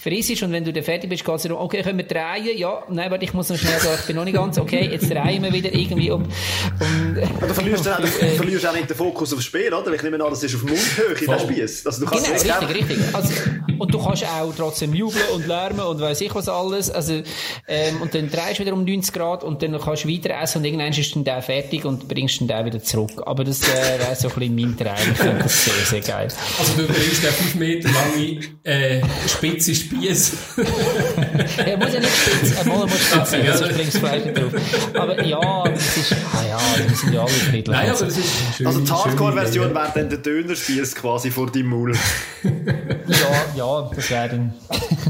verissst. 0.00 0.42
Und 0.42 0.52
wenn 0.52 0.64
du 0.64 0.72
dann 0.72 0.84
fertig 0.84 1.10
bist, 1.10 1.24
geht 1.24 1.34
es 1.34 1.42
darum, 1.42 1.58
okay, 1.58 1.82
können 1.82 1.98
wir 1.98 2.06
drehen? 2.06 2.56
Ja, 2.56 2.82
nein, 2.88 3.10
warte, 3.10 3.24
ich 3.24 3.34
muss 3.34 3.48
noch 3.48 3.58
schnell 3.58 3.78
da, 3.82 3.94
ich 3.94 4.06
bin 4.06 4.16
noch 4.16 4.24
nicht 4.24 4.34
ganz, 4.34 4.58
okay, 4.58 4.88
jetzt 4.90 5.10
drehen 5.10 5.42
wir 5.42 5.52
wieder 5.52 5.72
irgendwie 5.72 6.10
um, 6.10 6.22
um 6.22 7.14
Du 7.14 7.54
verlierst, 7.54 7.86
du 7.86 7.90
äh, 7.90 8.30
verlierst 8.36 8.66
auch 8.66 8.72
nicht 8.72 8.90
den 8.90 8.96
Fokus 8.96 9.32
aufs 9.32 9.44
Spiel, 9.44 9.72
oder? 9.72 9.92
Ich 9.92 10.02
nehme 10.02 10.22
an, 10.22 10.30
das 10.30 10.42
ist 10.42 10.54
auf 10.54 10.62
Mundhöhe, 10.62 11.14
der 11.14 11.38
Spieß. 11.38 11.86
Also, 11.86 12.04
du 12.04 12.10
kannst 12.10 12.42
genau, 12.42 12.58
richtig, 12.60 12.90
richtig. 12.90 13.03
Also, 13.12 13.32
und 13.78 13.92
du 13.92 14.02
kannst 14.02 14.24
auch 14.24 14.52
trotzdem 14.56 14.94
jubeln 14.94 15.24
und 15.34 15.46
lärmen 15.46 15.80
und 15.80 16.00
weiss 16.00 16.20
ich 16.20 16.34
was 16.34 16.48
alles. 16.48 16.90
Also, 16.90 17.22
ähm, 17.68 18.00
und 18.00 18.14
dann 18.14 18.30
drehst 18.30 18.58
du 18.58 18.64
wieder 18.64 18.72
um 18.72 18.84
90 18.84 19.12
Grad 19.12 19.44
und 19.44 19.62
dann 19.62 19.78
kannst 19.80 20.04
du 20.04 20.08
weiter 20.08 20.30
essen 20.40 20.58
und 20.58 20.64
irgendwann 20.64 20.92
ist 20.92 21.14
dann 21.14 21.24
der 21.24 21.42
fertig 21.42 21.84
und 21.84 22.08
bringst 22.08 22.40
dann 22.40 22.48
den 22.48 22.66
wieder 22.66 22.82
zurück. 22.82 23.22
Aber 23.26 23.44
das 23.44 23.62
äh, 23.62 23.98
wäre 23.98 24.14
so 24.14 24.28
ein 24.28 24.34
bisschen 24.34 24.54
mein 24.54 24.76
Traum. 24.76 25.12
Ich 25.12 25.18
finde 25.18 25.42
das 25.42 25.64
sehr, 25.64 25.74
sehr 25.74 26.00
geil. 26.00 26.28
Also 26.58 26.72
du 26.76 26.86
bringst 26.86 27.22
den 27.22 27.32
5 27.32 27.54
Meter 27.56 27.88
lange 27.90 28.40
äh, 28.64 29.02
spitze 29.28 29.74
Spieß. 29.74 30.32
er 31.66 31.76
muss 31.76 31.92
ja 31.92 32.00
nicht 32.00 32.16
spitz, 32.16 32.56
er 32.56 32.64
muss 32.66 32.90
spitz 32.92 33.30
sein, 33.30 33.44
ja, 33.44 33.56
sonst 33.56 33.74
bringst 33.74 33.94
du 33.94 33.98
Fleisch 33.98 34.24
nicht 34.24 34.38
drauf. 34.38 34.52
Aber 34.94 35.22
ja, 35.24 35.64
das 35.64 35.96
ist, 35.96 36.12
ah 36.32 36.44
ja, 36.48 36.58
wir 36.86 36.96
sind 36.96 37.14
ja 37.14 37.20
alle 37.20 37.30
friedlich. 37.30 37.76
Nein, 37.76 37.90
aber 37.90 38.04
das 38.04 38.18
ist 38.18 38.28
schön, 38.56 38.66
Also 38.66 38.80
die 38.80 38.90
Hardcore-Version 38.90 39.74
wäre 39.74 39.92
dann 39.94 40.08
der 40.08 40.18
Dönerspieß 40.18 40.94
quasi 40.94 41.30
vor 41.30 41.50
deinem 41.50 41.66
Maul. 41.68 41.96
ja, 43.08 43.56
ja, 43.56 43.90
das 43.94 44.10
wäre 44.10 44.28
dann... 44.28 44.54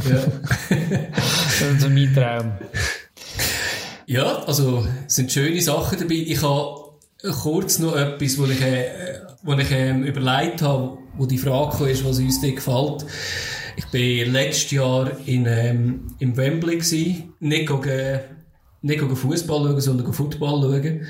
ja. 0.09 0.23
das 1.15 1.61
ist 1.61 1.81
so 1.81 1.89
mein 1.89 2.15
Traum. 2.15 2.53
Ja, 4.07 4.45
also 4.45 4.87
es 5.07 5.15
sind 5.15 5.33
schöne 5.33 5.61
Sachen 5.61 5.99
dabei. 5.99 6.15
Ich 6.15 6.43
habe 6.43 6.85
kurz 7.43 7.79
noch 7.79 7.97
etwas, 7.97 8.39
wo 8.39 8.45
ich, 8.45 8.61
äh, 8.61 9.21
wo 9.43 9.55
ich 9.55 9.71
äh, 9.71 9.93
überlegt 9.93 10.63
habe, 10.63 10.99
wo 11.17 11.27
die 11.27 11.39
Frage 11.39 11.89
ist, 11.91 12.05
was 12.05 12.19
uns 12.19 12.41
dort 12.41 12.57
gefällt. 12.57 13.07
Ich 13.77 13.93
war 13.93 14.33
letztes 14.33 14.71
Jahr 14.71 15.11
in, 15.27 15.47
ähm, 15.47 16.15
im 16.19 16.37
Wembley 16.37 16.77
gewesen, 16.77 17.35
nicht 17.41 17.67
gegen, 17.67 18.21
nicht 18.83 19.01
gegen 19.01 19.17
Fußball 19.17 19.65
schauen, 19.65 19.81
sondern 19.81 20.05
gegen 20.05 20.15
Football 20.15 20.61
schauen. 20.63 21.07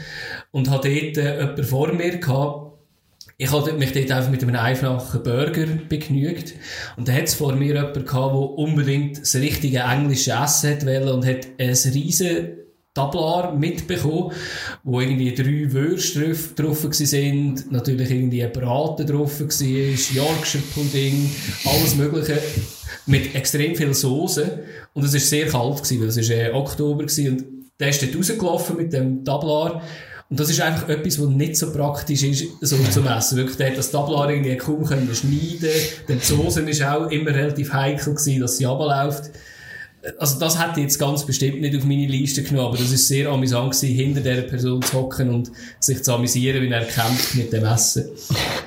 Und 0.52 0.70
hatte 0.70 0.88
dort 0.88 1.16
äh, 1.18 1.40
jemanden 1.40 1.64
vor 1.64 1.92
mir 1.92 2.18
gehabt, 2.18 2.63
ich 3.36 3.50
habe 3.50 3.72
mich 3.72 3.92
dort 3.92 4.10
einfach 4.12 4.30
mit 4.30 4.42
einem 4.42 4.54
einfachen 4.54 5.22
Burger 5.22 5.66
begnügt. 5.88 6.54
Und 6.96 7.08
da 7.08 7.12
hat 7.12 7.24
es 7.24 7.34
vor 7.34 7.54
mir 7.54 7.74
jemanden 7.74 8.04
gehabt, 8.04 8.34
der 8.34 8.40
unbedingt 8.40 9.20
das 9.20 9.34
richtige 9.34 9.80
englische 9.80 10.32
Essen 10.32 10.86
wollen 10.86 11.08
und 11.08 11.26
hat 11.26 11.48
ein 11.58 11.74
riesen 11.92 12.64
Tablar 12.94 13.56
mitbekommen, 13.56 14.30
wo 14.84 15.00
irgendwie 15.00 15.34
drei 15.34 15.72
Würste 15.72 16.36
drauf, 16.54 16.86
sind, 16.92 17.72
natürlich 17.72 18.08
irgendwie 18.08 18.44
ein 18.44 18.52
Braten 18.52 19.04
drauf 19.04 19.40
war, 19.40 20.14
Yorkshire 20.14 20.62
Pudding, 20.72 21.28
alles 21.64 21.96
mögliche, 21.96 22.38
mit 23.06 23.34
extrem 23.34 23.74
viel 23.74 23.92
Soße. 23.92 24.62
Und 24.92 25.04
es 25.04 25.12
war 25.12 25.20
sehr 25.20 25.48
kalt 25.48 25.82
gewesen, 25.82 26.00
weil 26.02 26.08
es 26.08 26.30
war 26.30 26.36
äh, 26.36 26.52
Oktober 26.52 27.02
gewesen, 27.04 27.28
und 27.30 27.44
der 27.80 27.88
ist 27.88 28.00
dort 28.00 28.16
rausgelaufen 28.16 28.76
mit 28.76 28.92
dem 28.92 29.24
Tablar 29.24 29.82
und 30.30 30.40
das 30.40 30.50
ist 30.50 30.60
einfach 30.60 30.88
etwas, 30.88 31.20
was 31.20 31.28
nicht 31.28 31.56
so 31.56 31.70
praktisch 31.70 32.22
ist, 32.22 32.44
so 32.60 32.76
zu 32.76 33.02
essen. 33.02 33.36
Wirklich, 33.36 33.56
der 33.56 33.70
hat 33.70 33.78
das 33.78 33.90
Tablar 33.90 34.30
irgendwie 34.30 34.56
kaum 34.56 34.84
können 34.84 35.14
schneiden. 35.14 35.70
Denn 36.08 36.18
die 36.18 36.24
Soße 36.24 36.62
ist 36.62 36.82
auch 36.82 37.10
immer 37.10 37.30
relativ 37.30 37.72
heikel 37.72 38.14
gewesen, 38.14 38.40
dass 38.40 38.56
sie 38.56 38.64
runterläuft 38.64 39.30
also 40.18 40.38
das 40.38 40.60
hätte 40.60 40.80
ich 40.80 40.84
jetzt 40.84 40.98
ganz 40.98 41.24
bestimmt 41.24 41.60
nicht 41.60 41.76
auf 41.76 41.84
meine 41.84 42.06
Liste 42.06 42.42
genommen, 42.42 42.68
aber 42.68 42.76
das 42.76 42.90
ist 42.92 43.08
sehr 43.08 43.28
amüsant 43.30 43.72
gewesen, 43.72 43.94
hinter 43.94 44.20
dieser 44.20 44.42
Person 44.42 44.82
zu 44.82 44.98
hocken 44.98 45.30
und 45.30 45.50
sich 45.80 46.02
zu 46.02 46.12
amüsieren, 46.12 46.62
wie 46.62 46.70
er 46.70 46.84
kämpft 46.84 47.34
mit 47.34 47.52
dem 47.52 47.64
Essen. 47.64 48.10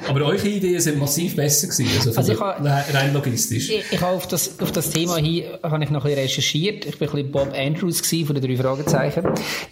Aber 0.07 0.21
eure 0.21 0.47
Ideen 0.47 0.79
sind 0.79 0.97
massiv 0.97 1.35
besser 1.35 1.67
gewesen, 1.67 1.89
also, 1.95 2.17
also 2.17 2.33
ich 2.33 2.39
habe, 2.39 2.65
rein 2.65 3.13
logistisch. 3.13 3.69
Ich, 3.69 3.83
ich 3.91 4.01
habe 4.01 4.15
auf 4.15 4.27
das, 4.27 4.59
auf 4.59 4.71
das 4.71 4.89
Thema 4.89 5.17
hin, 5.17 5.43
habe 5.61 5.83
ich 5.83 5.89
noch 5.89 6.05
ein 6.05 6.09
bisschen 6.09 6.23
recherchiert. 6.23 6.85
Ich 6.85 6.97
bin 6.97 7.07
ein 7.07 7.15
bisschen 7.15 7.31
Bob 7.31 7.53
Andrews 7.55 8.01
gewesen, 8.01 8.25
von 8.25 8.35
den 8.35 8.43
drei 8.43 8.63
Fragezeichen, 8.63 9.27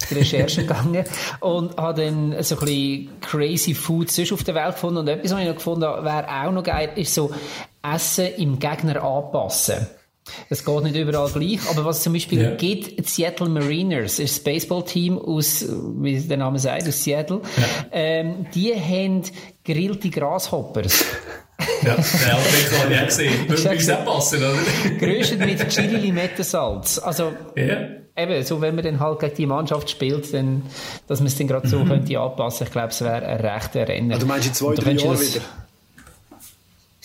die 0.09 0.13
Recherche 0.13 0.61
gegangen 0.67 1.05
und 1.39 1.77
habe 1.77 2.03
dann 2.03 2.43
so 2.43 2.59
ein 2.59 2.65
bisschen 2.65 3.09
crazy 3.21 3.73
Food 3.73 4.11
sonst 4.11 4.31
auf 4.31 4.43
der 4.43 4.55
Welt 4.55 4.73
gefunden 4.73 4.99
und 4.99 5.07
etwas, 5.07 5.31
was 5.31 5.39
ich 5.39 5.47
noch 5.47 5.55
gefunden 5.55 5.85
habe, 5.85 6.05
wäre 6.05 6.27
auch 6.27 6.51
noch 6.51 6.63
geil, 6.63 6.91
ist 6.95 7.13
so 7.13 7.31
Essen 7.81 8.27
im 8.37 8.59
Gegner 8.59 9.03
anpassen. 9.03 9.87
Es 10.49 10.65
geht 10.65 10.83
nicht 10.83 10.95
überall 10.95 11.29
gleich, 11.29 11.59
aber 11.69 11.85
was 11.85 11.97
es 11.97 12.03
zum 12.03 12.13
Beispiel 12.13 12.41
ja. 12.41 12.55
gibt, 12.55 12.99
die 12.99 13.03
Seattle 13.03 13.49
Mariners, 13.49 14.19
ist 14.19 14.37
das 14.37 14.43
Baseballteam 14.43 15.19
aus, 15.19 15.65
wie 15.99 16.19
der 16.19 16.37
Name 16.37 16.57
sagt, 16.59 16.87
aus 16.87 17.03
Seattle, 17.03 17.41
ja. 17.57 17.63
ähm, 17.91 18.45
die 18.53 18.73
haben 18.73 19.21
grillte 19.63 20.09
Grasshoppers. 20.09 21.05
Ja, 21.83 21.95
den 21.95 22.31
Albeck 22.31 22.79
habe 22.79 22.93
ich 22.93 22.99
auch 22.99 23.05
gesehen. 23.05 23.49
Würde 23.49 23.69
uns 23.69 23.89
auch 23.89 24.05
passen, 24.05 24.37
oder? 24.39 24.97
Geröstet 24.97 25.39
mit 25.39 25.69
Chili 25.69 25.97
Limettensalz. 25.97 26.99
Also, 26.99 27.31
ja. 27.55 27.87
eben, 28.17 28.43
so 28.43 28.59
wenn 28.61 28.75
man 28.75 28.83
dann 28.83 28.99
halt 28.99 29.19
gegen 29.19 29.35
die 29.35 29.45
Mannschaft 29.45 29.89
spielt, 29.89 30.33
dann, 30.33 30.63
dass 31.07 31.19
man 31.19 31.27
es 31.27 31.37
dann 31.37 31.47
gerade 31.47 31.67
so 31.67 31.79
mhm. 31.79 31.87
könnte 31.89 32.19
anpassen, 32.19 32.65
ich 32.65 32.71
glaube, 32.71 32.89
es 32.89 33.01
wäre 33.01 33.25
ein 33.25 33.39
rechter 33.39 33.87
Renner. 33.87 34.15
Also, 34.15 34.25
du 34.25 34.31
meinst 34.31 34.47
in 34.47 34.53
zwei, 34.53 34.75
drei 34.75 34.91
Jahren 34.91 35.19
wieder? 35.19 35.41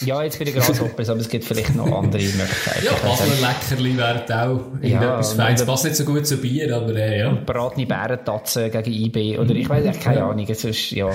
Ja, 0.05 0.23
jetzt 0.23 0.39
bei 0.39 0.45
den 0.45 0.55
Grasshoppers, 0.55 1.11
aber 1.11 1.21
es 1.21 1.29
gibt 1.29 1.45
vielleicht 1.45 1.75
noch 1.75 1.87
andere 1.87 2.23
Möglichkeiten. 2.23 2.85
Ja, 2.85 2.93
Basler 2.93 3.27
Leckerli 3.41 3.97
wäre 3.97 4.47
auch 4.47 4.61
irgendetwas 4.81 5.37
ja, 5.37 5.45
Feines. 5.45 5.65
Passt 5.67 5.85
nicht 5.85 5.97
so 5.97 6.05
gut 6.05 6.27
zu 6.27 6.39
Bier, 6.39 6.75
aber 6.75 6.95
äh, 6.97 7.21
ja. 7.21 7.29
Und 7.29 7.45
bratene 7.45 7.87
Bärentatzen 7.87 8.71
gegen 8.71 8.93
IB, 8.93 9.39
oder 9.39 9.55
ich 9.55 9.69
weiß 9.69 9.85
echt 9.85 10.01
keine 10.01 10.25
Ahnung, 10.25 10.47
es 10.49 10.65
ist, 10.65 10.91
ja. 10.93 11.11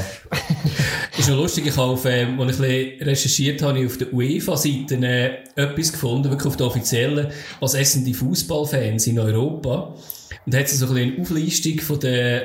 ist 1.18 1.30
noch 1.30 1.38
lustig, 1.38 1.66
ich 1.68 1.78
habe 1.78 1.92
auf, 1.92 2.06
äh, 2.06 2.26
als 2.26 2.30
ich 2.30 2.38
ein 2.38 2.48
bisschen 2.48 3.08
recherchiert 3.08 3.62
habe, 3.64 3.80
ich 3.80 3.86
auf 3.88 3.98
der 3.98 4.14
UEFA-Seite 4.14 4.96
äh, 4.96 5.32
etwas 5.56 5.92
gefunden, 5.92 6.30
wirklich 6.30 6.48
auf 6.48 6.58
der 6.58 6.68
offiziellen, 6.68 7.28
was 7.60 7.74
essen 7.74 8.06
die 8.06 8.14
Fußballfans 8.14 9.08
in 9.08 9.20
Europa. 9.20 9.96
Und 10.46 10.54
da 10.54 10.60
hat 10.60 10.66
es 10.66 10.78
so 10.78 10.86
ein 10.86 10.94
bisschen 10.94 11.14
eine 11.14 11.22
Auflistung 11.22 11.80
von 11.80 12.00
den 12.00 12.42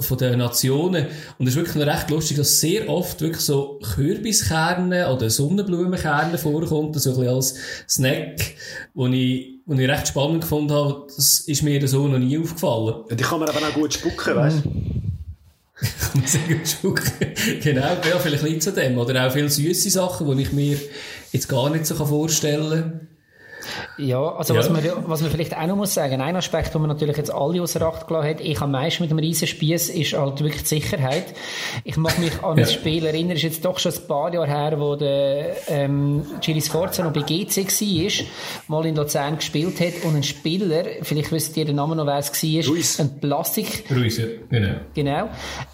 von 0.00 0.18
den 0.18 0.38
Nationen. 0.38 1.06
Und 1.38 1.46
es 1.46 1.54
ist 1.54 1.56
wirklich 1.56 1.76
noch 1.76 1.92
recht 1.92 2.10
lustig, 2.10 2.36
dass 2.36 2.60
sehr 2.60 2.88
oft 2.88 3.20
wirklich 3.20 3.42
so 3.42 3.78
Kürbiskerne 3.94 5.12
oder 5.12 5.30
Sonnenblumenkerne 5.30 6.38
vorkommt, 6.38 7.00
so 7.00 7.10
ein 7.10 7.16
bisschen 7.16 7.34
als 7.34 7.54
Snack, 7.88 8.54
wo 8.94 9.06
ich, 9.06 9.60
wo 9.66 9.74
ich 9.74 9.88
recht 9.88 10.08
spannend 10.08 10.42
gefunden 10.42 10.72
habe. 10.72 11.06
Das 11.14 11.40
ist 11.46 11.62
mir 11.62 11.86
so 11.86 12.08
noch 12.08 12.18
nie 12.18 12.38
aufgefallen. 12.38 13.04
Ja, 13.10 13.16
die 13.16 13.24
kann 13.24 13.40
man 13.40 13.48
aber 13.48 13.58
auch 13.58 13.74
gut 13.74 13.94
spucken, 13.94 14.36
weißt 14.36 14.64
du? 14.64 14.90
genau, 17.62 17.80
ja, 17.80 18.18
vielleicht 18.18 18.44
es 18.44 18.68
an 18.68 18.74
dem. 18.74 18.98
Oder 18.98 19.26
auch 19.26 19.32
viele 19.32 19.48
süße 19.48 19.88
Sachen, 19.88 20.36
die 20.36 20.42
ich 20.42 20.52
mir 20.52 20.76
jetzt 21.32 21.48
gar 21.48 21.70
nicht 21.70 21.86
so 21.86 21.94
vorstellen 21.94 22.70
kann. 22.70 23.09
Ja, 23.98 24.34
also 24.36 24.54
ja. 24.54 24.60
Was, 24.60 24.70
man, 24.70 24.82
was 25.06 25.22
man 25.22 25.30
vielleicht 25.30 25.56
auch 25.56 25.66
noch 25.66 25.76
muss 25.76 25.94
sagen, 25.94 26.20
ein 26.20 26.36
Aspekt, 26.36 26.74
den 26.74 26.80
man 26.80 26.88
natürlich 26.88 27.16
jetzt 27.16 27.32
alle 27.32 27.62
außer 27.62 27.82
Acht 27.82 28.06
gelassen 28.06 28.28
hat, 28.28 28.40
ich 28.40 28.60
am 28.60 28.70
meisten 28.70 29.02
mit 29.02 29.10
dem 29.10 29.18
Riesenspiess 29.18 29.88
ist 29.88 30.12
halt 30.12 30.40
wirklich 30.42 30.62
die 30.62 30.68
Sicherheit. 30.68 31.26
Ich 31.84 31.96
mag 31.96 32.18
mich 32.18 32.42
an 32.42 32.58
ja. 32.58 32.64
ein 32.64 32.70
Spiel 32.70 33.04
erinnern, 33.04 33.36
ist 33.36 33.42
jetzt 33.42 33.64
doch 33.64 33.78
schon 33.78 33.92
ein 33.92 34.06
paar 34.06 34.32
Jahre 34.32 34.46
her, 34.46 34.80
wo 34.80 34.96
der 34.96 35.56
ähm, 35.68 36.24
Giri 36.40 36.60
Sforza 36.60 37.04
noch 37.04 37.12
bei 37.12 37.20
GC 37.20 37.66
war, 37.66 38.26
mal 38.68 38.86
in 38.86 38.96
Luzern 38.96 39.36
gespielt 39.36 39.80
hat 39.80 40.04
und 40.04 40.16
ein 40.16 40.22
Spieler, 40.22 40.84
vielleicht 41.02 41.32
wisst 41.32 41.56
ihr 41.56 41.64
den 41.64 41.76
Namen 41.76 41.96
noch, 41.96 42.06
wer 42.06 42.18
es 42.18 42.30
war, 42.30 42.64
Ruiz. 42.72 43.00
ein 43.00 43.20
Plastik... 43.20 43.84
Ruiz, 43.90 44.18
ja. 44.18 44.26
genau. 44.48 44.74
Genau. 44.94 45.28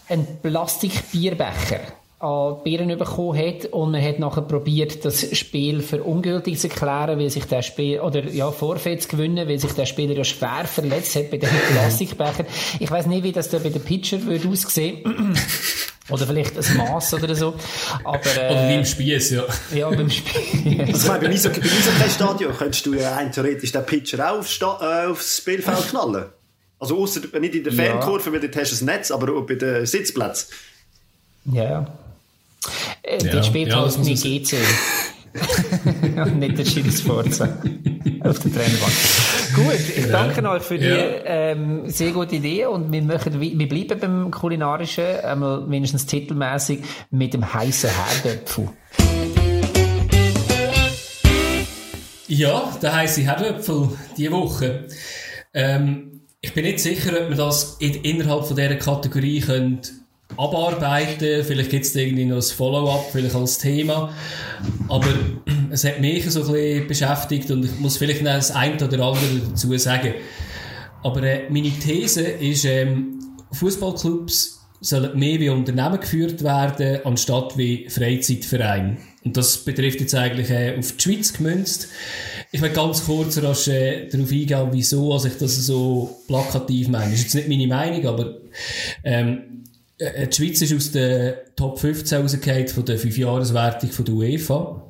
Ein 0.09 0.26
Plastikbierbecher 0.42 1.80
an 2.27 2.62
Bieren 2.64 2.89
bekommen 2.99 3.39
hat 3.39 3.66
und 3.66 3.93
man 3.93 4.03
hat 4.03 4.18
nachher 4.18 4.43
probiert, 4.43 5.05
das 5.05 5.37
Spiel 5.37 5.81
für 5.81 6.03
ungültig 6.03 6.59
zu 6.59 6.68
erklären, 6.68 7.18
weil 7.18 7.31
sich 7.31 7.45
der 7.45 7.62
Spiel 7.62 8.01
oder 8.01 8.24
ja 8.24 8.51
Vorfeld 8.51 9.03
zu 9.03 9.09
gewinnen, 9.09 9.49
weil 9.49 9.59
sich 9.59 9.72
der 9.72 9.87
Spieler 9.87 10.14
ja 10.14 10.24
schwer 10.24 10.64
verletzt 10.64 11.14
hat 11.14 11.31
bei 11.31 11.37
dem 11.37 11.49
Plastikbecher. 11.72 12.45
Ich 12.81 12.91
weiß 12.91 13.07
nicht, 13.07 13.22
wie 13.22 13.33
das 13.33 13.49
da 13.49 13.59
bei 13.59 13.68
den 13.68 13.83
Pitcher 13.83 14.22
würde 14.24 14.49
aussehen. 14.49 15.35
Oder 16.09 16.24
vielleicht 16.24 16.57
ein 16.57 16.77
Maß 16.77 17.14
oder 17.14 17.35
so. 17.35 17.57
Aber, 18.05 18.20
äh, 18.37 18.53
oder 18.53 18.68
beim 18.68 18.85
Spieß, 18.85 19.31
ja. 19.33 19.43
Ja, 19.74 19.91
beim 19.91 20.09
Spieß. 20.09 20.79
Also, 20.95 21.09
beim 21.09 21.33
Eishockey-Stadion 21.33 22.57
könntest 22.57 22.87
du 22.87 22.95
ja 22.95 23.16
rein 23.16 23.33
theoretisch 23.33 23.72
den 23.72 23.85
Pitcher 23.85 24.31
auch 24.31 24.39
aufs, 24.39 24.61
äh, 24.61 25.07
aufs 25.11 25.39
Spielfeld 25.39 25.89
knallen. 25.89 26.27
Also, 26.79 26.97
außer 26.97 27.22
nicht 27.41 27.57
in 27.57 27.64
der 27.64 27.72
Fankurve, 27.72 28.33
weil 28.33 28.39
dort 28.39 28.55
hast 28.55 28.81
du 28.81 28.85
ein 28.85 28.87
Netz, 28.87 29.11
aber 29.11 29.43
bei 29.45 29.57
den 29.57 29.85
Sitzplätzen. 29.85 30.47
Ja. 31.53 31.87
Äh, 33.02 33.24
ja, 33.24 33.32
das 33.32 33.46
spielt 33.46 33.68
ja, 33.68 33.80
halt 33.80 33.98
mit 33.98 34.22
GC. 34.22 34.56
und 36.16 36.38
nicht 36.38 36.58
der 36.58 36.64
Schiris 36.64 37.00
Forza 37.00 37.44
auf 38.20 38.38
der 38.38 38.52
Trainerbank. 38.52 38.92
Gut, 39.54 39.96
ich 39.96 40.10
danke 40.10 40.42
ja. 40.42 40.50
euch 40.52 40.62
für 40.62 40.78
die 40.78 40.84
ähm, 40.84 41.88
sehr 41.88 42.12
gute 42.12 42.36
Idee 42.36 42.66
und 42.66 42.92
wir, 42.92 43.02
möchten, 43.02 43.40
wir 43.40 43.68
bleiben 43.68 44.00
beim 44.00 44.30
Kulinarischen, 44.30 45.04
einmal 45.22 45.60
mindestens 45.66 46.06
titelmäßig, 46.06 46.80
mit 47.10 47.34
dem 47.34 47.52
heißen 47.52 47.90
Herdöpfel. 47.90 48.68
Ja, 52.28 52.76
der 52.82 52.94
heiße 52.94 53.22
Herdöpfel 53.22 53.90
diese 54.16 54.32
Woche. 54.32 54.88
Ähm, 55.54 56.22
ich 56.40 56.52
bin 56.54 56.64
nicht 56.64 56.80
sicher, 56.80 57.12
ob 57.20 57.28
man 57.28 57.38
das 57.38 57.76
in, 57.80 57.94
innerhalb 58.02 58.46
von 58.46 58.56
dieser 58.56 58.74
Kategorie 58.76 59.40
könnte 59.40 59.90
abarbeiten. 60.37 61.45
Vielleicht 61.45 61.70
gibt 61.70 61.85
es 61.85 61.95
irgendwie 61.95 62.24
noch 62.24 62.37
ein 62.37 62.43
Follow-up, 62.43 63.11
vielleicht 63.12 63.35
als 63.35 63.59
Thema. 63.59 64.12
Aber 64.89 65.09
es 65.70 65.85
hat 65.85 66.01
mich 66.01 66.31
so 66.31 66.41
ein 66.41 66.53
bisschen 66.53 66.89
beschäftigt 66.89 67.51
und 67.51 67.64
ich 67.64 67.79
muss 67.79 67.97
vielleicht 67.97 68.22
noch 68.22 68.33
das 68.33 68.51
eine 68.51 68.74
oder 68.77 69.05
andere 69.05 69.41
dazu 69.49 69.77
sagen. 69.79 70.14
Aber 71.03 71.22
äh, 71.22 71.49
meine 71.51 71.70
These 71.70 72.22
ist, 72.22 72.64
ähm, 72.64 73.20
Fußballclubs 73.53 74.61
sollen 74.81 75.18
mehr 75.18 75.41
wie 75.41 75.49
Unternehmen 75.49 76.01
geführt 76.01 76.43
werden, 76.43 77.01
anstatt 77.05 77.57
wie 77.57 77.89
Freizeitverein. 77.89 78.99
Und 79.24 79.37
das 79.37 79.59
betrifft 79.59 80.01
jetzt 80.01 80.14
eigentlich 80.14 80.51
äh, 80.51 80.77
auf 80.79 80.93
die 80.93 81.03
Schweiz 81.03 81.33
gemünzt. 81.33 81.89
Ich 82.53 82.61
will 82.62 82.70
ganz 82.70 83.05
kurz 83.05 83.43
rasch, 83.43 83.68
äh, 83.68 84.09
darauf 84.09 84.31
eingehen, 84.31 84.68
wieso 84.70 85.12
also 85.12 85.29
ich 85.29 85.37
das 85.37 85.57
so 85.57 86.16
plakativ 86.29 86.89
meine. 86.89 87.11
Das 87.11 87.20
ist 87.20 87.35
jetzt 87.35 87.35
nicht 87.35 87.49
meine 87.49 87.66
Meinung, 87.66 88.07
aber 88.07 88.37
ähm, 89.03 89.43
äh, 89.99 90.26
die 90.26 90.36
Schweiz 90.36 90.62
ist 90.62 90.74
aus 90.74 90.92
der 90.92 91.55
Top 91.55 91.78
15 91.78 92.22
rausgefallen 92.22 92.68
von 92.68 92.84
der 92.84 92.99
5-Jahres-Wertung 92.99 93.90
von 93.90 94.05
der 94.05 94.14
UEFA. 94.14 94.82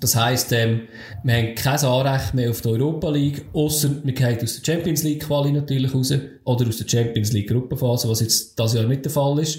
Das 0.00 0.16
heisst, 0.16 0.52
ähm, 0.52 0.82
wir 1.22 1.34
haben 1.34 1.54
kein 1.54 1.78
Anrecht 1.78 2.34
mehr 2.34 2.50
auf 2.50 2.62
die 2.62 2.68
Europa 2.68 3.10
League, 3.10 3.44
ausser 3.52 3.90
wir 4.02 4.14
gehen 4.14 4.38
aus 4.42 4.60
der 4.60 4.72
Champions 4.72 5.02
League 5.02 5.22
Quali 5.22 5.52
natürlich 5.52 5.94
raus, 5.94 6.12
oder 6.44 6.66
aus 6.66 6.78
der 6.78 6.88
Champions 6.88 7.32
League 7.32 7.48
Gruppenphase, 7.48 8.08
was 8.08 8.20
jetzt 8.20 8.58
das 8.58 8.74
Jahr 8.74 8.84
nicht 8.84 9.04
der 9.04 9.12
Fall 9.12 9.38
ist. 9.38 9.58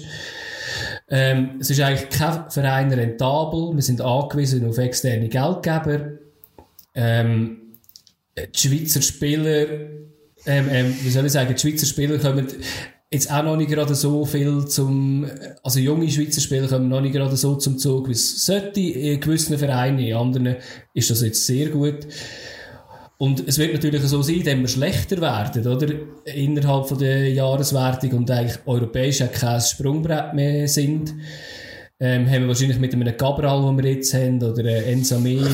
Ähm, 1.08 1.58
es 1.60 1.70
ist 1.70 1.80
eigentlich 1.80 2.10
kein 2.10 2.50
Verein 2.50 2.92
rentabel, 2.92 3.74
wir 3.74 3.82
sind 3.82 4.00
angewiesen 4.00 4.68
auf 4.68 4.78
externe 4.78 5.28
Geldgeber. 5.28 6.18
Ähm, 6.94 7.78
die 8.36 8.58
Schweizer 8.58 9.02
Spieler, 9.02 9.66
ähm, 10.46 10.68
ähm, 10.70 10.96
wie 11.00 11.10
soll 11.10 11.26
ich 11.26 11.32
sagen, 11.32 11.54
die 11.54 11.60
Schweizer 11.60 11.86
Spieler 11.86 12.18
kommen 12.18 12.48
jetzt 13.14 13.32
auch 13.32 13.42
noch 13.42 13.56
nicht 13.56 13.70
gerade 13.70 13.94
so 13.94 14.24
viel 14.24 14.66
zum, 14.66 15.26
also 15.62 15.80
junge 15.80 16.10
Schweizer 16.10 16.40
Spieler 16.40 16.68
kommen 16.68 16.88
noch 16.88 17.00
nicht 17.00 17.14
gerade 17.14 17.36
so 17.36 17.54
zum 17.56 17.78
Zug, 17.78 18.08
wie 18.08 18.12
es 18.12 18.44
sollte 18.44 18.80
in 18.80 19.20
gewissen 19.20 19.58
Vereinen, 19.58 20.00
in 20.00 20.14
anderen 20.14 20.56
ist 20.92 21.10
das 21.10 21.22
jetzt 21.22 21.46
sehr 21.46 21.68
gut. 21.68 22.06
Und 23.16 23.46
es 23.46 23.58
wird 23.58 23.72
natürlich 23.72 24.02
so 24.02 24.20
sein, 24.22 24.42
dass 24.44 24.56
wir 24.56 24.68
schlechter 24.68 25.20
werden, 25.20 25.66
oder? 25.66 25.94
Innerhalb 26.24 26.88
von 26.88 26.98
der 26.98 27.30
Jahreswertung 27.32 28.10
und 28.12 28.30
eigentlich 28.30 28.58
europäisch 28.66 29.22
auch 29.22 29.32
kein 29.32 29.60
Sprungbrett 29.60 30.34
mehr 30.34 30.68
sind 30.68 31.14
ähm, 32.00 32.28
haben 32.28 32.42
wir 32.42 32.48
wahrscheinlich 32.48 32.78
mit 32.78 32.92
einem 32.92 33.16
Cabral, 33.16 33.62
den 33.62 33.82
wir 33.82 33.92
jetzt 33.92 34.12
haben, 34.14 34.42
oder 34.42 34.64
äh, 34.64 34.92
Ensame, 34.92 35.46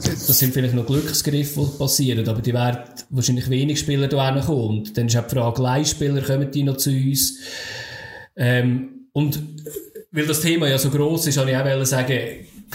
das 0.00 0.38
sind 0.38 0.54
vielleicht 0.54 0.74
noch 0.74 0.86
Glücksgriffe, 0.86 1.60
die 1.60 1.78
passieren, 1.78 2.28
aber 2.28 2.40
die 2.40 2.54
werden 2.54 2.80
wahrscheinlich 3.10 3.50
wenig 3.50 3.80
Spieler 3.80 4.08
da 4.08 4.40
kommen. 4.40 4.78
Und 4.78 4.96
dann 4.96 5.06
ist 5.06 5.16
auch 5.16 5.26
die 5.26 5.34
Frage, 5.34 5.62
Leihspieler 5.62 6.22
kommen 6.22 6.50
die 6.50 6.62
noch 6.62 6.78
zu 6.78 6.90
uns? 6.90 7.38
Ähm, 8.36 9.08
und 9.12 9.38
weil 10.10 10.26
das 10.26 10.40
Thema 10.40 10.68
ja 10.68 10.78
so 10.78 10.90
gross 10.90 11.26
ist, 11.26 11.38
wollte 11.38 11.50
ich 11.50 11.56
auch 11.56 11.84
sagen, 11.84 12.18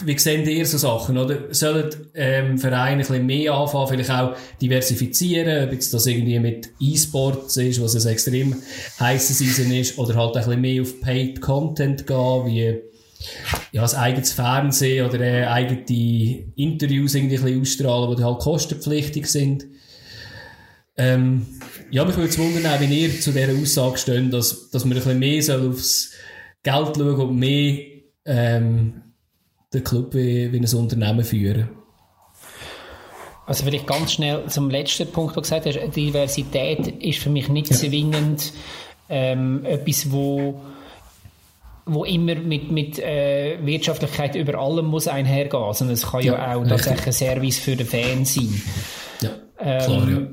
wie 0.06 0.18
sehen 0.18 0.48
ihr 0.48 0.66
so 0.66 0.78
Sachen, 0.78 1.18
oder? 1.18 1.54
Sollen 1.54 1.90
ähm, 2.14 2.58
Vereine 2.58 2.92
ein 2.92 2.98
bisschen 3.00 3.26
mehr 3.26 3.54
anfangen, 3.54 3.88
vielleicht 3.88 4.12
auch 4.12 4.36
diversifizieren, 4.62 5.66
ob 5.66 5.74
jetzt 5.74 5.94
das 5.94 6.06
irgendwie 6.06 6.40
mit 6.40 6.70
E-Sports 6.80 7.58
ist, 7.58 7.82
was 7.82 7.96
ein 7.96 8.12
extrem 8.12 8.56
heiße 9.00 9.34
Season 9.34 9.72
ist, 9.72 9.98
oder 9.98 10.16
halt 10.16 10.36
ein 10.36 10.44
bisschen 10.44 10.62
mehr 10.62 10.82
auf 10.84 11.02
Paid 11.02 11.42
Content 11.42 12.08
gehen, 12.08 12.46
wie 12.46 12.82
ja, 13.72 13.84
ein 13.84 13.96
eigenes 13.96 14.34
Fernsehen 14.34 15.06
oder 15.06 15.20
äh, 15.20 15.46
eigene 15.46 16.52
Interviews 16.56 17.16
irgendwie 17.16 17.38
ein 17.38 17.44
bisschen 17.44 17.62
ausstrahlen, 17.62 18.16
die 18.16 18.24
halt 18.24 18.40
kostenpflichtig 18.40 19.28
sind. 19.28 19.66
Ähm, 20.98 21.46
ja, 21.92 22.04
mich 22.06 22.18
würde 22.18 22.30
es 22.30 22.38
wundern, 22.38 22.80
wenn 22.80 22.92
ihr 22.92 23.22
zu 23.22 23.32
dieser 23.32 23.54
Aussage 23.54 23.98
steht, 23.98 24.34
dass, 24.34 24.70
dass 24.70 24.86
man 24.86 24.98
ein 24.98 25.04
bisschen 25.04 25.20
mehr 25.20 25.42
soll 25.42 25.70
aufs 25.70 26.12
Geld 26.62 26.98
schauen 26.98 27.16
und 27.16 27.38
mehr 27.38 27.80
ähm, 28.26 29.02
den 29.74 29.84
Club 29.84 30.14
wie, 30.14 30.52
wie 30.52 30.58
ein 30.58 30.76
Unternehmen 30.76 31.24
führen. 31.24 31.70
Also 33.46 33.64
vielleicht 33.64 33.88
ganz 33.88 34.14
schnell 34.14 34.46
zum 34.48 34.70
letzten 34.70 35.08
Punkt, 35.08 35.32
den 35.32 35.36
du 35.36 35.42
gesagt 35.42 35.66
hast, 35.66 35.96
Diversität 35.96 36.88
ist 37.02 37.20
für 37.20 37.30
mich 37.30 37.50
nicht 37.50 37.72
ja. 37.72 37.78
zwingend 37.78 38.54
ähm, 39.10 39.66
etwas, 39.66 40.12
wo 40.12 40.62
wo 41.90 42.06
immer 42.06 42.36
mit, 42.36 42.72
mit 42.72 43.00
äh, 43.00 43.58
Wirtschaftlichkeit 43.62 44.36
über 44.36 44.60
allem 44.60 44.86
muss 44.86 45.08
einhergehen. 45.08 45.64
Also 45.64 45.86
es 45.86 46.10
kann 46.10 46.22
ja, 46.22 46.34
ja 46.34 46.56
auch 46.56 46.68
tatsächlich 46.68 47.08
ein 47.08 47.14
Service 47.14 47.60
für 47.60 47.76
den 47.76 47.88
Fan 47.88 48.26
sein. 48.26 48.62
Ja, 49.22 49.30
ähm, 49.60 49.82
klar, 49.82 50.10
ja. 50.10 50.28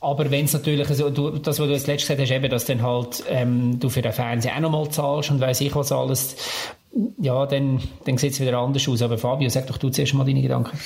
Aber 0.00 0.30
wenn 0.32 0.46
es 0.46 0.52
natürlich, 0.52 0.88
also 0.88 1.10
du, 1.10 1.30
das, 1.30 1.60
was 1.60 1.66
du 1.68 1.72
als 1.72 1.86
letztes 1.86 2.08
gesagt 2.08 2.20
hast, 2.20 2.30
eben, 2.32 2.50
dass 2.50 2.64
dann 2.64 2.82
halt 2.82 3.22
ähm, 3.28 3.78
du 3.78 3.88
für 3.88 4.02
den 4.02 4.12
Fernseher 4.12 4.56
auch 4.56 4.60
nochmal 4.60 4.90
zahlst 4.90 5.30
und 5.30 5.40
weiss 5.40 5.60
ich 5.60 5.74
was 5.76 5.92
alles, 5.92 6.34
ja, 7.20 7.46
dann, 7.46 7.80
dann 8.04 8.18
sieht 8.18 8.32
es 8.32 8.40
wieder 8.40 8.58
anders 8.58 8.88
aus. 8.88 9.00
Aber 9.02 9.16
Fabio, 9.16 9.48
sag 9.48 9.68
doch 9.68 9.78
du 9.78 9.90
zuerst 9.90 10.14
mal 10.14 10.24
deine 10.24 10.42
Gedanken. 10.42 10.76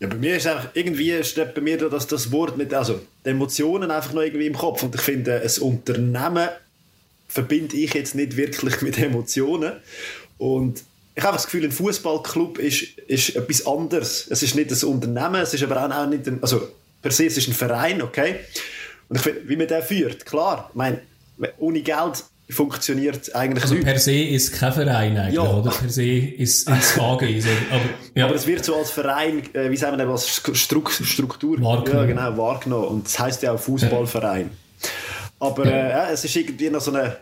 Ja, 0.00 0.08
bei 0.08 0.16
mir 0.16 0.36
ist 0.36 0.46
einfach, 0.46 0.68
irgendwie 0.74 1.24
steht 1.24 1.54
bei 1.54 1.62
mir 1.62 1.78
das, 1.88 2.06
das 2.06 2.30
Wort 2.30 2.58
mit, 2.58 2.74
also, 2.74 3.00
Emotionen 3.24 3.90
einfach 3.90 4.12
noch 4.12 4.20
irgendwie 4.20 4.46
im 4.46 4.54
Kopf. 4.54 4.82
Und 4.82 4.94
ich 4.94 5.00
finde, 5.00 5.40
ein 5.40 5.62
Unternehmen 5.62 6.48
verbinde 7.28 7.76
ich 7.76 7.94
jetzt 7.94 8.14
nicht 8.14 8.36
wirklich 8.36 8.80
mit 8.82 8.98
Emotionen. 8.98 9.72
Und 10.38 10.84
ich 11.14 11.24
habe 11.24 11.34
das 11.34 11.44
Gefühl, 11.44 11.64
ein 11.64 11.72
Fußballclub 11.72 12.58
ist, 12.58 12.98
ist 13.06 13.36
etwas 13.36 13.66
anderes. 13.66 14.26
Es 14.28 14.42
ist 14.42 14.54
nicht 14.54 14.70
ein 14.70 14.88
Unternehmen, 14.88 15.36
es 15.36 15.54
ist 15.54 15.62
aber 15.62 15.82
auch 15.82 16.06
nicht 16.06 16.26
ein, 16.28 16.42
also 16.42 16.68
per 17.00 17.10
se, 17.10 17.26
es 17.26 17.38
ist 17.38 17.48
ein 17.48 17.54
Verein, 17.54 18.02
okay? 18.02 18.36
Und 19.08 19.16
ich 19.16 19.22
finde, 19.22 19.48
wie 19.48 19.56
man 19.56 19.66
den 19.66 19.82
führt, 19.82 20.26
klar, 20.26 20.68
ich 20.70 20.76
meine, 20.76 21.00
ohne 21.58 21.80
Geld 21.80 22.24
funktioniert 22.48 23.34
eigentlich 23.34 23.64
also 23.64 23.74
per 23.76 23.98
se 23.98 24.12
ist 24.12 24.52
kein 24.52 24.72
Verein 24.72 25.16
eigentlich, 25.18 25.34
ja. 25.34 25.42
oder? 25.42 25.70
Per 25.70 25.88
se 25.88 26.04
ist 26.04 26.68
es. 26.68 26.94
So. 26.94 27.00
Aber, 27.00 27.20
ja. 28.14 28.26
aber 28.26 28.34
es 28.34 28.46
wird 28.46 28.64
so 28.64 28.76
als 28.76 28.90
Verein, 28.90 29.42
äh, 29.52 29.70
wie 29.70 29.76
sagen 29.76 29.98
wir 29.98 30.06
als 30.06 30.42
Struktur 30.52 31.60
wahrgenommen. 31.60 32.08
Ja, 32.08 32.30
genau, 32.30 32.36
wahrgenommen. 32.36 32.88
Und 32.88 33.06
das 33.06 33.18
heißt 33.18 33.42
ja 33.42 33.52
auch 33.52 33.58
Fußballverein. 33.58 34.50
Aber 35.38 35.66
äh, 35.66 36.12
es 36.12 36.24
ist 36.24 36.36
irgendwie 36.36 36.70
noch 36.70 36.80
so 36.80 36.92
eine 36.92 37.16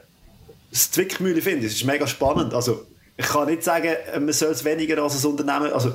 Zwickmühle 0.73 1.43
finde. 1.43 1.67
Es 1.67 1.75
ist 1.75 1.85
mega 1.85 2.07
spannend. 2.07 2.55
Also, 2.55 2.87
ich 3.17 3.27
kann 3.27 3.49
nicht 3.49 3.63
sagen, 3.63 3.91
man 4.21 4.33
soll 4.33 4.53
es 4.53 4.65
weniger 4.65 5.03
als 5.03 5.23
ein 5.23 5.31
Unternehmen, 5.31 5.73
also, 5.73 5.95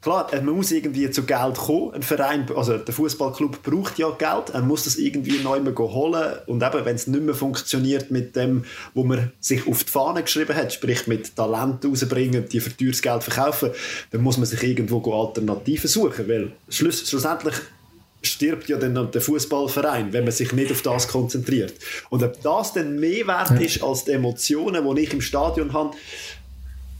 Klar, 0.00 0.28
man 0.32 0.54
muss 0.54 0.70
irgendwie 0.70 1.10
zu 1.10 1.24
Geld 1.24 1.56
kommen. 1.56 1.92
Ein 1.92 2.04
Verein, 2.04 2.46
also 2.54 2.78
der 2.78 2.94
Fußballclub 2.94 3.64
braucht 3.64 3.98
ja 3.98 4.08
Geld. 4.10 4.50
Er 4.50 4.62
muss 4.62 4.84
das 4.84 4.94
irgendwie 4.94 5.40
neu 5.42 5.60
holen. 5.76 6.38
Und 6.46 6.62
eben, 6.62 6.84
wenn 6.84 6.94
es 6.94 7.08
nicht 7.08 7.22
mehr 7.22 7.34
funktioniert 7.34 8.08
mit 8.12 8.36
dem, 8.36 8.64
wo 8.94 9.02
man 9.02 9.32
sich 9.40 9.66
auf 9.66 9.82
die 9.82 9.90
Fahne 9.90 10.22
geschrieben 10.22 10.54
hat, 10.54 10.72
sprich 10.72 11.08
mit 11.08 11.34
Talent 11.34 11.84
rausbringen, 11.84 12.48
die 12.48 12.60
für 12.60 12.76
teures 12.76 13.02
Geld 13.02 13.24
verkaufen, 13.24 13.70
dann 14.12 14.20
muss 14.20 14.36
man 14.36 14.46
sich 14.46 14.62
irgendwo 14.62 15.02
Alternativen 15.12 15.88
suchen. 15.88 16.28
Weil 16.28 16.52
schluss, 16.68 17.08
schlussendlich 17.08 17.56
stirbt 18.22 18.68
ja 18.68 18.76
dann 18.76 19.10
der 19.10 19.20
Fußballverein, 19.20 20.12
wenn 20.12 20.24
man 20.24 20.32
sich 20.32 20.52
nicht 20.52 20.70
auf 20.72 20.82
das 20.82 21.08
konzentriert. 21.08 21.74
Und 22.10 22.22
ob 22.22 22.40
das 22.42 22.72
dann 22.72 22.98
mehr 22.98 23.26
wert 23.26 23.60
ist 23.60 23.82
als 23.82 24.04
die 24.04 24.12
Emotionen, 24.12 24.94
die 24.94 25.02
ich 25.02 25.12
im 25.12 25.20
Stadion 25.20 25.72
habe, 25.72 25.96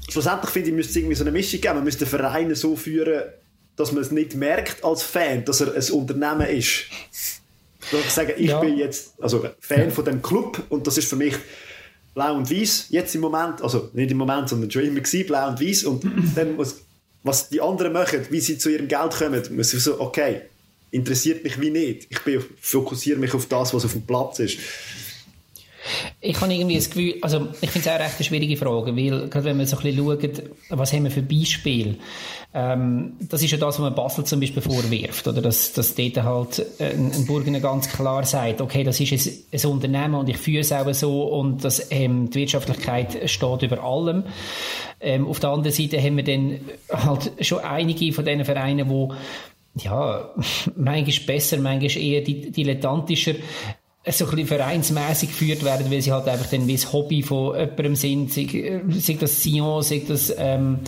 schlussendlich 0.09 0.51
finde 0.51 0.71
ich, 0.71 0.77
müsste 0.77 0.91
es 0.91 0.97
irgendwie 0.97 1.15
so 1.17 1.25
eine 1.25 1.33
Mischung 1.33 1.61
geben. 1.61 1.75
Man 1.75 1.85
müsste 1.85 2.05
den 2.05 2.11
Verein 2.11 2.55
so 2.55 2.77
führen, 2.77 3.25
dass 3.77 3.93
man 3.93 4.03
es 4.03 4.11
nicht 4.11 4.35
merkt 4.35 4.85
als 4.85 5.03
Fan, 5.03 5.45
dass 5.45 5.61
er 5.61 5.75
ein 5.75 5.93
Unternehmen 5.93 6.49
ist. 6.49 6.85
Ich 7.93 8.11
sage, 8.11 8.35
ich 8.35 8.49
ja. 8.51 8.61
bin 8.61 8.77
jetzt 8.77 9.15
also 9.21 9.49
Fan 9.61 9.85
ja. 9.85 9.91
von 9.91 10.05
dem 10.05 10.21
Club 10.21 10.63
und 10.69 10.87
das 10.87 10.99
ist 10.99 11.09
für 11.09 11.17
mich 11.17 11.35
blau 12.15 12.35
und 12.35 12.51
weiß 12.51 12.87
jetzt 12.91 13.15
im 13.15 13.21
Moment, 13.21 13.63
also 13.63 13.91
nicht 13.93 14.11
im 14.11 14.19
Moment, 14.19 14.49
sondern 14.49 14.71
schon 14.71 14.83
immer 14.83 15.01
gewesen, 15.01 15.27
blau 15.27 15.49
und 15.49 15.61
weiß 15.61 15.85
und 15.85 16.05
dann 16.35 16.57
muss, 16.57 16.81
was 17.23 17.49
die 17.49 17.61
anderen 17.61 17.93
machen, 17.93 18.27
wie 18.31 18.41
sie 18.41 18.59
zu 18.59 18.69
ihrem 18.69 18.89
Geld 18.89 19.13
kommen, 19.13 19.43
muss 19.55 19.73
ich 19.73 19.83
so, 19.83 20.01
okay, 20.01 20.43
interessiert 20.91 21.45
mich 21.45 21.61
wie 21.61 21.71
nicht. 21.71 22.09
Ich 22.11 22.21
fokussiere 22.61 23.19
mich 23.19 23.35
auf 23.35 23.47
das, 23.47 23.75
was 23.75 23.85
auf 23.85 23.93
dem 23.93 24.03
Platz 24.03 24.39
ist. 24.39 24.59
Ich 26.21 26.41
habe 26.41 26.53
irgendwie 26.53 26.77
das 26.77 26.91
Gefühl, 26.91 27.15
also 27.23 27.49
ich 27.61 27.71
finde 27.71 27.89
es 27.89 27.95
auch 27.95 28.01
recht 28.01 28.15
eine 28.17 28.25
schwierige 28.25 28.57
Frage, 28.57 28.97
weil 28.97 29.29
gerade 29.29 29.45
wenn 29.45 29.57
man 29.57 29.67
so 29.67 29.79
ein 29.79 29.83
bisschen 29.83 30.05
schaut, 30.05 30.43
was 30.71 30.93
haben 30.93 31.05
wir 31.05 31.11
für 31.11 31.23
Beispiele, 31.23 31.95
ähm, 32.55 33.13
das 33.21 33.43
ist 33.43 33.51
ja 33.53 33.59
das, 33.59 33.77
was 33.77 33.79
man 33.79 33.95
Basel 33.95 34.25
zum 34.25 34.41
Beispiel 34.41 34.63
vorwirft, 34.63 35.29
oder 35.29 35.41
dass, 35.41 35.73
dass 35.73 35.95
dort 35.95 36.23
halt 36.23 36.67
ein, 36.81 37.13
ein 37.13 37.27
Burgener 37.27 37.61
ganz 37.61 37.89
klar 37.89 38.25
sagt, 38.25 38.61
okay, 38.61 38.85
das 38.85 39.01
ist 39.01 39.13
ein, 39.13 39.33
ein 39.53 39.71
Unternehmen 39.71 40.15
und 40.15 40.29
ich 40.29 40.39
führe 40.39 40.61
es 40.61 40.73
auch 40.73 40.93
so 40.93 41.25
und 41.25 41.65
dass 41.65 41.91
ähm, 41.91 42.31
die 42.31 42.41
Wirtschaftlichkeit 42.41 43.31
steht 43.31 43.63
über 43.63 43.83
allem. 43.83 44.25
Ähm, 45.01 45.27
auf 45.27 45.41
der 45.41 45.51
anderen 45.51 45.75
Seite 45.75 46.03
haben 46.03 46.17
wir 46.17 46.25
dann 46.25 46.61
halt 46.91 47.33
schon 47.41 47.61
einige 47.61 48.13
von 48.13 48.25
diesen 48.25 48.45
Vereinen, 48.45 48.89
die 48.89 49.15
ja, 49.83 50.31
manchmal 50.77 51.27
besser, 51.27 51.59
manchmal 51.59 52.03
eher 52.03 52.23
dilettantischer 52.23 53.35
so 54.11 54.25
ein 54.25 54.31
bisschen 54.31 54.47
vereinsmässig 54.47 55.31
geführt 55.31 55.65
werden, 55.65 55.91
weil 55.91 56.01
sie 56.01 56.13
halt 56.13 56.29
einfach 56.29 56.49
dann 56.49 56.67
wie 56.67 56.75
das 56.75 56.93
Hobby 56.93 57.23
von 57.23 57.55
jemandem 57.55 57.97
sind, 57.97 58.33
sei, 58.33 58.43
äh, 58.43 58.81
sei 58.91 59.17
das 59.21 59.43
Sion, 59.43 59.83
sei 59.83 60.03
das 60.07 60.33
ähm, 60.39 60.79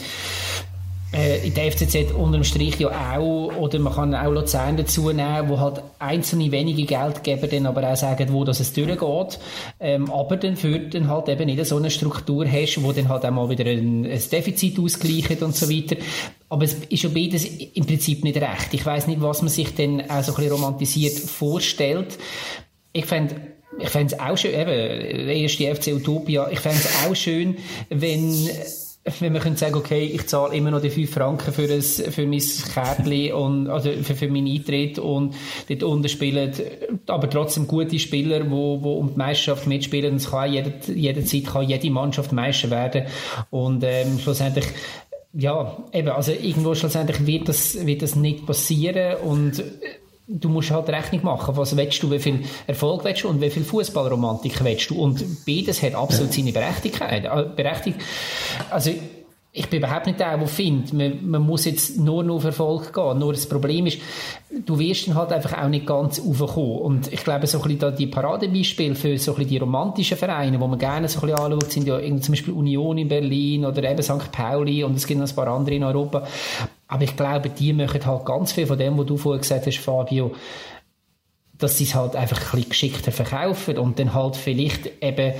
äh, 1.12 1.46
in 1.46 1.54
der 1.54 1.72
FCZ 1.72 2.12
unterm 2.12 2.44
Strich 2.44 2.78
ja 2.78 3.16
auch, 3.16 3.52
oder 3.56 3.78
man 3.78 3.94
kann 3.94 4.14
auch 4.14 4.30
Luzern 4.30 4.76
dazu 4.76 5.10
nehmen, 5.10 5.48
wo 5.48 5.58
halt 5.58 5.82
einzelne 5.98 6.52
wenige 6.52 6.84
Geldgeber 6.84 7.46
dann 7.46 7.66
aber 7.66 7.90
auch 7.90 7.96
sagen, 7.96 8.32
wo 8.32 8.44
das 8.44 8.60
es 8.60 8.72
durchgeht, 8.72 9.38
ähm, 9.80 10.10
aber 10.10 10.36
dann 10.36 10.56
führt 10.56 10.94
dann 10.94 11.08
halt 11.08 11.28
eben 11.28 11.46
nicht 11.46 11.64
so 11.66 11.76
eine 11.76 11.90
Struktur 11.90 12.46
hast, 12.46 12.82
wo 12.82 12.92
dann 12.92 13.08
halt 13.08 13.24
auch 13.24 13.30
mal 13.30 13.48
wieder 13.48 13.64
ein, 13.64 14.04
ein 14.04 14.22
Defizit 14.30 14.78
ausgleicht 14.78 15.42
und 15.42 15.56
so 15.56 15.68
weiter. 15.68 15.96
Aber 16.48 16.64
es 16.64 16.74
ist 16.74 17.02
ja 17.02 17.10
beides 17.12 17.44
im 17.44 17.86
Prinzip 17.86 18.24
nicht 18.24 18.36
recht. 18.36 18.72
Ich 18.72 18.84
weiß 18.84 19.06
nicht, 19.06 19.20
was 19.20 19.42
man 19.42 19.48
sich 19.48 19.74
dann 19.74 20.02
auch 20.10 20.22
so 20.22 20.32
ein 20.32 20.36
bisschen 20.36 20.52
romantisiert 20.52 21.18
vorstellt 21.18 22.18
ich 22.92 23.06
fände 23.06 23.36
ich 23.78 23.88
fände 23.88 24.14
es 24.14 24.20
auch 24.20 24.36
schön, 24.36 24.52
eben, 24.52 25.28
erste 25.28 25.74
FC 25.74 25.94
Utopia, 25.94 26.50
ich 26.50 26.58
fände 26.58 26.78
es 26.78 27.06
auch 27.06 27.14
schön, 27.14 27.56
wenn, 27.88 28.50
wenn 29.04 29.32
man 29.32 29.40
könnte 29.40 29.58
sagen, 29.58 29.76
okay, 29.76 30.04
ich 30.04 30.26
zahle 30.26 30.54
immer 30.54 30.70
noch 30.70 30.82
die 30.82 30.90
5 30.90 31.10
Franken 31.10 31.52
für, 31.52 31.62
ein, 31.62 31.82
für 31.82 32.26
mein 32.26 32.42
Kärtchen 32.72 33.32
und, 33.34 33.68
also 33.68 33.90
für, 34.02 34.14
für 34.14 34.28
meinen 34.28 34.46
Eintritt 34.46 34.98
und 34.98 35.34
dort 35.68 35.82
unten 35.82 36.08
spielen 36.08 36.52
aber 37.06 37.30
trotzdem 37.30 37.66
gute 37.66 37.98
Spieler, 37.98 38.40
die 38.40 38.50
wo, 38.50 38.82
wo 38.82 38.94
um 38.94 39.12
die 39.12 39.18
Meisterschaft 39.18 39.66
mitspielen. 39.66 40.12
Und 40.12 40.16
es 40.16 40.30
kann 40.30 40.52
jede, 40.52 40.72
jederzeit 40.92 41.46
kann 41.46 41.68
jede 41.68 41.90
Mannschaft 41.90 42.32
Meister 42.32 42.70
werden 42.70 43.06
und 43.50 43.82
ähm, 43.84 44.18
schlussendlich 44.18 44.66
ja, 45.32 45.84
eben, 45.92 46.08
also 46.08 46.32
irgendwo 46.32 46.74
schlussendlich 46.74 47.24
wird 47.24 47.48
das, 47.48 47.86
wird 47.86 48.02
das 48.02 48.16
nicht 48.16 48.46
passieren 48.46 49.16
und 49.18 49.62
du 50.32 50.48
musst 50.48 50.70
halt 50.70 50.88
Rechnung 50.88 51.24
machen, 51.24 51.56
was 51.56 51.76
willst 51.76 52.02
du, 52.02 52.10
wie 52.10 52.18
viel 52.18 52.40
Erfolg 52.66 53.04
willst 53.04 53.24
du 53.24 53.28
und 53.28 53.40
wie 53.40 53.50
viel 53.50 53.64
Fußballromantik 53.64 54.62
willst 54.62 54.90
du 54.90 55.02
und 55.02 55.44
beides 55.44 55.82
hat 55.82 55.94
absolut 55.94 56.32
seine 56.32 56.52
Berechtigkeit. 56.52 57.24
Äh, 57.24 57.44
Berechtigung. 57.56 58.00
Also 58.70 58.92
ich 59.52 59.68
bin 59.68 59.80
überhaupt 59.80 60.06
nicht 60.06 60.20
der, 60.20 60.38
der 60.38 60.46
findet, 60.46 60.92
man, 60.92 61.28
man 61.28 61.42
muss 61.42 61.64
jetzt 61.64 61.98
nur 61.98 62.22
noch 62.22 62.36
auf 62.36 62.44
Erfolg 62.44 62.92
gehen. 62.92 63.18
Nur 63.18 63.32
das 63.32 63.48
Problem 63.48 63.86
ist, 63.86 63.98
du 64.64 64.78
wirst 64.78 65.08
dann 65.08 65.16
halt 65.16 65.32
einfach 65.32 65.60
auch 65.60 65.68
nicht 65.68 65.86
ganz 65.86 66.20
raufkommen. 66.20 66.78
Und 66.78 67.12
ich 67.12 67.24
glaube, 67.24 67.48
so 67.48 67.60
ein 67.60 67.76
bisschen 67.76 67.96
die 67.96 68.06
Paradebeispiele 68.06 68.94
für 68.94 69.18
so 69.18 69.32
ein 69.32 69.38
bisschen 69.38 69.50
die 69.50 69.58
romantischen 69.58 70.16
Vereine, 70.16 70.60
wo 70.60 70.68
man 70.68 70.78
gerne 70.78 71.08
so 71.08 71.18
ein 71.20 71.26
bisschen 71.26 71.44
anschaut, 71.44 71.72
sind 71.72 71.86
ja 71.88 71.98
zum 71.98 72.32
Beispiel 72.32 72.54
Union 72.54 72.98
in 72.98 73.08
Berlin 73.08 73.64
oder 73.64 73.82
eben 73.82 74.02
St. 74.02 74.30
Pauli 74.30 74.84
und 74.84 74.96
es 74.96 75.06
gibt 75.06 75.18
noch 75.18 75.28
ein 75.28 75.34
paar 75.34 75.48
andere 75.48 75.74
in 75.74 75.82
Europa. 75.82 76.24
Aber 76.86 77.02
ich 77.02 77.16
glaube, 77.16 77.50
die 77.50 77.72
machen 77.72 78.06
halt 78.06 78.24
ganz 78.24 78.52
viel 78.52 78.66
von 78.66 78.78
dem, 78.78 78.96
was 78.98 79.06
du 79.06 79.16
vorher 79.16 79.40
gesagt 79.40 79.66
hast, 79.66 79.78
Fabio, 79.78 80.32
dass 81.60 81.78
sie 81.78 81.84
es 81.84 81.94
halt 81.94 82.16
einfach 82.16 82.38
ein 82.38 82.44
bisschen 82.50 82.68
geschickter 82.70 83.12
verkaufen 83.12 83.78
und 83.78 83.98
dann 83.98 84.14
halt 84.14 84.36
vielleicht 84.36 84.90
eben 85.02 85.34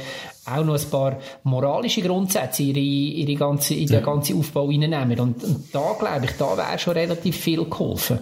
auch 0.47 0.65
noch 0.65 0.79
ein 0.79 0.91
paar 0.91 1.19
moralische 1.45 2.03
Grundsätze 2.03 2.63
in, 2.63 2.69
ihre, 2.71 2.79
ihre 2.79 3.35
ganze, 3.35 3.75
in 3.75 3.87
den 3.87 4.03
ganzen 4.03 4.39
Aufbau 4.39 4.67
reinnehmen. 4.67 5.19
Und, 5.21 5.43
und 5.45 5.65
da 5.73 5.95
glaube 5.99 6.27
ich, 6.27 6.33
da 6.33 6.57
wäre 6.57 6.79
schon 6.79 6.95
relativ 6.95 7.37
viel 7.37 7.65
geholfen. 7.65 8.19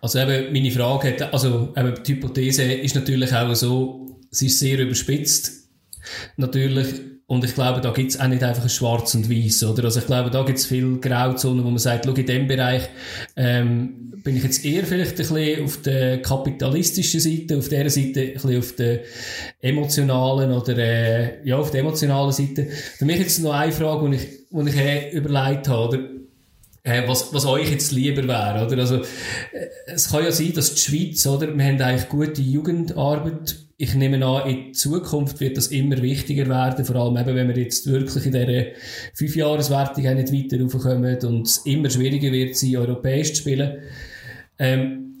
Also 0.00 0.18
eben, 0.18 0.52
meine 0.52 0.70
Frage 0.70 1.08
hat, 1.08 1.32
also 1.32 1.72
eben, 1.76 1.94
die 2.06 2.12
Hypothese 2.12 2.64
ist 2.64 2.94
natürlich 2.94 3.34
auch 3.34 3.54
so, 3.54 4.18
sie 4.30 4.46
ist 4.46 4.58
sehr 4.58 4.78
überspitzt. 4.78 5.68
Natürlich, 6.36 7.00
und 7.26 7.42
ich 7.44 7.54
glaube, 7.54 7.80
da 7.80 7.90
gibt 7.90 8.10
es 8.10 8.20
auch 8.20 8.26
nicht 8.26 8.42
einfach 8.42 8.64
ein 8.64 8.68
Schwarz 8.68 9.14
und 9.14 9.30
Weiß, 9.30 9.64
oder? 9.64 9.84
Also 9.84 10.00
ich 10.00 10.06
glaube, 10.06 10.30
da 10.30 10.42
gibt 10.42 10.58
es 10.58 10.66
viel 10.66 10.98
Grauzonen, 10.98 11.64
wo 11.64 11.70
man 11.70 11.78
sagt, 11.78 12.04
schau, 12.04 12.12
in 12.12 12.26
dem 12.26 12.46
Bereich 12.46 12.82
ähm, 13.36 14.12
bin 14.22 14.36
ich 14.36 14.42
jetzt 14.42 14.64
eher 14.64 14.84
vielleicht 14.84 15.12
ein 15.12 15.16
bisschen 15.16 15.64
auf 15.64 15.80
der 15.82 16.20
kapitalistischen 16.20 17.20
Seite, 17.20 17.58
auf 17.58 17.68
der 17.68 17.88
Seite 17.88 18.20
ein 18.20 18.32
bisschen 18.34 18.58
auf 18.58 18.72
der 18.76 19.00
emotionalen 19.60 20.52
oder 20.52 20.76
äh, 20.76 21.48
ja, 21.48 21.56
auf 21.56 21.70
der 21.70 21.80
emotionalen 21.80 22.32
Seite. 22.32 22.66
Für 22.98 23.06
mich 23.06 23.18
jetzt 23.18 23.40
noch 23.40 23.52
eine 23.52 23.72
Frage, 23.72 24.10
die 24.10 24.16
ich, 24.16 24.28
die 24.50 24.68
ich 24.68 24.76
äh, 24.76 25.10
überlegt 25.10 25.68
habe, 25.68 25.88
oder? 25.88 26.13
Äh, 26.84 27.08
was, 27.08 27.34
was 27.34 27.46
euch 27.46 27.70
jetzt 27.70 27.92
lieber 27.92 28.28
wäre, 28.28 28.66
oder? 28.66 28.78
Also, 28.78 28.96
äh, 28.98 29.66
es 29.86 30.10
kann 30.10 30.22
ja 30.22 30.30
sein, 30.30 30.52
dass 30.54 30.74
die 30.74 30.80
Schweiz, 30.80 31.26
oder? 31.26 31.48
Wir 31.56 31.64
haben 31.64 31.80
eigentlich 31.80 32.08
gute 32.08 32.42
Jugendarbeit 32.42 33.56
ich 33.76 33.94
nehme 33.94 34.24
an, 34.24 34.48
in 34.48 34.74
Zukunft 34.74 35.40
wird 35.40 35.56
das 35.56 35.68
immer 35.68 36.00
wichtiger 36.00 36.46
werden, 36.46 36.84
vor 36.84 36.96
allem 36.96 37.16
eben, 37.16 37.34
wenn 37.34 37.48
wir 37.48 37.56
jetzt 37.56 37.90
wirklich 37.90 38.26
in 38.26 38.32
dieser 38.32 38.66
Fünfjahreswertung 39.14 40.04
nicht 40.14 40.32
weiter 40.32 40.62
raufkommen 40.62 41.18
und 41.24 41.46
es 41.48 41.58
immer 41.58 41.90
schwieriger 41.90 42.30
wird, 42.30 42.56
sie 42.56 42.78
europäisch 42.78 43.32
zu 43.32 43.36
spielen. 43.42 43.78
Ähm, 44.58 45.18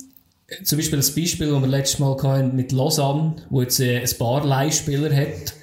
zum 0.62 0.78
Beispiel 0.78 0.98
das 0.98 1.14
Beispiel, 1.14 1.48
das 1.48 1.60
wir 1.60 1.68
letztes 1.68 1.98
Mal 1.98 2.16
hatten 2.22 2.54
mit 2.54 2.70
Lausanne, 2.70 3.36
wo 3.50 3.62
jetzt 3.62 3.80
äh, 3.80 4.00
ein 4.00 4.18
paar 4.18 4.46
Leihspieler 4.46 5.14
hat, 5.14 5.54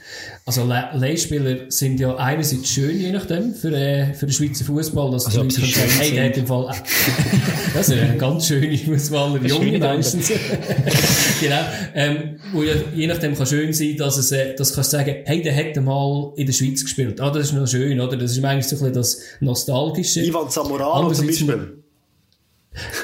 also 0.46 0.66
Le 0.66 0.89
Leihspieler 0.94 1.70
sind 1.70 2.00
ja 2.00 2.16
einerseits 2.16 2.70
schön, 2.70 3.00
je 3.00 3.12
nachdem, 3.12 3.54
für, 3.54 3.72
äh, 3.72 4.14
für 4.14 4.26
den 4.26 4.34
Schweizer 4.34 4.66
Fußball, 4.66 5.12
dass 5.12 5.28
also, 5.28 5.44
die 5.44 5.62
Leute 5.62 5.74
sagen, 5.74 5.92
hey, 6.00 6.12
der 6.12 6.26
hat 6.26 6.38
im 6.38 6.48
Fall, 6.48 6.68
das 7.74 7.89
ist 7.89 8.00
ein 8.00 8.18
ganz 8.18 8.48
schöner 8.48 8.78
Fußballer, 8.78 9.46
junge 9.46 9.78
meistens. 9.78 10.30
genau, 11.42 11.62
ähm, 11.94 12.38
wo 12.54 12.64
ja, 12.64 12.74
je 12.96 13.08
nachdem 13.08 13.36
kann 13.36 13.46
schön 13.46 13.72
sein, 13.72 13.96
dass 13.98 14.18
es, 14.18 14.32
äh, 14.32 14.56
dass 14.56 14.74
kannst 14.74 14.92
sagen, 14.92 15.16
hey, 15.26 15.42
der 15.44 15.56
hat 15.56 15.76
mal 15.84 16.34
in 16.36 16.48
der 16.48 16.54
Schweiz 16.54 16.82
gespielt. 16.84 17.22
Ah, 17.22 17.30
das 17.30 17.48
ist 17.48 17.54
noch 17.54 17.68
schön, 17.68 18.00
oder? 18.00 18.18
Das 18.18 18.32
ist 18.36 18.44
eigentlich 18.44 18.68
so 18.68 18.78
ein 18.78 18.80
bisschen 18.80 18.94
das 18.94 19.22
Nostalgische. 19.42 20.22
Ivan 20.22 20.50
Zamorano 20.50 21.12
zum 21.12 21.28
Beispiel. 21.28 21.81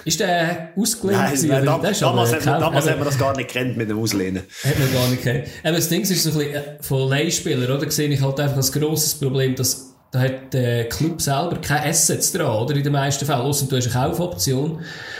Ist 0.05 0.21
der 0.21 0.69
ausgelehnt? 0.77 1.19
Nein, 1.19 1.33
nein 1.47 1.65
da, 1.65 1.77
damals, 1.77 2.01
haben 2.01 2.45
wir, 2.45 2.59
damals 2.59 2.89
haben 2.89 2.99
wir 2.99 3.05
das 3.05 3.19
gar 3.19 3.35
nicht 3.35 3.49
kennt 3.49 3.75
mit 3.75 3.89
dem 3.89 3.99
Auslehnen. 3.99 4.43
Hat 4.63 4.79
man 4.79 4.93
gar 4.93 5.09
nicht 5.09 5.23
kennt. 5.23 5.47
Aber 5.63 5.75
das 5.75 5.89
Ding 5.89 6.01
ist 6.01 6.23
so 6.23 6.29
ein 6.31 6.37
bisschen, 6.37 6.55
äh, 6.55 6.61
von 6.79 7.09
Leihspielern, 7.09 7.77
oder? 7.77 7.91
Sehe 7.91 8.07
ich 8.07 8.21
halt 8.21 8.39
einfach 8.39 8.55
als 8.55 8.71
grosses 8.71 9.15
Problem, 9.15 9.55
dass 9.55 9.93
da 10.11 10.21
hat 10.21 10.53
der 10.53 10.87
Club 10.87 11.21
selber 11.21 11.57
keine 11.61 11.87
Assets 11.87 12.31
dran, 12.31 12.47
oder? 12.47 12.75
In 12.75 12.83
den 12.83 12.93
meisten 12.93 13.25
Fällen. 13.25 13.41
Ausser 13.41 13.65
du 13.67 13.75
hast 13.75 13.93
eine 13.93 14.07
Kaufoption. 14.07 14.79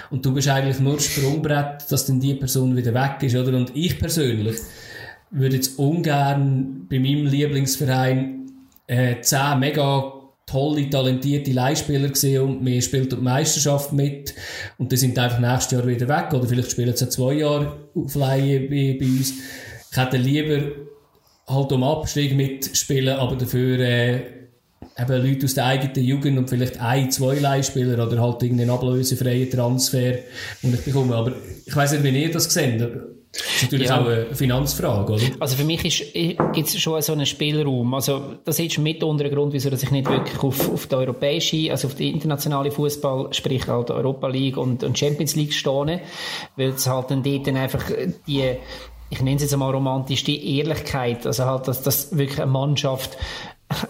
Und 0.10 0.26
du 0.26 0.34
bist 0.34 0.48
eigentlich 0.48 0.80
nur 0.80 0.98
Sprungbrett, 0.98 1.84
dass 1.89 2.06
dann 2.06 2.22
die 2.22 2.36
Person 2.36 2.76
wieder 2.76 2.93
weg 2.93 3.22
ist, 3.22 3.36
oder? 3.36 3.58
Und 3.58 3.76
ich 3.76 4.00
persönlich 4.00 4.56
würde 5.30 5.58
jetzt 5.58 5.78
ungern 5.78 6.88
bei 6.89 7.00
meinem 7.00 7.26
Lieblingsverein 7.26 8.50
äh, 8.88 9.20
10 9.20 9.60
mega 9.60 10.14
tolle, 10.48 10.89
talentierte 10.89 11.52
Leihspieler 11.52 12.08
gesehen 12.08 12.41
und 12.41 12.66
wir 12.66 12.82
spielen 12.82 13.10
die 13.10 13.16
Meisterschaft 13.18 13.93
mit 13.93 14.34
und 14.78 14.91
die 14.91 14.98
sind 14.98 15.20
einfach 15.20 15.39
nächstes 15.39 15.78
Jahr 15.78 15.86
wieder 15.86 16.08
weg 16.08 16.34
oder 16.34 16.48
vielleicht 16.48 16.72
spielen 16.72 16.95
sie 16.95 17.10
zwei 17.10 17.34
Jahre 17.34 17.78
auf 17.93 18.16
Leihe 18.16 18.62
bei, 18.62 18.98
bei 19.00 19.06
uns. 19.06 19.34
Ich 19.91 19.98
hätte 19.98 20.18
lieber 20.18 20.72
halt 21.48 21.72
um 21.72 21.84
Abstieg 21.84 22.36
mitspielen, 22.36 23.18
aber 23.18 23.36
dafür 23.36 23.80
äh, 23.80 24.16
eben 24.98 25.24
Leute 25.24 25.45
aus 25.45 25.54
der 25.54 25.66
eigenen 25.66 26.06
Jugend 26.06 26.38
und 26.38 26.50
vielleicht 26.50 26.80
ein, 26.80 27.12
zwei 27.12 27.36
Leihspieler 27.36 28.08
oder 28.08 28.22
halt 28.22 28.41
irgendeinen 28.41 28.70
ablösefreien 28.70 29.50
Transfer, 29.50 30.14
den 30.64 30.74
ich 30.74 30.86
bekomme. 30.86 31.16
Aber 31.16 31.34
ich 31.66 31.76
weiss 31.76 31.91
nicht, 31.91 32.04
wie 32.04 32.24
ihr 32.24 32.32
das 32.32 32.48
gesehen 32.48 33.16
das 33.38 33.55
ist 33.55 33.63
natürlich 33.63 33.89
ja. 33.89 34.01
auch 34.01 34.05
eine 34.05 34.25
Finanzfrage, 34.33 35.13
oder? 35.13 35.23
Also 35.39 35.55
für 35.55 35.63
mich 35.63 35.85
ist 35.85 36.15
jetzt 36.55 36.79
schon 36.79 37.01
so 37.01 37.13
ein 37.13 37.25
Spielraum. 37.25 37.93
Also 37.93 38.35
das 38.43 38.59
ist 38.59 38.77
mit 38.79 39.03
unter 39.03 39.25
der 39.25 39.33
Grund, 39.33 39.53
wieso 39.53 39.69
ich 39.69 39.91
nicht 39.91 40.09
wirklich 40.09 40.41
auf, 40.41 40.71
auf 40.71 40.88
die 40.88 40.95
europäische, 40.95 41.71
also 41.71 41.88
auf 41.88 41.95
die 41.95 42.09
internationale 42.09 42.71
Fußball, 42.71 43.29
sprich 43.31 43.67
halt 43.67 43.91
Europa 43.91 44.27
League 44.27 44.57
und, 44.57 44.83
und 44.83 44.97
Champions 44.97 45.35
League 45.35 45.53
stehe, 45.53 46.01
weil 46.55 46.69
es 46.69 46.88
halt 46.88 47.11
dann 47.11 47.23
dort 47.23 47.47
dann 47.47 47.57
einfach 47.57 47.83
die 48.27 48.57
ich 49.09 49.21
nenne 49.21 49.38
es 49.38 49.43
jetzt 49.43 49.53
einmal 49.53 49.71
romantisch, 49.71 50.25
die 50.25 50.57
Ehrlichkeit, 50.57 51.25
also 51.25 51.45
halt, 51.45 51.67
dass, 51.67 51.81
dass 51.81 52.17
wirklich 52.17 52.41
eine 52.41 52.51
Mannschaft 52.51 53.17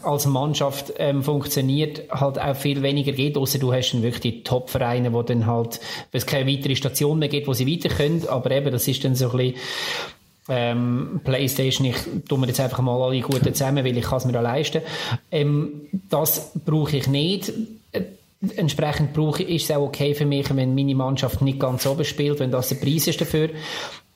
als 0.02 0.26
Mannschaft 0.26 0.94
ähm, 0.98 1.24
funktioniert, 1.24 2.10
halt 2.10 2.40
auch 2.40 2.56
viel 2.56 2.82
weniger 2.82 3.12
geht, 3.12 3.38
außer 3.38 3.60
du 3.60 3.72
hast 3.74 3.92
dann 3.92 4.02
wirklich 4.02 4.22
die 4.22 4.44
Top-Vereine, 4.44 5.14
wo 5.14 5.22
dann 5.22 5.46
halt, 5.46 5.80
weil 6.12 6.20
es 6.20 6.26
keine 6.26 6.52
weitere 6.52 6.76
Station 6.76 7.20
mehr 7.20 7.30
gibt, 7.30 7.48
wo 7.48 7.54
sie 7.54 7.72
weiter 7.72 7.94
können, 7.94 8.28
aber 8.28 8.50
eben, 8.52 8.72
das 8.72 8.88
ist 8.88 9.04
dann 9.04 9.16
so 9.16 9.30
ein 9.32 9.38
bisschen, 9.38 9.56
ähm, 10.50 11.22
Playstation, 11.24 11.88
ich 11.88 11.98
tue 12.28 12.38
mir 12.38 12.48
jetzt 12.48 12.60
einfach 12.60 12.80
mal 12.80 13.02
alle 13.02 13.20
Guten 13.20 13.54
zusammen, 13.54 13.84
weil 13.84 13.98
ich 13.98 14.06
kann 14.06 14.18
es 14.18 14.26
mir 14.26 14.38
auch 14.38 14.44
leisten. 14.44 14.82
Ähm, 15.32 15.88
das 16.10 16.52
brauche 16.66 16.98
ich 16.98 17.08
nicht. 17.08 17.52
Äh, 17.92 18.04
entsprechend 18.56 19.14
brauche 19.14 19.44
ich, 19.44 19.50
ist 19.50 19.70
es 19.70 19.76
auch 19.76 19.84
okay 19.84 20.16
für 20.16 20.26
mich, 20.26 20.56
wenn 20.56 20.76
meine 20.76 20.96
Mannschaft 20.96 21.42
nicht 21.42 21.60
ganz 21.60 21.86
oben 21.86 22.06
spielt, 22.06 22.40
wenn 22.40 22.52
das 22.52 22.70
der 22.70 22.76
Preis 22.78 23.08
ist 23.08 23.20
dafür. 23.20 23.50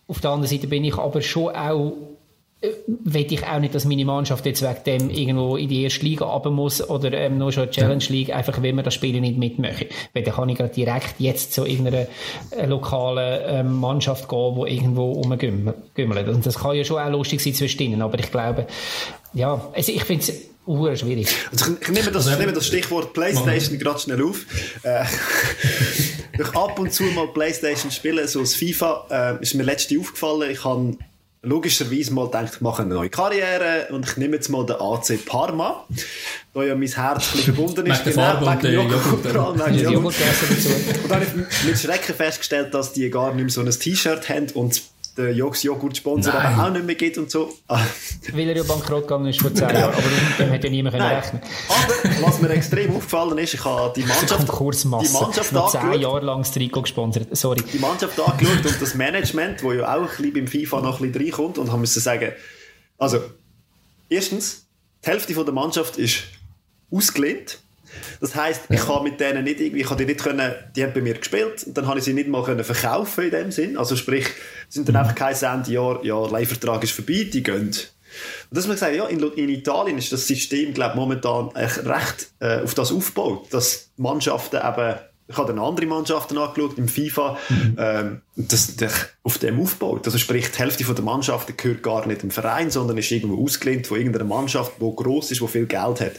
Auf 0.07 0.21
der 0.21 0.31
anderen 0.31 0.49
Seite 0.49 0.67
bin 0.67 0.83
ich 0.83 0.97
aber 0.97 1.21
schon 1.21 1.53
auch 1.53 1.93
will 2.85 3.33
ich 3.33 3.43
auch 3.43 3.59
nicht, 3.59 3.73
dass 3.73 3.85
meine 3.85 4.05
Mannschaft 4.05 4.45
jetzt 4.45 4.61
wegen 4.61 4.83
dem 4.85 5.09
irgendwo 5.09 5.57
in 5.57 5.67
die 5.67 5.83
erste 5.83 6.05
Liga 6.05 6.25
runter 6.25 6.51
muss 6.51 6.87
oder 6.87 7.11
ähm, 7.11 7.39
nur 7.39 7.51
schon 7.51 7.71
Challenge 7.71 8.03
League, 8.09 8.33
einfach 8.35 8.61
wenn 8.61 8.75
wir 8.75 8.83
das 8.83 8.93
Spiel 8.93 9.19
nicht 9.19 9.37
mitmachen. 9.37 9.87
Weil 10.13 10.23
dann 10.23 10.35
kann 10.35 10.49
ich 10.49 10.57
gerade 10.57 10.73
direkt 10.73 11.15
jetzt 11.17 11.53
zu 11.53 11.65
irgendeiner 11.65 12.07
äh, 12.51 12.65
lokalen 12.67 13.41
ähm, 13.47 13.79
Mannschaft 13.79 14.29
gehen, 14.29 14.55
die 14.55 14.75
irgendwo 14.75 15.11
rumgümmelt. 15.13 16.27
Und 16.27 16.45
das 16.45 16.59
kann 16.59 16.75
ja 16.75 16.83
schon 16.83 17.01
auch 17.01 17.09
lustig 17.09 17.41
sein 17.41 17.55
zwischen 17.55 17.81
ihnen, 17.81 18.01
aber 18.01 18.19
ich 18.19 18.31
glaube, 18.31 18.67
ja, 19.33 19.69
also 19.73 19.91
ich 19.91 20.03
finde 20.03 20.23
es 20.23 20.51
Uh, 20.67 20.95
schwierig. 20.95 21.27
Also 21.51 21.73
ich, 21.73 21.81
ich, 21.81 21.89
nehme 21.89 22.11
das, 22.11 22.27
ich 22.27 22.37
nehme 22.37 22.53
das 22.53 22.67
Stichwort 22.67 23.13
Playstation 23.13 23.79
gerade 23.79 23.99
schnell 23.99 24.23
auf. 24.23 24.45
Äh, 24.83 25.05
durch 26.37 26.55
ab 26.55 26.77
und 26.77 26.93
zu 26.93 27.01
mal 27.03 27.27
Playstation 27.29 27.91
spielen, 27.91 28.27
so 28.27 28.41
als 28.41 28.53
FIFA, 28.53 29.37
äh, 29.39 29.41
ist 29.41 29.55
mir 29.55 29.63
letzte 29.63 29.99
aufgefallen, 29.99 30.51
ich 30.51 30.63
habe 30.63 30.97
logischerweise 31.43 32.13
mal 32.13 32.25
gedacht, 32.25 32.53
ich 32.55 32.61
mache 32.61 32.83
eine 32.83 32.93
neue 32.93 33.09
Karriere 33.09 33.87
und 33.91 34.07
ich 34.07 34.17
nehme 34.17 34.35
jetzt 34.35 34.49
mal 34.49 34.65
den 34.65 34.75
AC 34.75 35.25
Parma, 35.25 35.85
da 36.53 36.63
ja 36.63 36.75
mein 36.75 36.87
Herz 36.87 37.25
verbunden 37.25 37.85
ist. 37.87 38.05
Wegen 38.05 38.61
der 38.61 38.71
Joghurt. 38.73 39.25
Joghurt. 39.93 40.13
Und 41.03 41.09
dann 41.09 41.21
habe 41.21 41.25
ich 41.25 41.65
mit 41.65 41.79
Schrecken 41.79 42.15
festgestellt, 42.15 42.73
dass 42.73 42.93
die 42.93 43.09
gar 43.09 43.33
nicht 43.33 43.43
mehr 43.43 43.49
so 43.49 43.61
ein 43.61 43.69
T-Shirt 43.71 44.29
haben 44.29 44.47
und 44.53 44.81
der 45.17 45.33
Jogs 45.33 45.63
Joghurt 45.63 45.97
Sponsor 45.97 46.33
aber 46.33 46.63
auch 46.63 46.69
nicht 46.71 46.85
mehr 46.85 46.95
geht 46.95 47.17
und 47.17 47.29
so. 47.29 47.53
Weil 47.67 48.49
er 48.49 48.57
ja 48.57 48.63
bankrott 48.63 49.03
gegangen 49.03 49.27
ist 49.27 49.41
vor 49.41 49.53
10 49.53 49.69
Jahren, 49.69 49.93
aber 49.93 50.01
dem 50.39 50.49
hätte 50.49 50.67
ja 50.67 50.71
niemand 50.71 50.95
rechnen. 50.95 51.41
Aber 51.69 52.27
was 52.27 52.41
mir 52.41 52.49
extrem 52.49 52.95
aufgefallen 52.95 53.37
ist, 53.37 53.53
ich 53.53 53.65
habe 53.65 53.93
die 53.95 54.03
Mannschaft, 54.03 54.47
die 54.47 54.87
Mannschaft 54.87 55.51
noch 55.51 55.71
10 55.71 55.99
Jahre 55.99 56.25
lang 56.25 56.39
das 56.39 56.51
Trikot 56.51 56.83
gesponsert, 56.83 57.35
sorry. 57.35 57.61
Die 57.73 57.79
Mannschaft 57.79 58.19
angeschaut 58.19 58.65
und 58.65 58.81
das 58.81 58.95
Management, 58.95 59.63
wo 59.63 59.73
ja 59.73 59.95
auch 59.95 60.01
ein 60.01 60.07
bisschen 60.07 60.33
beim 60.33 60.47
FIFA 60.47 60.81
noch 60.81 61.01
ein 61.01 61.11
bisschen 61.11 61.25
reinkommt 61.25 61.57
und 61.57 61.71
haben 61.71 61.81
müssen 61.81 61.99
sagen, 61.99 62.31
also, 62.97 63.19
erstens, 64.09 64.67
die 65.03 65.09
Hälfte 65.09 65.33
der 65.33 65.53
Mannschaft 65.53 65.97
ist 65.97 66.23
ausgelehnt 66.91 67.59
das 68.19 68.35
heisst, 68.35 68.61
ich 68.69 68.85
kann 68.85 69.03
mit 69.03 69.19
denen 69.19 69.43
nicht 69.43 69.59
irgendwie, 69.59 69.81
ich 69.81 69.87
kann 69.87 69.97
die 69.97 70.05
nicht 70.05 70.21
können, 70.21 70.53
die 70.75 70.83
haben 70.83 70.93
bei 70.93 71.01
mir 71.01 71.15
gespielt 71.15 71.63
und 71.65 71.77
dann 71.77 71.87
habe 71.87 71.99
ich 71.99 72.05
sie 72.05 72.13
nicht 72.13 72.29
mal 72.29 72.43
können 72.43 72.63
verkaufen 72.63 73.25
in 73.25 73.31
dem 73.31 73.51
Sinn. 73.51 73.77
Also 73.77 73.95
sprich, 73.95 74.27
sind 74.69 74.87
dann 74.87 74.95
einfach 74.95 75.15
kein 75.15 75.35
Ende 75.35 75.71
Jahr, 75.71 76.03
ja, 76.03 76.25
Leihvertrag 76.25 76.83
ist 76.83 76.93
vorbei, 76.93 77.29
die 77.31 77.43
gehen. 77.43 77.67
Und 78.49 78.57
das 78.57 78.67
muss 78.67 78.67
man 78.67 78.77
sagen, 78.77 78.95
ja, 78.95 79.05
in, 79.05 79.19
in, 79.19 79.49
Italien 79.49 79.97
ist 79.97 80.11
das 80.11 80.27
System, 80.27 80.73
glaube 80.73 80.95
momentan 80.95 81.49
recht 81.49 82.31
äh, 82.39 82.61
auf 82.61 82.73
das 82.73 82.91
aufgebaut, 82.91 83.47
dass 83.51 83.89
Mannschaften 83.97 84.57
eben 84.57 84.99
ich 85.31 85.37
habe 85.37 85.53
dann 85.53 85.63
andere 85.63 85.85
Mannschaften 85.85 86.37
angeschaut 86.37 86.77
im 86.77 86.87
FIFA, 86.87 87.37
mhm. 87.49 87.75
ähm, 87.77 88.21
das, 88.35 88.75
das 88.75 89.09
auf 89.23 89.37
dem 89.37 89.59
aufbaut. 89.59 90.05
Also 90.05 90.17
sprich, 90.17 90.49
die 90.49 90.57
Hälfte 90.57 90.83
der 90.83 91.03
Mannschaften 91.03 91.53
gehört 91.55 91.83
gar 91.83 92.07
nicht 92.07 92.23
dem 92.23 92.31
Verein, 92.31 92.71
sondern 92.71 92.97
ist 92.97 93.11
irgendwo 93.11 93.43
ausgelehnt 93.43 93.85
von 93.85 93.97
irgendeiner 93.97 94.25
Mannschaft, 94.25 94.73
die 94.81 94.95
gross 94.95 95.29
ist, 95.31 95.41
die 95.41 95.47
viel 95.47 95.67
Geld 95.67 96.01
hat. 96.01 96.13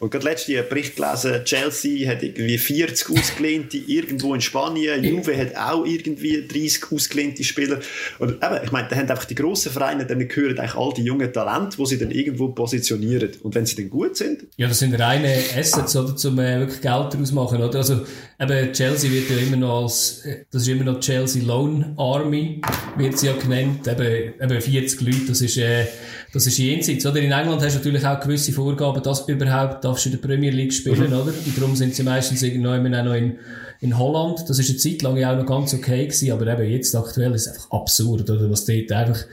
Und 0.00 0.10
gerade 0.10 0.24
letztens 0.24 0.58
einen 0.58 0.68
Bericht 0.68 0.96
gelesen, 0.96 1.44
Chelsea 1.44 2.10
hat 2.10 2.22
irgendwie 2.22 2.58
40 2.58 3.16
ausgelehnte 3.16 3.78
irgendwo 3.78 4.34
in 4.34 4.42
Spanien, 4.42 5.02
Juve 5.02 5.36
hat 5.38 5.56
auch 5.56 5.86
irgendwie 5.86 6.46
30 6.46 6.92
ausgelehnte 6.92 7.42
Spieler. 7.42 7.78
Und 8.18 8.32
eben, 8.32 8.64
ich 8.64 8.72
meine, 8.72 8.88
da 8.88 8.96
haben 8.96 9.08
einfach 9.08 9.24
die 9.24 9.34
grossen 9.34 9.72
Vereine, 9.72 10.04
denen 10.04 10.28
gehören 10.28 10.58
eigentlich 10.58 10.74
all 10.74 10.92
die 10.92 11.02
jungen 11.02 11.32
Talente, 11.32 11.78
die 11.78 11.86
sie 11.86 11.98
dann 11.98 12.10
irgendwo 12.10 12.48
positionieren. 12.48 13.30
Und 13.42 13.54
wenn 13.54 13.64
sie 13.64 13.76
dann 13.76 13.88
gut 13.88 14.16
sind... 14.16 14.44
Ja, 14.56 14.68
das 14.68 14.80
sind 14.80 14.94
reine 14.94 15.34
Assets, 15.56 15.96
oder, 15.96 16.14
um 16.28 16.38
äh, 16.38 16.58
wirklich 16.58 16.82
Geld 16.82 17.14
daraus 17.14 17.32
machen, 17.32 17.62
oder? 17.62 17.78
Also, 17.78 18.04
eben 18.38 18.51
Chelsea 18.72 19.10
wird 19.10 19.30
ja 19.30 19.36
immer 19.36 19.56
noch 19.56 19.82
als, 19.82 20.22
das 20.50 20.62
ist 20.62 20.68
immer 20.68 20.84
noch 20.84 21.00
Chelsea 21.00 21.42
Loan 21.42 21.94
Army, 21.96 22.60
wird 22.96 23.18
sie 23.18 23.26
ja 23.26 23.34
genannt, 23.34 23.86
eben, 23.86 24.34
eben 24.40 24.60
40 24.60 25.00
Leute, 25.00 25.26
das 25.28 25.40
ist, 25.40 25.56
äh, 25.58 25.86
das 26.32 26.46
ist 26.46 26.58
jenseits, 26.58 27.04
oder? 27.04 27.20
In 27.20 27.32
England 27.32 27.62
hast 27.62 27.74
du 27.74 27.78
natürlich 27.78 28.06
auch 28.06 28.20
gewisse 28.20 28.52
Vorgaben, 28.52 29.02
dass 29.02 29.28
überhaupt 29.28 29.84
darfst 29.84 30.06
du 30.06 30.10
in 30.10 30.20
der 30.20 30.26
Premier 30.26 30.50
League 30.50 30.72
spielen, 30.72 31.10
mhm. 31.10 31.16
oder? 31.16 31.32
Und 31.32 31.56
darum 31.58 31.76
sind 31.76 31.94
sie 31.94 32.02
meistens 32.02 32.42
irgendwann 32.42 32.94
auch 32.94 33.04
noch 33.04 33.14
in, 33.14 33.38
in 33.80 33.98
Holland. 33.98 34.48
Das 34.48 34.58
ist 34.58 34.70
eine 34.70 34.78
Zeit 34.78 35.02
lang 35.02 35.16
ja 35.16 35.32
auch 35.32 35.36
noch 35.36 35.46
ganz 35.46 35.74
okay 35.74 36.06
gewesen, 36.06 36.32
aber 36.32 36.46
eben 36.46 36.70
jetzt 36.70 36.94
aktuell 36.94 37.34
ist 37.34 37.46
es 37.46 37.54
einfach 37.54 37.70
absurd, 37.70 38.30
oder? 38.30 38.50
Was 38.50 38.64
dort 38.64 38.90
einfach 38.92 39.24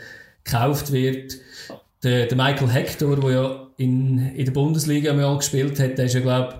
gekauft 0.44 0.92
wird. 0.92 1.36
Der, 2.04 2.28
der 2.28 2.38
Michael 2.38 2.70
Hector, 2.70 3.20
der 3.20 3.32
ja 3.32 3.68
in, 3.78 4.36
in 4.36 4.46
der 4.46 4.52
Bundesliga 4.52 5.14
mal 5.14 5.38
gespielt 5.38 5.80
hat, 5.80 5.98
der 5.98 6.06
ist 6.06 6.14
ja, 6.14 6.22
glaube 6.22 6.56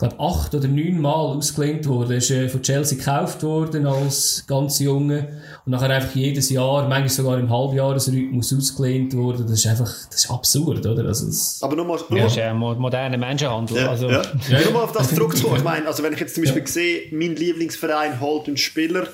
glaube, 0.00 0.18
acht 0.18 0.54
oder 0.54 0.66
neun 0.66 1.00
Mal 1.00 1.12
ausgelehnt 1.12 1.86
worden. 1.86 2.12
Er 2.12 2.16
ist 2.16 2.30
äh, 2.30 2.48
von 2.48 2.62
Chelsea 2.62 2.98
gekauft 2.98 3.42
worden 3.42 3.86
als 3.86 4.44
ganz 4.46 4.80
Junge. 4.80 5.42
Und 5.64 5.72
nachher 5.72 5.90
einfach 5.90 6.14
jedes 6.14 6.50
Jahr, 6.50 6.88
manchmal 6.88 7.08
sogar 7.08 7.38
im 7.38 7.50
Halbjahresrhythmus 7.50 8.52
ausgelehnt 8.52 9.14
worden. 9.14 9.46
Das 9.46 9.58
ist 9.58 9.66
einfach, 9.66 9.92
das 10.10 10.24
ist 10.24 10.30
absurd, 10.30 10.84
oder? 10.86 11.04
Also 11.04 11.26
das 11.26 11.60
Aber 11.62 11.76
nochmal, 11.76 11.98
ja, 12.10 12.24
das 12.24 12.32
ist 12.32 12.38
ja 12.38 12.54
moderner 12.54 13.18
Menschenhandel. 13.18 13.76
Ja, 13.76 13.90
also. 13.90 14.10
ja. 14.10 14.22
ja. 14.48 14.60
Nur 14.64 14.72
mal 14.72 14.84
auf 14.84 14.92
das 14.92 15.14
zurückzukommen. 15.14 15.58
Ich 15.58 15.64
meine, 15.64 15.86
also 15.86 16.02
wenn 16.02 16.14
ich 16.14 16.20
jetzt 16.20 16.34
zum 16.34 16.44
Beispiel 16.44 16.66
sehe, 16.66 17.02
mein 17.12 17.36
Lieblingsverein 17.36 18.20
holt 18.20 18.48
einen 18.48 18.56
Spieler, 18.56 19.06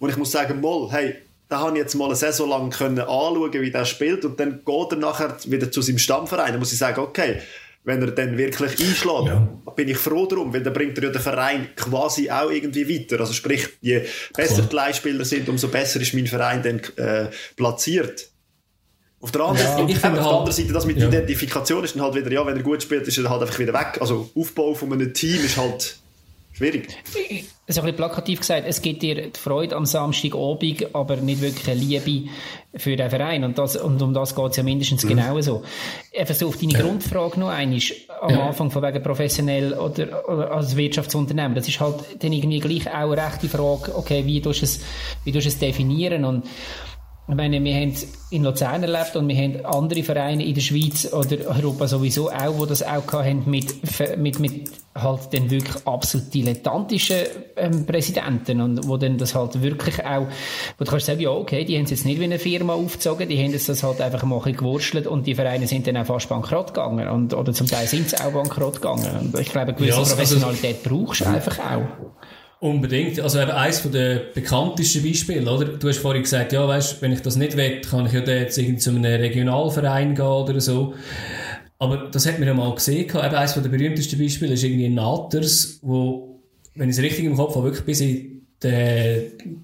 wo 0.00 0.08
ich 0.08 0.16
muss 0.16 0.32
sagen, 0.32 0.60
mal, 0.60 0.88
hey, 0.90 1.14
da 1.48 1.60
habe 1.60 1.72
ich 1.72 1.82
jetzt 1.82 1.94
mal 1.94 2.06
eine 2.06 2.16
Saison 2.16 2.48
lang 2.48 2.70
können 2.70 2.98
anschauen, 2.98 3.52
wie 3.52 3.70
der 3.70 3.84
spielt 3.84 4.24
und 4.24 4.40
dann 4.40 4.62
geht 4.64 4.92
er 4.92 4.96
nachher 4.96 5.36
wieder 5.44 5.70
zu 5.70 5.82
seinem 5.82 5.98
Stammverein. 5.98 6.52
Dann 6.52 6.58
muss 6.58 6.72
ich 6.72 6.78
sagen, 6.78 6.98
okay, 7.00 7.40
wenn 7.84 8.00
er 8.00 8.12
dann 8.12 8.38
wirklich 8.38 8.70
einschlägt, 8.80 9.26
ja. 9.26 9.48
bin 9.74 9.88
ich 9.88 9.98
froh 9.98 10.26
darum, 10.26 10.52
weil 10.52 10.62
dann 10.62 10.72
bringt 10.72 10.96
er 10.98 11.04
ja 11.04 11.10
den 11.10 11.20
Verein 11.20 11.68
quasi 11.74 12.30
auch 12.30 12.50
irgendwie 12.50 12.88
weiter. 12.88 13.20
Also 13.20 13.32
sprich, 13.32 13.68
je 13.80 14.02
besser 14.34 14.62
die 14.62 14.74
Leihspieler 14.74 15.24
sind, 15.24 15.48
umso 15.48 15.68
besser 15.68 16.00
ist 16.00 16.14
mein 16.14 16.26
Verein 16.26 16.62
dann 16.62 16.80
äh, 17.04 17.28
platziert. 17.56 18.28
Auf 19.20 19.30
der, 19.30 19.42
anderen, 19.42 19.66
ja, 19.66 19.76
Seite, 19.76 19.82
auf 19.82 20.00
der 20.00 20.10
halt, 20.10 20.18
anderen 20.18 20.52
Seite, 20.52 20.72
das 20.72 20.86
mit 20.86 20.98
ja. 20.98 21.06
Identifikation 21.06 21.84
ist 21.84 21.94
dann 21.94 22.02
halt 22.02 22.14
wieder, 22.14 22.30
ja, 22.30 22.44
wenn 22.44 22.56
er 22.56 22.62
gut 22.62 22.82
spielt, 22.82 23.06
ist 23.06 23.18
er 23.18 23.30
halt 23.30 23.42
einfach 23.42 23.58
wieder 23.58 23.72
weg. 23.72 23.98
Also 24.00 24.30
Aufbau 24.36 24.74
von 24.74 24.92
einem 24.92 25.14
Team 25.14 25.44
ist 25.44 25.56
halt 25.56 26.01
Schwierig. 26.52 26.88
Ist 27.66 27.78
ein 27.78 27.84
bisschen 27.84 27.96
plakativ 27.96 28.40
gesagt, 28.40 28.64
es 28.66 28.82
gibt 28.82 29.02
dir 29.02 29.30
die 29.30 29.38
Freude 29.38 29.74
am 29.74 29.86
Samstagabend, 29.86 30.94
aber 30.94 31.16
nicht 31.16 31.40
wirklich 31.40 31.66
eine 31.68 31.80
Liebe 31.80 32.28
für 32.74 32.94
den 32.94 33.08
Verein. 33.08 33.44
Und, 33.44 33.56
das, 33.56 33.76
und 33.76 34.02
um 34.02 34.12
das 34.12 34.34
geht 34.34 34.50
es 34.50 34.56
ja 34.56 34.62
mindestens 34.62 35.04
mhm. 35.04 35.08
genau 35.08 35.40
so. 35.40 35.62
Einfach 36.16 36.34
so 36.34 36.48
auf 36.48 36.58
deine 36.58 36.72
ja. 36.72 36.80
Grundfrage 36.80 37.40
noch 37.40 37.48
einmal, 37.48 37.80
am 38.20 38.30
ja. 38.30 38.46
Anfang 38.48 38.70
von 38.70 38.82
wegen 38.82 39.02
professionell 39.02 39.72
oder, 39.74 40.28
oder, 40.28 40.52
als 40.52 40.76
Wirtschaftsunternehmen. 40.76 41.54
Das 41.54 41.66
ist 41.66 41.80
halt 41.80 41.96
dann 42.18 42.32
irgendwie 42.32 42.60
gleich 42.60 42.88
auch 42.88 43.12
eine 43.12 43.16
rechte 43.16 43.48
Frage, 43.48 43.96
okay, 43.96 44.26
wie 44.26 44.42
tust 44.42 44.60
du 44.60 44.64
es, 44.64 44.80
wie 45.24 45.32
tust 45.32 45.46
du 45.46 45.48
es 45.48 45.58
definieren? 45.58 46.26
Und 46.26 46.44
ich 47.28 47.36
meine, 47.36 47.62
wir 47.62 47.74
haben 47.74 47.94
in 48.30 48.42
Luzern 48.42 48.82
erlebt 48.82 49.14
und 49.14 49.28
wir 49.28 49.36
haben 49.36 49.64
andere 49.64 50.02
Vereine 50.02 50.44
in 50.44 50.54
der 50.54 50.60
Schweiz 50.60 51.10
oder 51.12 51.46
Europa 51.46 51.86
sowieso 51.86 52.30
auch, 52.30 52.58
wo 52.58 52.66
das 52.66 52.82
auch 52.82 53.10
haben 53.12 53.44
mit, 53.46 53.76
mit, 54.18 54.40
mit 54.40 54.70
halt 54.94 55.32
den 55.32 55.48
wirklich 55.48 55.86
absolut 55.86 56.34
dilettantischen 56.34 57.16
ähm, 57.56 57.86
Präsidenten 57.86 58.60
und 58.60 58.88
wo 58.88 58.96
dann 58.96 59.18
das 59.18 59.36
halt 59.36 59.62
wirklich 59.62 60.04
auch, 60.04 60.26
wo 60.78 60.84
du 60.84 60.90
kannst 60.90 61.06
sagen, 61.06 61.20
ja 61.20 61.30
okay, 61.30 61.64
die 61.64 61.76
haben 61.76 61.84
es 61.84 61.90
jetzt 61.90 62.04
nicht 62.04 62.18
wie 62.18 62.24
eine 62.24 62.40
Firma 62.40 62.74
aufgezogen, 62.74 63.28
die 63.28 63.38
haben 63.42 63.54
es 63.54 63.66
das 63.66 63.84
halt 63.84 64.00
einfach 64.00 64.24
mal 64.24 64.42
ein 64.44 64.56
gewurschtelt 64.56 65.06
und 65.06 65.26
die 65.26 65.36
Vereine 65.36 65.68
sind 65.68 65.86
dann 65.86 65.96
auch 65.98 66.06
fast 66.06 66.28
bankrott 66.28 66.74
gegangen 66.74 67.08
und, 67.08 67.34
oder 67.34 67.52
zum 67.52 67.68
Teil 67.68 67.86
sind 67.86 68.10
sie 68.10 68.20
auch 68.20 68.32
bankrott 68.32 68.82
gegangen 68.82 69.08
und 69.20 69.40
ich 69.40 69.50
glaube, 69.50 69.68
eine 69.68 69.74
gewisse 69.74 69.90
ja, 69.90 69.98
also, 69.98 70.16
Professionalität 70.16 70.82
brauchst 70.82 71.20
du 71.20 71.26
einfach 71.26 71.58
auch. 71.60 72.12
Unbedingt. 72.62 73.18
Also 73.18 73.40
eben 73.40 73.50
eines 73.50 73.82
der 73.90 74.20
bekanntesten 74.32 75.02
Beispiele, 75.02 75.50
oder? 75.50 75.64
Du 75.64 75.88
hast 75.88 75.98
vorhin 75.98 76.22
gesagt, 76.22 76.52
ja, 76.52 76.68
weißt, 76.68 77.02
wenn 77.02 77.12
ich 77.12 77.20
das 77.20 77.34
nicht 77.34 77.56
will, 77.56 77.80
kann 77.80 78.06
ich 78.06 78.12
ja 78.12 78.20
jetzt 78.20 78.56
irgendwie 78.56 78.78
zu 78.78 78.90
einem 78.90 79.04
Regionalverein 79.04 80.14
gehen 80.14 80.24
oder 80.24 80.60
so. 80.60 80.94
Aber 81.80 82.08
das 82.12 82.24
hat 82.24 82.38
man 82.38 82.46
ja 82.46 82.54
mal 82.54 82.72
gesehen. 82.72 83.10
Eben 83.10 83.18
eines 83.18 83.54
der 83.54 83.62
berühmtesten 83.62 84.16
Beispiele 84.16 84.52
ist 84.52 84.62
irgendwie 84.62 84.88
Naters, 84.90 85.80
wo, 85.82 86.40
wenn 86.76 86.88
ich 86.88 86.96
es 86.96 87.02
richtig 87.02 87.24
im 87.24 87.34
Kopf 87.34 87.56
habe, 87.56 87.64
wirklich 87.64 87.84
bis 87.84 88.00
in 88.00 88.46
der 88.62 89.22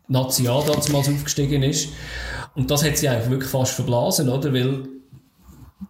Nazi 0.09 0.43
damals 0.43 0.91
aufgestiegen 0.91 1.63
ist. 1.63 1.91
Und 2.57 2.69
das 2.69 2.85
hat 2.85 2.97
sie 2.97 3.09
eigentlich 3.09 3.31
wirklich 3.31 3.51
fast 3.51 3.75
verblasen, 3.75 4.29
oder? 4.29 4.53
Weil 4.53 4.89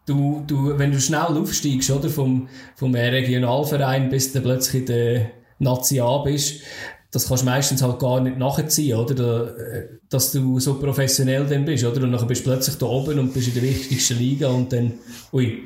du, 0.05 0.45
du, 0.47 0.79
wenn 0.79 0.93
du 0.93 1.01
schnell 1.01 1.39
aufsteigst, 1.39 1.91
oder? 1.91 2.11
Vom, 2.11 2.51
vom 2.75 2.95
Regionalverein 2.95 4.11
bis 4.11 4.31
du 4.31 4.43
plötzlich 4.43 4.83
in 4.83 4.87
der 4.87 5.31
Nazi 5.59 6.01
A 6.01 6.19
bist, 6.19 6.61
das 7.11 7.27
kannst 7.27 7.43
du 7.43 7.47
meistens 7.47 7.83
halt 7.83 7.99
gar 7.99 8.21
nicht 8.21 8.37
nachziehen, 8.37 8.99
oder? 8.99 9.55
dass 10.11 10.33
du 10.33 10.59
so 10.59 10.79
professionell 10.79 11.45
dann 11.47 11.65
bist, 11.65 11.85
oder? 11.85 12.03
Und 12.03 12.13
dann 12.13 12.27
bist 12.27 12.45
du 12.45 12.51
plötzlich 12.51 12.77
da 12.77 12.87
oben 12.87 13.19
und 13.19 13.35
bist 13.35 13.49
in 13.49 13.55
der 13.55 13.63
wichtigsten 13.63 14.19
Liga 14.19 14.49
und 14.49 14.73
dann, 14.73 14.95
ui, 15.33 15.65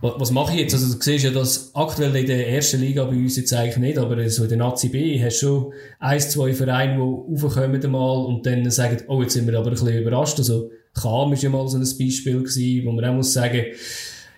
was, 0.00 0.12
was 0.18 0.30
mache 0.30 0.54
ich 0.54 0.60
jetzt? 0.60 0.74
Also 0.74 0.94
du 0.94 1.02
siehst 1.02 1.24
ja, 1.24 1.30
dass 1.30 1.74
aktuell 1.74 2.14
in 2.14 2.26
der 2.26 2.48
ersten 2.48 2.80
Liga 2.80 3.04
bei 3.04 3.16
uns 3.16 3.36
jetzt 3.36 3.52
eigentlich 3.52 3.76
nicht, 3.78 3.98
aber 3.98 4.28
so 4.30 4.44
in 4.44 4.48
der 4.48 4.58
Nazi 4.58 4.88
B 4.88 5.20
hast 5.22 5.42
du 5.42 5.46
schon 5.46 5.72
ein, 5.98 6.20
zwei 6.20 6.54
Vereine, 6.54 6.94
die 6.94 7.00
raufkommen 7.00 7.82
einmal 7.82 8.26
und 8.26 8.46
dann 8.46 8.70
sagen, 8.70 9.02
oh, 9.08 9.22
jetzt 9.22 9.34
sind 9.34 9.46
wir 9.48 9.58
aber 9.58 9.68
ein 9.68 9.74
bisschen 9.74 9.98
überrascht. 9.98 10.38
Also 10.38 10.70
Kam 10.94 11.32
ist 11.32 11.42
ja 11.42 11.50
mal 11.50 11.66
so 11.66 11.76
ein 11.76 11.82
Beispiel 11.82 12.42
gewesen, 12.42 12.86
wo 12.86 12.92
man 12.92 13.04
auch 13.04 13.14
muss 13.14 13.32
sagen, 13.32 13.64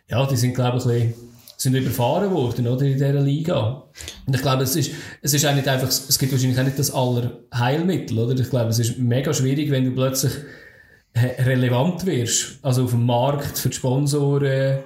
ja, 0.09 0.27
die 0.27 0.37
sind, 0.37 0.55
glaube 0.55 0.79
ich, 0.79 0.85
ein 0.87 0.89
bisschen 0.89 1.26
sind 1.67 1.75
überfahren 1.75 2.31
worden, 2.33 2.67
oder, 2.67 2.85
in 2.85 2.95
dieser 2.95 3.21
Liga. 3.21 3.85
Und 4.27 4.35
ich 4.35 4.43
glaube, 4.43 4.63
es 4.63 4.77
ist, 4.77 4.93
es 5.23 5.35
ist 5.35 5.45
auch 5.45 5.55
nicht 5.55 5.69
einfach, 5.69 5.89
es 5.89 6.19
gibt 6.19 6.33
wahrscheinlich 6.33 6.59
auch 6.59 6.65
nicht 6.65 6.79
das 6.79 6.91
aller 6.93 7.41
Heilmittel, 7.55 8.19
oder? 8.19 8.39
Ich 8.39 8.51
glaube, 8.51 8.71
es 8.71 8.79
ist 8.79 8.99
mega 8.99 9.35
schwierig, 9.35 9.71
wenn 9.71 9.85
du 9.85 9.91
plötzlich 9.93 10.33
relevant 11.17 12.07
wirst. 12.07 12.59
Also 12.63 12.85
auf 12.85 12.91
dem 12.91 13.05
Markt 13.05 13.59
für 13.59 13.69
die 13.69 13.77
Sponsoren, 13.77 14.79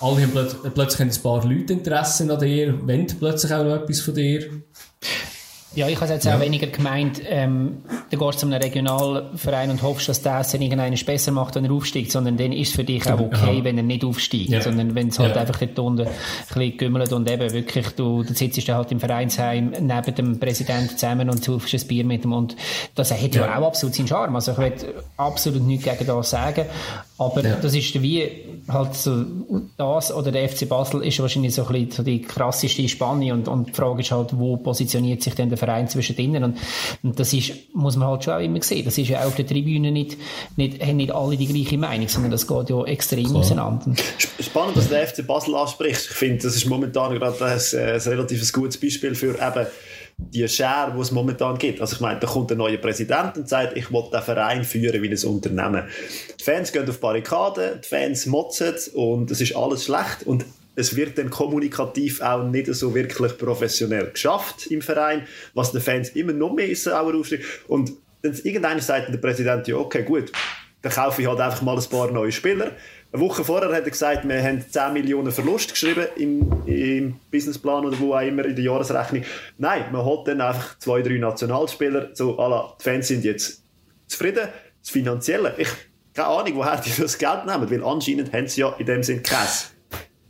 alle 0.00 0.22
haben 0.22 0.30
plötzlich, 0.30 0.74
plötzlich 0.74 1.00
haben 1.00 1.10
ein 1.10 1.22
paar 1.22 1.44
Leute 1.44 1.72
Interesse 1.72 2.32
an 2.32 2.38
dir, 2.38 2.86
wollen 2.86 3.06
plötzlich 3.18 3.52
auch 3.52 3.64
noch 3.64 3.74
etwas 3.74 4.00
von 4.00 4.14
dir. 4.14 4.46
Ja, 5.74 5.86
ich 5.86 6.00
habe 6.00 6.12
jetzt 6.12 6.24
ja. 6.24 6.36
auch 6.36 6.40
weniger 6.40 6.66
gemeint, 6.66 7.20
ähm, 7.24 7.82
du 8.10 8.18
gehst 8.18 8.40
zu 8.40 8.46
einem 8.46 8.60
Regionalverein 8.60 9.70
und 9.70 9.82
hoffst, 9.82 10.08
dass 10.08 10.20
der 10.20 10.40
es 10.40 10.50
dann 10.50 10.62
irgendeiner 10.62 10.96
besser 10.96 11.30
macht, 11.30 11.54
wenn 11.54 11.64
er 11.64 11.70
aufsteigt, 11.70 12.10
sondern 12.10 12.36
dann 12.36 12.52
ist 12.52 12.70
es 12.70 12.74
für 12.74 12.82
dich 12.82 13.06
auch 13.08 13.20
okay, 13.20 13.58
ja. 13.58 13.64
wenn 13.64 13.76
er 13.76 13.84
nicht 13.84 14.04
aufsteigt, 14.04 14.50
ja. 14.50 14.60
sondern 14.60 14.96
wenn 14.96 15.08
es 15.08 15.18
halt 15.20 15.36
einfach 15.36 15.60
dort 15.60 15.78
unten 15.78 16.06
ein 16.08 16.12
bisschen 16.48 16.76
gümmelt 16.76 17.12
und 17.12 17.30
eben 17.30 17.52
wirklich, 17.52 17.86
du, 17.90 18.24
du 18.24 18.34
sitzt 18.34 18.68
dann 18.68 18.76
halt 18.76 18.90
im 18.90 18.98
Vereinsheim 18.98 19.72
neben 19.80 20.14
dem 20.14 20.40
Präsidenten 20.40 20.96
zusammen 20.96 21.30
und 21.30 21.44
saufst 21.44 21.72
ein 21.72 21.86
Bier 21.86 22.04
mit 22.04 22.24
ihm 22.24 22.32
und 22.32 22.56
das 22.96 23.12
hat 23.12 23.34
ja, 23.34 23.56
auch 23.56 23.68
absolut 23.68 23.94
seinen 23.94 24.08
Charme. 24.08 24.34
Also 24.34 24.52
ich 24.52 24.58
will 24.58 24.72
absolut 25.16 25.62
nichts 25.62 25.84
gegen 25.84 26.06
das 26.06 26.30
sagen, 26.30 26.66
aber 27.20 27.42
das 27.42 27.74
ist 27.74 28.00
wie 28.00 28.30
halt 28.66 28.94
so, 28.94 29.26
das 29.76 30.10
oder 30.10 30.32
der 30.32 30.48
FC 30.48 30.66
Basel 30.66 31.04
ist 31.04 31.20
wahrscheinlich 31.20 31.54
so 31.54 31.66
ein 31.66 31.72
bisschen 31.72 31.90
so 31.90 32.02
die 32.02 32.22
krasseste 32.22 32.88
Spanne 32.88 33.34
und, 33.34 33.46
und 33.46 33.68
die 33.68 33.72
Frage 33.74 34.00
ist 34.00 34.10
halt, 34.10 34.38
wo 34.38 34.56
positioniert 34.56 35.22
sich 35.22 35.34
denn 35.34 35.50
der 35.50 35.58
Verein 35.58 35.86
zwischen 35.86 36.16
denen 36.16 36.42
und, 36.42 36.58
und 37.02 37.20
das 37.20 37.34
ist, 37.34 37.52
muss 37.74 37.96
man 37.96 38.08
halt 38.08 38.24
schon 38.24 38.32
auch 38.32 38.40
immer 38.40 38.62
sehen, 38.62 38.86
das 38.86 38.96
ist 38.96 39.08
ja 39.08 39.22
auf 39.26 39.34
der 39.34 39.46
Tribüne 39.46 39.92
nicht, 39.92 40.16
nicht, 40.56 40.82
haben 40.82 40.96
nicht 40.96 41.12
alle 41.12 41.36
die 41.36 41.46
gleiche 41.46 41.76
Meinung, 41.76 42.08
sondern 42.08 42.30
das 42.30 42.46
geht 42.46 42.70
ja 42.70 42.84
extrem 42.84 43.26
Klar. 43.26 43.40
auseinander. 43.40 43.92
Spannend, 44.40 44.78
dass 44.78 44.88
der 44.88 45.06
FC 45.06 45.26
Basel 45.26 45.54
anspricht. 45.56 46.00
Ich 46.10 46.16
finde, 46.16 46.42
das 46.44 46.56
ist 46.56 46.64
momentan 46.64 47.14
gerade 47.18 47.44
ein, 47.44 47.52
ein 47.52 48.00
relativ 48.00 48.50
gutes 48.50 48.80
Beispiel 48.80 49.14
für 49.14 49.34
eben 49.34 49.66
die 50.32 50.48
Schere, 50.48 50.92
die 50.94 51.00
es 51.00 51.10
momentan 51.10 51.58
gibt. 51.58 51.80
Also 51.80 51.96
ich 51.96 52.00
meine, 52.00 52.20
da 52.20 52.26
kommt 52.26 52.52
ein 52.52 52.58
neuer 52.58 52.76
Präsident 52.76 53.36
und 53.36 53.48
sagt, 53.48 53.76
ich 53.76 53.92
will 53.92 54.04
den 54.12 54.22
Verein 54.22 54.64
führen 54.64 55.02
wie 55.02 55.08
ein 55.08 55.28
Unternehmen. 55.28 55.84
Die 56.38 56.44
Fans 56.44 56.72
gehen 56.72 56.88
auf 56.88 57.00
Barrikaden, 57.00 57.80
die 57.82 57.88
Fans 57.88 58.26
motzen 58.26 58.74
und 58.94 59.30
es 59.30 59.40
ist 59.40 59.56
alles 59.56 59.84
schlecht 59.84 60.24
und 60.26 60.44
es 60.76 60.96
wird 60.96 61.18
dann 61.18 61.30
kommunikativ 61.30 62.20
auch 62.20 62.44
nicht 62.44 62.72
so 62.74 62.94
wirklich 62.94 63.36
professionell 63.36 64.10
geschafft 64.10 64.68
im 64.68 64.82
Verein, 64.82 65.26
was 65.54 65.72
den 65.72 65.80
Fans 65.80 66.10
immer 66.10 66.32
noch 66.32 66.52
mehr 66.52 66.74
sauer 66.76 67.14
aufsteht. 67.14 67.44
Und 67.68 67.92
dann 68.22 68.34
irgendeiner 68.44 68.80
sagt 68.80 69.12
der 69.12 69.18
Präsident, 69.18 69.66
ja 69.66 69.76
okay, 69.76 70.02
gut, 70.02 70.30
dann 70.82 70.92
kaufe 70.92 71.22
ich 71.22 71.28
halt 71.28 71.40
einfach 71.40 71.62
mal 71.62 71.76
ein 71.76 71.84
paar 71.84 72.10
neue 72.10 72.32
Spieler 72.32 72.72
eine 73.12 73.22
Woche 73.22 73.44
vorher 73.44 73.74
hat 73.74 73.84
er 73.84 73.90
gesagt, 73.90 74.28
wir 74.28 74.42
haben 74.42 74.64
10 74.68 74.92
Millionen 74.92 75.32
Verlust 75.32 75.70
geschrieben 75.70 76.06
im, 76.16 76.64
im 76.66 77.16
Businessplan 77.30 77.84
oder 77.84 77.98
wo 77.98 78.14
auch 78.14 78.20
immer 78.20 78.44
in 78.44 78.54
der 78.54 78.64
Jahresrechnung. 78.64 79.24
Nein, 79.58 79.86
man 79.90 80.06
hat 80.06 80.28
dann 80.28 80.40
einfach 80.40 80.78
zwei, 80.78 81.02
drei 81.02 81.18
Nationalspieler. 81.18 82.10
So, 82.14 82.38
alla, 82.38 82.74
die 82.78 82.84
Fans 82.84 83.08
sind 83.08 83.24
jetzt 83.24 83.62
zufrieden. 84.06 84.48
Das 84.80 84.90
Finanzielle, 84.90 85.54
ich 85.58 85.68
keine 86.14 86.28
Ahnung, 86.28 86.56
woher 86.56 86.80
die 86.80 86.90
das 86.96 87.18
Geld 87.18 87.46
nehmen, 87.46 87.70
weil 87.70 87.84
anscheinend 87.84 88.32
haben 88.32 88.46
sie 88.46 88.62
ja 88.62 88.74
in 88.78 88.86
dem 88.86 89.02
Sinn 89.02 89.22
keins. 89.22 89.72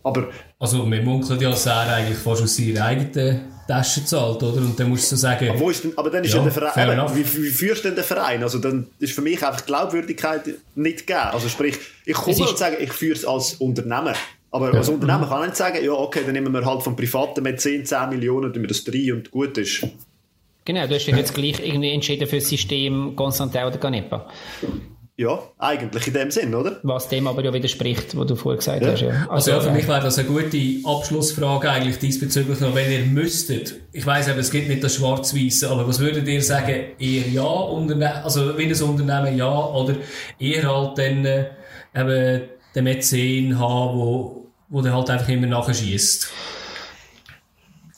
Aber... 0.03 0.29
Also, 0.59 0.91
wir 0.91 1.03
munkeln 1.03 1.41
ja, 1.41 1.51
er 1.51 1.95
eigentlich 1.95 2.19
fast 2.19 2.43
aus 2.43 2.57
seiner 2.57 2.85
eigenen 2.85 3.53
Tasche 3.71 4.05
zahlt, 4.05 4.43
oder? 4.43 4.61
Und 4.61 4.79
dann 4.79 4.89
musst 4.89 5.11
du 5.13 5.17
sagen... 5.17 5.49
Aber, 5.49 5.61
wo 5.61 5.71
ist 5.71 5.85
denn, 5.85 5.97
aber 5.97 6.11
dann 6.11 6.25
ist 6.25 6.33
ja, 6.33 6.39
ja 6.39 6.45
der 6.45 6.53
Verein... 6.53 6.99
Eben, 6.99 7.17
wie, 7.17 7.45
wie, 7.45 7.49
führst 7.49 7.85
du 7.85 7.89
denn 7.89 7.97
den 7.97 8.05
Verein? 8.05 8.43
Also 8.43 8.59
dann 8.59 8.89
ist 8.99 9.13
für 9.13 9.23
mich 9.23 9.45
einfach 9.47 9.65
Glaubwürdigkeit 9.65 10.43
nicht 10.75 11.07
gegeben. 11.07 11.29
Also 11.33 11.49
sprich, 11.49 11.79
ich 12.05 12.15
komme 12.15 12.37
und 12.37 12.59
sage, 12.59 12.77
ich 12.77 12.93
führe 12.93 13.15
es 13.15 13.25
als 13.25 13.55
Unternehmen. 13.55 14.15
Aber 14.51 14.73
ja. 14.73 14.79
als 14.79 14.89
Unternehmen 14.89 15.29
kann 15.29 15.43
ich 15.43 15.47
nicht 15.49 15.57
sagen, 15.57 15.85
ja 15.85 15.93
okay, 15.93 16.23
dann 16.25 16.33
nehmen 16.33 16.53
wir 16.53 16.65
halt 16.65 16.83
vom 16.83 16.97
Privaten 16.97 17.43
mit 17.43 17.61
10, 17.61 17.87
10 17.87 18.09
Millionen, 18.09 18.53
tun 18.53 18.63
wir 18.63 18.69
das 18.69 18.83
drei 18.83 19.13
und 19.13 19.31
gut 19.31 19.57
ist. 19.59 19.87
Genau, 20.65 20.87
du 20.87 20.95
hast 20.95 21.07
dich 21.07 21.17
jetzt 21.17 21.35
gleich 21.35 21.61
irgendwie 21.61 21.93
entschieden 21.93 22.29
für 22.29 22.37
das 22.37 22.49
System 22.49 23.15
Constantin 23.15 23.65
oder 23.65 23.79
Canepa. 23.79 24.29
Ja, 25.21 25.39
eigentlich 25.59 26.07
in 26.07 26.15
dem 26.15 26.31
Sinn, 26.31 26.55
oder? 26.55 26.81
Was 26.83 27.11
dem 27.11 27.27
aber 27.27 27.45
ja 27.45 27.53
widerspricht, 27.53 28.17
was 28.17 28.27
du 28.27 28.37
vorher 28.37 28.57
gesagt 28.57 28.81
ja. 28.81 28.93
hast. 28.93 29.03
Ja. 29.03 29.09
Also, 29.29 29.33
also 29.33 29.51
ja, 29.51 29.61
für 29.61 29.71
mich 29.71 29.87
wäre 29.87 30.01
das 30.01 30.19
eine 30.19 30.27
gute 30.27 30.59
Abschlussfrage 30.83 31.71
eigentlich 31.71 31.99
diesbezüglich 31.99 32.59
noch, 32.61 32.75
wenn 32.75 32.91
ihr 32.91 33.05
müsstet. 33.05 33.75
Ich 33.93 34.07
weiss 34.07 34.29
eben, 34.29 34.39
es 34.39 34.51
gibt 34.51 34.69
nicht 34.71 34.83
das 34.83 34.95
Schwarz-Weiße, 34.95 35.69
aber 35.69 35.87
was 35.87 36.01
würdet 36.01 36.27
ihr 36.27 36.41
sagen? 36.41 36.75
Eher 36.99 37.29
ja, 37.29 38.23
also 38.25 38.57
wie 38.57 38.63
ein 38.63 38.83
Unternehmen 38.83 39.37
ja, 39.37 39.67
oder 39.67 39.97
eher 40.39 40.75
halt 40.75 40.97
dann 40.97 41.27
äh, 41.27 41.51
eben 41.95 42.43
den 42.75 42.85
Mäzen 42.85 43.59
haben, 43.59 43.99
wo, 43.99 44.47
wo 44.71 44.81
der 44.81 44.95
halt 44.95 45.11
einfach 45.11 45.29
immer 45.29 45.49
nachschießt? 45.49 46.31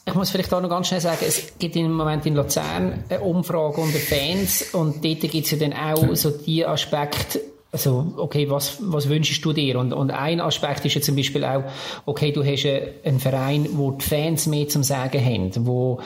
Ich 0.05 0.14
muss 0.14 0.30
vielleicht 0.30 0.53
auch 0.53 0.61
noch 0.61 0.68
ganz 0.68 0.88
schnell 0.88 1.00
sagen, 1.00 1.24
es 1.26 1.59
gibt 1.59 1.76
im 1.76 1.92
Moment 1.92 2.26
in 2.26 2.34
Luzern 2.34 3.05
eine 3.09 3.20
Umfrage 3.20 3.80
unter 3.80 3.98
Fans 3.98 4.74
und 4.74 5.05
dort 5.05 5.20
gibt 5.20 5.44
es 5.44 5.53
ja 5.53 5.59
dann 5.59 5.72
auch 5.72 6.16
so 6.16 6.30
die 6.30 6.66
Aspekte, 6.66 7.40
also, 7.70 8.12
okay, 8.18 8.50
was, 8.50 8.76
was 8.80 9.09
wünschst 9.09 9.42
du 9.42 9.55
dir? 9.55 9.78
Und, 9.78 9.94
und 9.94 10.11
ein 10.11 10.42
Aspekt 10.42 10.84
ist 10.84 10.94
ja 10.94 11.00
zum 11.00 11.16
Beispiel 11.16 11.42
auch, 11.42 11.62
okay, 12.05 12.30
du 12.30 12.44
hast 12.44 12.66
einen 12.66 13.18
Verein, 13.18 13.66
wo 13.72 13.92
die 13.92 14.05
Fans 14.05 14.46
mehr 14.46 14.68
zum 14.68 14.82
Sagen 14.82 15.24
haben, 15.24 15.66
wo, 15.66 15.98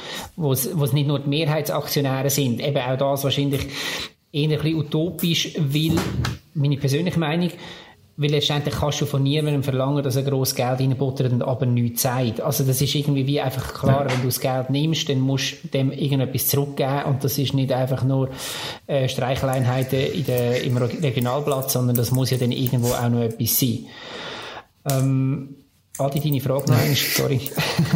es 0.53 0.93
nicht 0.93 1.09
nur 1.09 1.19
die 1.19 1.29
Mehrheitsaktionäre 1.29 2.31
sind, 2.31 2.61
eben 2.61 2.79
auch 2.79 2.97
das 2.97 3.25
wahrscheinlich 3.25 3.67
eher 4.31 4.51
ein 4.51 4.63
bisschen 4.63 4.79
utopisch, 4.79 5.55
weil, 5.59 5.97
meine 6.55 6.77
persönliche 6.77 7.19
Meinung, 7.19 7.51
weil 8.19 8.31
letztendlich 8.31 8.75
kannst 8.75 9.01
du 9.01 9.07
von 9.07 9.23
niemandem 9.23 9.63
verlangen, 9.63 10.03
dass 10.03 10.17
er 10.17 10.23
gross 10.23 10.55
Geld 10.55 10.81
reinbuttert 10.81 11.33
und 11.33 11.43
aber 11.43 11.67
nichts 11.67 12.03
sagt. 12.03 12.41
Also 12.41 12.65
das 12.65 12.81
ist 12.81 12.95
irgendwie 12.95 13.27
wie 13.27 13.41
einfach 13.41 13.75
klar, 13.75 14.07
wenn 14.09 14.21
du 14.21 14.27
das 14.27 14.41
Geld 14.41 14.71
nimmst, 14.71 15.09
dann 15.09 15.21
musst 15.21 15.65
du 15.65 15.69
dem 15.69 15.93
irgendetwas 15.93 16.49
zurückgeben 16.49 17.05
und 17.05 17.25
das 17.25 17.37
ist 17.37 17.53
nicht 17.53 17.73
einfach 17.73 18.05
nur 18.05 18.31
äh, 18.87 19.09
Streicheleinheiten 19.09 19.99
in 19.99 20.25
der, 20.25 20.63
im 20.63 20.79
Regionalblatt, 20.79 21.71
sondern 21.71 21.95
das 21.97 22.11
muss 22.11 22.31
ja 22.31 22.39
dann 22.39 22.53
irgendwo 22.53 22.89
auch 22.89 23.09
noch 23.11 23.21
etwas 23.21 23.61
sein. 23.61 23.87
Ähm, 24.91 25.57
Adi, 25.99 26.21
deine 26.21 26.41
Frage 26.41 26.71
noch 26.71 26.79
einmal, 26.79 26.97
sorry. 26.97 27.41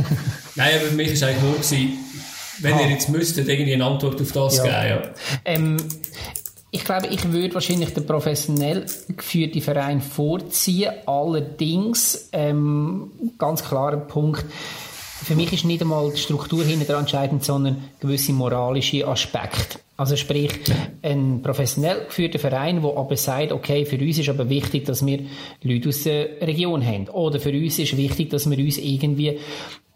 Nein, 0.55 0.71
aber 0.75 0.87
für 0.87 0.95
mich 0.95 1.21
war 1.21 1.29
eigentlich 1.29 1.43
nur, 1.43 1.55
gewesen, 1.55 1.99
wenn 2.61 2.75
ah. 2.75 2.81
ihr 2.81 2.89
jetzt 2.91 3.09
müsstet, 3.09 3.49
irgendwie 3.49 3.75
eine 3.75 3.85
Antwort 3.85 4.21
auf 4.21 4.33
das 4.33 4.57
ja. 4.59 4.65
geben. 4.65 4.75
Ja. 4.75 5.11
Ähm, 5.45 5.77
ich 6.71 6.85
glaube, 6.85 7.09
ich 7.09 7.33
würde 7.33 7.55
wahrscheinlich 7.55 7.93
den 7.95 8.07
professionell 8.07 8.87
geführten 9.09 9.61
Verein 9.61 10.01
vorziehen. 10.01 10.93
Allerdings, 11.07 12.29
ähm, 12.33 13.11
ganz 13.39 13.65
klarer 13.65 13.97
Punkt, 13.97 14.45
für 15.23 15.35
mich 15.35 15.53
ist 15.53 15.65
nicht 15.65 15.83
einmal 15.83 16.11
die 16.11 16.19
Struktur 16.19 16.65
hinter 16.65 16.99
entscheidend, 16.99 17.45
sondern 17.45 17.85
gewisse 18.01 18.33
moralische 18.33 19.07
Aspekte. 19.07 19.79
Also 19.97 20.17
sprich, 20.17 20.53
ein 21.03 21.43
professionell 21.43 22.07
geführter 22.07 22.39
Verein, 22.39 22.81
der 22.81 22.97
aber 22.97 23.17
sagt, 23.19 23.53
okay, 23.53 23.85
für 23.85 23.99
uns 23.99 24.19
ist 24.19 24.31
aber 24.31 24.49
wichtig, 24.49 24.87
dass 24.87 25.05
wir 25.05 25.21
Leute 25.63 25.91
aus 25.91 26.05
der 26.05 26.41
Region 26.41 26.85
haben. 26.85 27.09
Oder 27.11 27.39
für 27.39 27.53
uns 27.53 27.79
ist 27.79 27.97
wichtig, 27.99 28.31
dass 28.31 28.49
wir 28.49 28.59
uns 28.59 28.79
irgendwie 28.79 29.39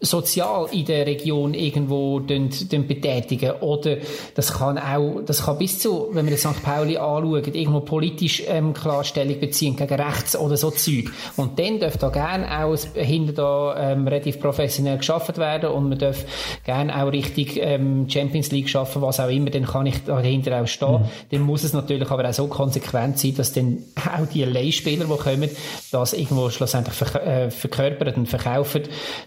sozial 0.05 0.69
in 0.73 0.85
der 0.85 1.07
Region 1.07 1.55
irgendwo 1.55 2.21
dün, 2.21 2.51
dün 2.51 2.87
betätigen 2.87 3.53
oder 3.61 3.97
das 4.35 4.53
kann 4.53 4.79
auch, 4.79 5.23
das 5.25 5.45
kann 5.45 5.59
bis 5.59 5.79
zu, 5.79 6.09
wenn 6.13 6.27
wir 6.27 6.37
den 6.37 6.39
St. 6.39 6.63
Pauli 6.63 6.97
anschauen, 6.97 7.43
irgendwo 7.53 7.81
politisch 7.81 8.43
ähm, 8.47 8.73
Klarstellung 8.73 9.41
beziehen 9.41 9.77
gegen 9.77 9.95
rechts 9.95 10.37
oder 10.37 10.57
so 10.57 10.71
Zeug. 10.71 11.11
Und 11.37 11.59
dann 11.59 11.81
darf 11.81 11.97
da 11.97 12.09
gerne 12.09 12.65
auch 12.65 12.77
hinter 12.95 13.33
da 13.33 13.93
ähm, 13.93 14.07
relativ 14.07 14.41
professionell 14.41 14.99
geschaffen 14.99 15.37
werden 15.37 15.71
und 15.71 15.89
man 15.89 15.99
darf 15.99 16.25
gerne 16.65 17.03
auch 17.03 17.11
richtig 17.11 17.59
ähm, 17.61 18.09
Champions 18.09 18.51
League 18.51 18.69
schaffen, 18.69 19.03
was 19.03 19.21
auch 19.21 19.29
immer, 19.29 19.51
dann 19.51 19.65
kann 19.65 19.87
ich 19.87 20.05
dahinter 20.05 20.61
auch 20.63 20.67
stehen. 20.67 20.93
Mhm. 20.93 21.09
Dann 21.31 21.41
muss 21.43 21.65
es 21.65 21.73
natürlich 21.73 22.11
aber 22.11 22.29
auch 22.29 22.35
so 22.35 22.47
konsequent 22.47 23.19
sein, 23.19 23.35
dass 23.37 23.53
dann 23.53 23.79
auch 23.97 24.27
die 24.27 24.45
Leihspieler, 24.45 25.05
die 25.05 25.17
kommen, 25.17 25.51
das 25.91 26.13
irgendwo 26.13 26.51
schlussendlich 26.51 26.95
verk 26.95 27.15
äh, 27.27 27.51
verkörpern 27.51 28.15
und 28.15 28.29
verkaufen, 28.29 28.83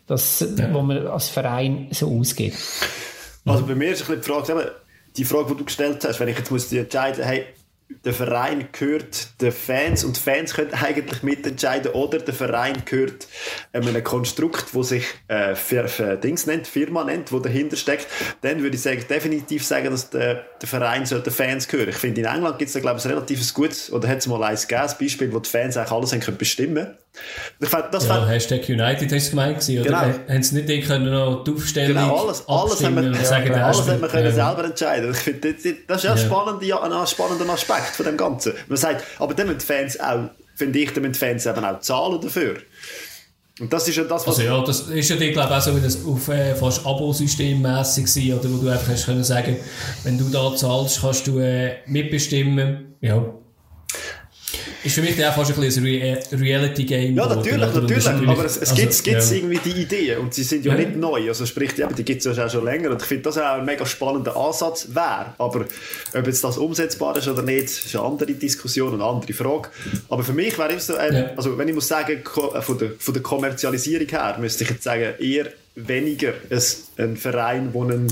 dass 0.05 0.45
ja 0.57 0.66
wo 0.73 0.81
man 0.81 1.07
als 1.07 1.29
Verein 1.29 1.87
so 1.91 2.19
ausgeht. 2.19 2.53
Also 3.45 3.65
bei 3.65 3.75
mir 3.75 3.91
ist 3.91 4.01
ein 4.09 4.19
bisschen 4.19 4.21
die 4.21 4.51
Frage, 4.51 4.71
die 5.15 5.25
Frage, 5.25 5.47
die 5.51 5.57
du 5.57 5.65
gestellt 5.65 6.03
hast, 6.05 6.19
wenn 6.19 6.27
ich 6.27 6.37
jetzt 6.37 6.51
muss 6.51 6.71
entscheiden, 6.71 7.23
hey, 7.23 7.45
der 8.03 8.13
Verein 8.13 8.67
gehört 8.71 9.41
den 9.41 9.51
Fans 9.51 10.03
und 10.03 10.17
Fans 10.17 10.53
können 10.53 10.73
eigentlich 10.73 11.23
mitentscheiden 11.23 11.93
oder 11.93 12.19
der 12.19 12.33
Verein 12.33 12.83
gehört 12.85 13.27
einem 13.71 14.03
Konstrukt, 14.03 14.73
wo 14.73 14.83
sich 14.83 15.05
äh, 15.27 15.55
für, 15.55 15.87
für 15.87 16.17
Dings 16.17 16.45
nennt, 16.45 16.67
Firma 16.67 17.03
nennt, 17.05 17.31
wo 17.31 17.39
dahinter 17.39 17.77
steckt, 17.77 18.07
dann 18.41 18.61
würde 18.61 18.75
ich 18.75 18.81
sagen, 18.81 19.03
definitiv 19.09 19.65
sagen, 19.65 19.91
dass 19.91 20.09
der, 20.09 20.45
der 20.61 20.67
Verein 20.67 21.05
soll 21.05 21.21
den 21.21 21.33
Fans 21.33 21.67
gehören. 21.67 21.89
Ich 21.89 21.95
finde, 21.95 22.21
in 22.21 22.27
England 22.27 22.59
gibt 22.59 22.67
es 22.67 22.73
da, 22.73 22.81
glaube 22.81 22.99
ich, 22.99 23.05
ein 23.05 23.11
relativ 23.11 23.53
gutes, 23.53 23.91
oder 23.91 24.07
hat 24.07 24.17
es 24.17 24.27
mal 24.27 24.43
eins 24.43 24.67
gegeben, 24.67 24.89
ein 24.89 24.97
Beispiel, 24.99 25.33
wo 25.33 25.39
die 25.39 25.49
Fans 25.49 25.77
eigentlich 25.77 25.91
alles 25.91 26.11
haben 26.11 26.19
können 26.19 26.37
bestimmen 26.37 26.97
ich 27.59 27.69
fand, 27.69 27.93
das 27.93 28.07
ja, 28.07 28.15
fand, 28.15 28.29
Hashtag 28.29 28.67
United 28.69 29.11
du 29.11 29.29
gemeint 29.29 29.59
gewesen, 29.59 29.81
oder? 29.81 29.89
Genau. 29.89 30.19
Haben 30.29 30.43
sie 30.43 30.55
nicht 30.55 30.69
die 30.69 30.81
können 30.81 31.11
noch 31.11 31.43
die 31.43 31.51
Aufstellung 31.51 31.95
Genau, 31.95 32.23
alles, 32.23 32.47
alles 32.47 32.83
haben 32.83 32.95
wir, 32.95 33.11
ja, 33.11 33.25
sagen, 33.25 33.53
alles 33.53 33.87
haben 33.87 34.01
wir 34.01 34.07
können 34.07 34.25
ja. 34.25 34.31
selber 34.31 34.65
entscheiden. 34.65 35.11
Ich 35.11 35.17
finde, 35.17 35.53
das, 35.53 35.63
das 35.87 35.97
ist 35.97 36.03
ja, 36.03 36.15
ja. 36.15 36.17
Spannende, 36.17 36.81
ein 36.81 37.07
spannender 37.07 37.49
Aspekt 37.49 37.95
von 37.95 38.05
dem 38.05 38.17
Ganzen. 38.17 38.53
Man 38.67 38.77
sagt, 38.77 39.03
aber 39.19 39.33
dann 39.33 39.47
müssen 39.47 39.61
Fans 39.61 39.99
auch, 39.99 40.29
finde 40.55 40.79
ich, 40.79 40.93
dann 40.93 41.01
müssen 41.01 41.13
die 41.13 41.19
Fans 41.19 41.45
eben 41.45 41.65
auch 41.65 41.79
zahlen 41.79 42.21
dafür. 42.21 42.57
Und 43.59 43.73
das 43.73 43.87
ist 43.87 43.95
ja 43.95 44.03
das, 44.03 44.27
was... 44.27 44.37
Also 44.37 44.41
ja, 44.43 44.63
das 44.63 44.81
ist 44.81 45.09
ja, 45.09 45.15
ich 45.15 45.33
glaube 45.33 45.55
auch 45.55 45.61
so, 45.61 45.75
wie 45.75 45.81
das 45.81 46.05
auf 46.05 46.27
äh, 46.29 46.53
fast 46.53 46.85
Abo-System-mässig 46.85 48.05
war, 48.05 48.39
oder 48.39 48.51
wo 48.51 48.57
du 48.57 48.69
einfach 48.69 48.89
hast 48.89 49.05
können 49.05 49.23
sagen, 49.23 49.57
wenn 50.03 50.17
du 50.17 50.29
da 50.29 50.55
zahlst, 50.55 51.01
kannst 51.01 51.25
du 51.25 51.39
äh, 51.39 51.77
mitbestimmen. 51.87 52.95
Ja. 53.01 53.25
Ist 54.87 54.95
für 54.95 55.01
mich 55.01 55.25
auch 55.25 55.35
fast 55.35 55.51
ein 55.51 55.59
bisschen 55.59 55.85
ein 55.85 56.39
Reality-Game. 56.39 57.13
Ja, 57.13 57.27
natürlich, 57.27 57.59
natürlich, 57.59 58.05
natürlich. 58.05 58.29
Aber 58.29 58.45
es, 58.45 58.55
es 58.55 58.69
also, 58.69 58.81
gibt, 58.81 59.05
ja. 59.05 59.19
irgendwie 59.35 59.57
die 59.57 59.81
Ideen 59.81 60.19
und 60.19 60.33
sie 60.33 60.43
sind 60.43 60.63
ja, 60.63 60.73
ja. 60.73 60.79
nicht 60.79 60.95
neu. 60.95 61.27
Also 61.27 61.45
sprich, 61.45 61.75
die, 61.75 61.85
die 61.93 62.05
gibt 62.05 62.25
es 62.25 62.37
ja 62.37 62.49
schon 62.49 62.63
länger 62.63 62.91
und 62.91 63.01
ich 63.01 63.07
finde, 63.07 63.23
das 63.23 63.37
auch 63.37 63.57
ein 63.57 63.65
mega 63.65 63.85
spannender 63.85 64.37
Ansatz 64.37 64.87
wäre. 64.93 65.33
Aber 65.39 65.65
ob 66.13 66.25
jetzt 66.25 66.41
das 66.41 66.57
umsetzbar 66.57 67.17
ist 67.17 67.27
oder 67.27 67.41
nicht, 67.41 67.65
ist 67.65 67.93
eine 67.97 68.05
andere 68.05 68.31
Diskussion 68.31 68.93
und 68.93 69.01
eine 69.01 69.09
andere 69.09 69.33
Frage. 69.33 69.67
Aber 70.07 70.23
für 70.23 70.31
mich 70.31 70.57
wäre 70.57 70.75
es 70.75 70.87
so, 70.87 70.97
ähm, 70.97 71.13
ja. 71.13 71.31
also 71.35 71.57
wenn 71.57 71.67
ich 71.67 71.75
muss 71.75 71.89
sagen, 71.89 72.21
äh, 72.21 72.61
von 72.61 72.77
der, 72.77 72.91
von 72.97 73.13
der 73.13 73.23
Kommerzialisierung 73.23 74.07
her, 74.07 74.37
müsste 74.39 74.63
ich 74.63 74.69
jetzt 74.69 74.83
sagen, 74.83 75.15
eher 75.19 75.47
weniger 75.75 76.31
ein 76.97 77.17
Verein, 77.17 77.73
der 77.73 77.81
eine 77.81 78.07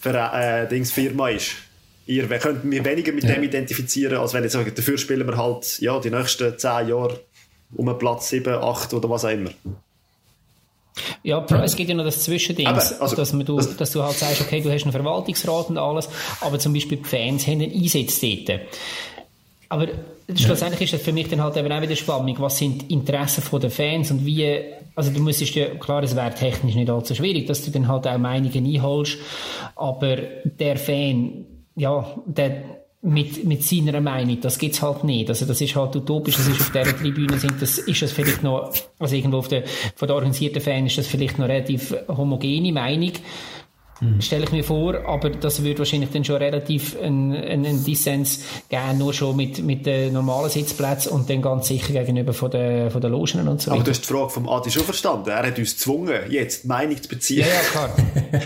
Verein, 0.00 0.66
äh, 0.66 0.68
Dings 0.68 0.92
Firma 0.92 1.30
ist 1.30 1.63
ihr 2.06 2.28
könnt 2.38 2.64
mich 2.64 2.84
weniger 2.84 3.12
mit 3.12 3.24
ja. 3.24 3.34
dem 3.34 3.42
identifizieren, 3.42 4.18
als 4.18 4.34
wenn 4.34 4.44
ich 4.44 4.52
sage, 4.52 4.72
dafür 4.72 4.98
spielen 4.98 5.26
wir 5.26 5.36
halt 5.36 5.80
ja, 5.80 5.98
die 6.00 6.10
nächsten 6.10 6.58
zehn 6.58 6.88
Jahre 6.88 7.20
um 7.76 7.98
Platz 7.98 8.28
7, 8.28 8.54
8 8.54 8.94
oder 8.94 9.10
was 9.10 9.24
auch 9.24 9.30
immer. 9.30 9.50
Ja, 11.24 11.44
es 11.62 11.74
gibt 11.74 11.88
ja 11.88 11.96
noch 11.96 12.04
das 12.04 12.22
Zwischending, 12.22 12.68
also, 12.68 13.16
dass, 13.16 13.32
du, 13.32 13.56
dass 13.56 13.90
du 13.90 14.02
halt 14.02 14.16
sagst, 14.16 14.42
okay, 14.42 14.60
du 14.60 14.72
hast 14.72 14.84
einen 14.84 14.92
Verwaltungsrat 14.92 15.70
und 15.70 15.78
alles, 15.78 16.08
aber 16.40 16.58
zum 16.58 16.72
Beispiel 16.72 16.98
die 16.98 17.04
Fans 17.04 17.46
haben 17.46 17.62
einen 17.62 17.72
Einsatz 17.72 18.20
dort. 18.20 18.60
Aber 19.68 19.88
schlussendlich 20.36 20.82
ist 20.82 20.92
das 20.92 21.02
für 21.02 21.12
mich 21.12 21.28
dann 21.28 21.42
halt 21.42 21.56
eben 21.56 21.72
auch 21.72 21.82
wieder 21.82 21.96
spannend. 21.96 22.38
Was 22.38 22.58
sind 22.58 22.82
die 22.82 22.94
Interessen 22.94 23.42
der 23.60 23.70
Fans 23.70 24.12
und 24.12 24.24
wie, 24.24 24.60
also 24.94 25.10
du 25.10 25.20
müsstest 25.20 25.56
ja, 25.56 25.74
klar, 25.74 26.04
es 26.04 26.14
wäre 26.14 26.32
technisch 26.32 26.76
nicht 26.76 26.88
allzu 26.88 27.14
schwierig, 27.16 27.46
dass 27.46 27.64
du 27.64 27.72
dann 27.72 27.88
halt 27.88 28.06
auch 28.06 28.18
Meinungen 28.18 28.64
einholst, 28.64 29.18
aber 29.74 30.16
der 30.44 30.76
Fan, 30.76 31.44
ja, 31.76 32.14
der, 32.26 32.64
mit, 33.04 33.44
mit 33.44 33.62
seiner 33.62 34.00
Meinung, 34.00 34.40
das 34.40 34.58
gibt's 34.58 34.80
halt 34.80 35.04
nicht. 35.04 35.28
Also 35.28 35.44
das 35.44 35.60
ist 35.60 35.76
halt 35.76 35.94
utopisch, 35.94 36.36
das 36.36 36.48
ist 36.48 36.60
auf 36.60 36.72
dieser 36.72 36.96
Tribüne 36.96 37.38
sind, 37.38 37.60
das 37.60 37.78
ist 37.78 38.00
das 38.00 38.12
vielleicht 38.12 38.42
noch, 38.42 38.72
also 38.98 39.14
irgendwo 39.14 39.38
auf 39.38 39.48
der, 39.48 39.64
von 39.94 40.08
der 40.08 40.16
organisierten 40.16 40.62
Fan 40.62 40.86
ist 40.86 40.96
das 40.96 41.06
vielleicht 41.06 41.38
noch 41.38 41.46
relativ 41.46 41.94
homogene 42.08 42.72
Meinung. 42.72 43.12
Mhm. 44.04 44.20
Stelle 44.20 44.44
ich 44.44 44.52
mir 44.52 44.64
vor, 44.64 45.06
aber 45.06 45.30
das 45.30 45.62
würde 45.62 45.80
wahrscheinlich 45.80 46.10
dann 46.10 46.24
schon 46.24 46.36
relativ 46.36 46.96
einen, 47.00 47.34
einen 47.34 47.84
Dissens 47.84 48.40
geben, 48.68 48.98
nur 48.98 49.12
schon 49.14 49.36
mit, 49.36 49.62
mit 49.62 49.86
den 49.86 50.12
normalen 50.12 50.50
Sitzplätzen 50.50 51.12
und 51.12 51.30
dann 51.30 51.42
ganz 51.42 51.68
sicher 51.68 51.92
gegenüber 51.92 52.32
von 52.32 52.50
den, 52.50 52.90
von 52.90 53.00
den 53.00 53.12
Logen 53.12 53.48
und 53.48 53.60
so 53.60 53.70
weiter. 53.70 53.76
Aber 53.76 53.84
du 53.84 53.90
hast 53.90 54.02
die 54.02 54.12
Frage 54.12 54.30
vom 54.30 54.48
Adi 54.48 54.70
schon 54.70 54.84
verstanden. 54.84 55.30
Er 55.30 55.46
hat 55.46 55.58
uns 55.58 55.74
gezwungen, 55.74 56.14
jetzt 56.30 56.64
Meinung 56.64 57.02
zu 57.02 57.08
beziehen. 57.08 57.40
Ja, 57.40 57.46
ja, 57.46 57.60
klar. 57.70 57.90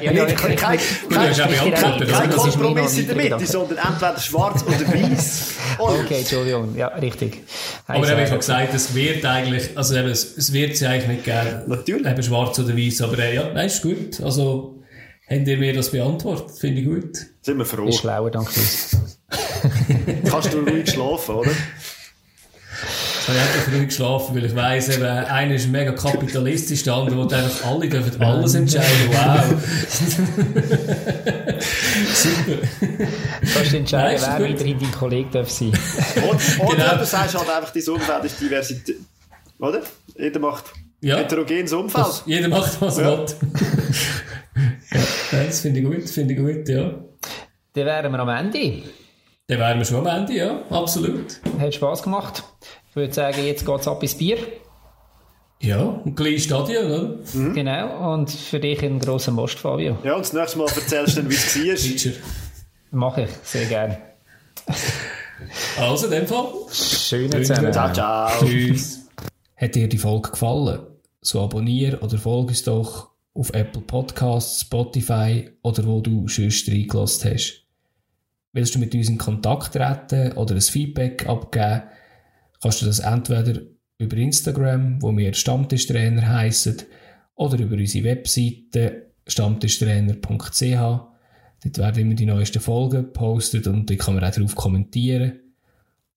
ja, 0.03 0.13
ja, 0.13 0.25
kein, 0.27 0.57
kein, 0.57 0.79
kein, 1.11 2.09
kein 2.09 2.31
Kompromiss 2.31 2.99
in 2.99 3.07
der 3.07 3.17
Mitte, 3.17 3.47
sondern 3.47 3.79
entweder 3.79 4.19
schwarz 4.19 4.65
oder 4.67 4.93
weiß. 4.93 5.55
okay, 5.79 6.19
Entschuldigung. 6.19 6.77
Ja, 6.77 6.89
richtig. 6.89 7.43
Aber 7.87 8.09
er 8.09 8.31
hat 8.31 8.39
gesagt, 8.39 8.75
es 8.75 8.95
wird 8.95 9.25
eigentlich, 9.25 9.77
also 9.77 9.97
eben, 9.97 10.09
es, 10.09 10.37
es 10.37 10.53
wird 10.53 10.77
sie 10.77 10.87
eigentlich 10.87 11.09
nicht 11.09 11.25
geben. 11.25 11.63
Natürlich. 11.67 12.07
Eben 12.07 12.23
schwarz 12.23 12.59
oder 12.59 12.77
weiß, 12.77 13.03
aber 13.03 13.19
äh, 13.19 13.35
ja, 13.35 13.51
nein, 13.53 13.67
ist 13.67 13.83
gut. 13.83 14.21
Also, 14.21 14.78
Habt 15.31 15.47
ihr 15.47 15.59
mir 15.59 15.75
das 15.75 15.91
beantwortet? 15.91 16.59
Finde 16.59 16.81
ich 16.81 16.87
gut. 16.87 17.19
Sind 17.43 17.59
wir 17.59 17.67
froh. 17.67 17.89
Ist 17.89 17.99
schlauer, 17.99 18.31
danke. 18.31 18.51
Kannst 20.31 20.55
du 20.55 20.61
ruhig 20.61 20.89
schlafen, 20.89 21.35
oder? 21.35 21.51
Ich 21.51 23.29
habe 23.29 23.39
einfach 23.41 23.73
ruhig 23.73 23.89
geschlafen, 23.89 24.37
weil 24.37 24.47
ich 24.47 24.57
weiss, 24.57 24.89
eben, 24.89 25.05
einer 25.05 25.55
ist 25.55 25.69
mega 25.69 25.93
kapitalistisch, 25.93 26.85
der 26.85 26.95
andere 26.95 27.19
will 27.19 27.35
einfach 27.35 27.67
alle 27.67 27.87
dürfen 27.89 28.23
alles 28.23 28.55
entscheiden. 28.55 29.11
Wow. 29.11 29.45
Super. 32.15 32.57
Kannst 33.53 33.73
du 33.73 33.77
entscheiden, 33.77 34.27
wer 34.27 34.41
weiterhin 34.49 34.79
dein 34.79 34.93
Kollege 34.93 35.29
darf 35.31 35.51
sein. 35.51 35.75
Oder, 36.17 36.41
oder 36.67 36.77
genau. 36.77 36.97
du 36.97 37.05
sagst 37.05 37.37
halt 37.37 37.51
einfach, 37.51 37.71
dein 37.71 37.87
Umfeld 37.89 38.25
ist 38.25 38.41
Diversität. 38.41 38.97
Oder? 39.59 39.83
Jeder 40.17 40.41
macht 40.41 40.65
ja. 41.03 41.19
heterogenes 41.19 41.75
Umfeld. 41.75 42.07
Das, 42.07 42.23
jeder 42.25 42.49
macht, 42.49 42.81
was 42.81 42.97
er 42.97 43.11
ja. 43.11 43.19
will. 43.19 43.27
Ja, 44.93 45.45
das 45.45 45.61
finde 45.61 45.81
ich 45.81 45.87
gut, 45.87 46.09
finde 46.09 46.35
ich 46.35 46.41
gut, 46.41 46.69
ja. 46.69 46.95
Dann 47.75 47.87
wären 47.87 48.13
wir 48.13 48.19
am 48.21 48.29
Ende. 48.29 48.83
Dann 49.47 49.59
wären 49.59 49.79
wir 49.79 49.85
schon 49.85 50.07
am 50.07 50.21
Ende, 50.21 50.35
ja, 50.35 50.63
absolut. 50.71 51.41
Hat 51.59 51.75
Spass 51.75 52.03
gemacht. 52.03 52.43
Ich 52.91 52.97
würde 52.97 53.13
sagen, 53.13 53.45
jetzt 53.45 53.65
geht 53.65 53.81
es 53.81 53.89
ab 53.89 54.03
ins 54.03 54.17
Bier. 54.17 54.39
Ja, 55.61 56.01
ein 56.05 56.15
kleines 56.15 56.45
Stadion, 56.45 56.87
oder? 56.87 57.19
Mhm. 57.35 57.55
Genau, 57.55 58.15
und 58.15 58.31
für 58.31 58.61
dich 58.61 58.83
ein 58.83 59.01
grosser 59.01 59.33
Most, 59.33 59.59
Fabio. 59.59 59.99
Ja, 60.05 60.15
und 60.15 60.21
das 60.21 60.33
nächste 60.33 60.59
Mal 60.59 60.67
erzählst 60.67 61.17
du 61.17 61.23
dann, 61.23 61.31
wie 61.31 61.35
es 61.35 62.07
war. 62.07 62.13
Mache 62.91 63.23
ich, 63.23 63.31
sehr 63.43 63.67
gerne. 63.67 63.99
Also, 65.81 66.07
in 66.07 66.13
dem 66.13 66.27
Fall. 66.27 66.47
Schönen 66.71 67.45
zusammen. 67.45 67.73
Ciao, 67.73 67.93
ciao. 67.93 68.31
Tschüss. 68.45 69.09
Hat 69.57 69.75
dir 69.75 69.89
die 69.89 69.99
Folge 69.99 70.31
gefallen? 70.31 70.81
So 71.21 71.43
abonniere 71.43 71.99
oder 71.99 72.17
folge 72.19 72.49
uns 72.49 72.63
doch 72.63 73.11
auf 73.39 73.55
Apple 73.55 73.83
Podcasts, 73.83 74.63
Spotify 74.63 75.49
oder 75.63 75.87
wo 75.87 76.01
du 76.01 76.27
sonst 76.27 76.69
reingelassen 76.69 77.33
hast. 77.33 77.65
Willst 78.53 78.75
du 78.75 78.81
mit 78.81 78.93
uns 78.95 79.09
in 79.09 79.19
Kontakt 79.19 79.75
treten 79.75 80.33
oder 80.33 80.57
ein 80.57 80.61
Feedback 80.61 81.29
abgeben, 81.29 81.83
kannst 82.61 82.83
du 82.83 82.87
das 82.87 82.99
entweder 82.99 83.61
über 83.99 84.17
Instagram, 84.17 85.01
wo 85.01 85.17
wir 85.17 85.33
Stammtischtrainer 85.35 86.29
heißen, 86.29 86.83
oder 87.37 87.59
über 87.59 87.77
unsere 87.77 88.05
Webseite 88.05 89.13
stammtischtrainer.ch. 89.29 90.61
Dort 90.61 91.79
werden 91.79 92.01
immer 92.01 92.15
die 92.15 92.27
neuesten 92.27 92.61
Folgen 92.61 93.05
gepostet 93.05 93.69
und 93.69 93.89
dort 93.89 94.01
kann 94.01 94.15
man 94.15 94.25
auch 94.25 94.33
darauf 94.33 94.57
kommentieren. 94.57 95.39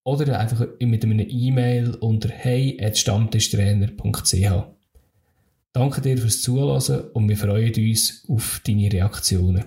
Oder 0.03 0.39
einfach 0.39 0.65
mit 0.79 1.03
einem 1.03 1.19
E-Mail 1.19 1.93
unter 1.95 2.29
hey.stammtischtrainer.ch. 2.29 4.80
Danke 5.73 6.01
dir 6.01 6.17
fürs 6.17 6.41
Zuhören 6.41 7.11
und 7.13 7.29
wir 7.29 7.37
freuen 7.37 7.73
uns 7.73 8.25
auf 8.27 8.61
deine 8.65 8.91
Reaktionen. 8.91 9.65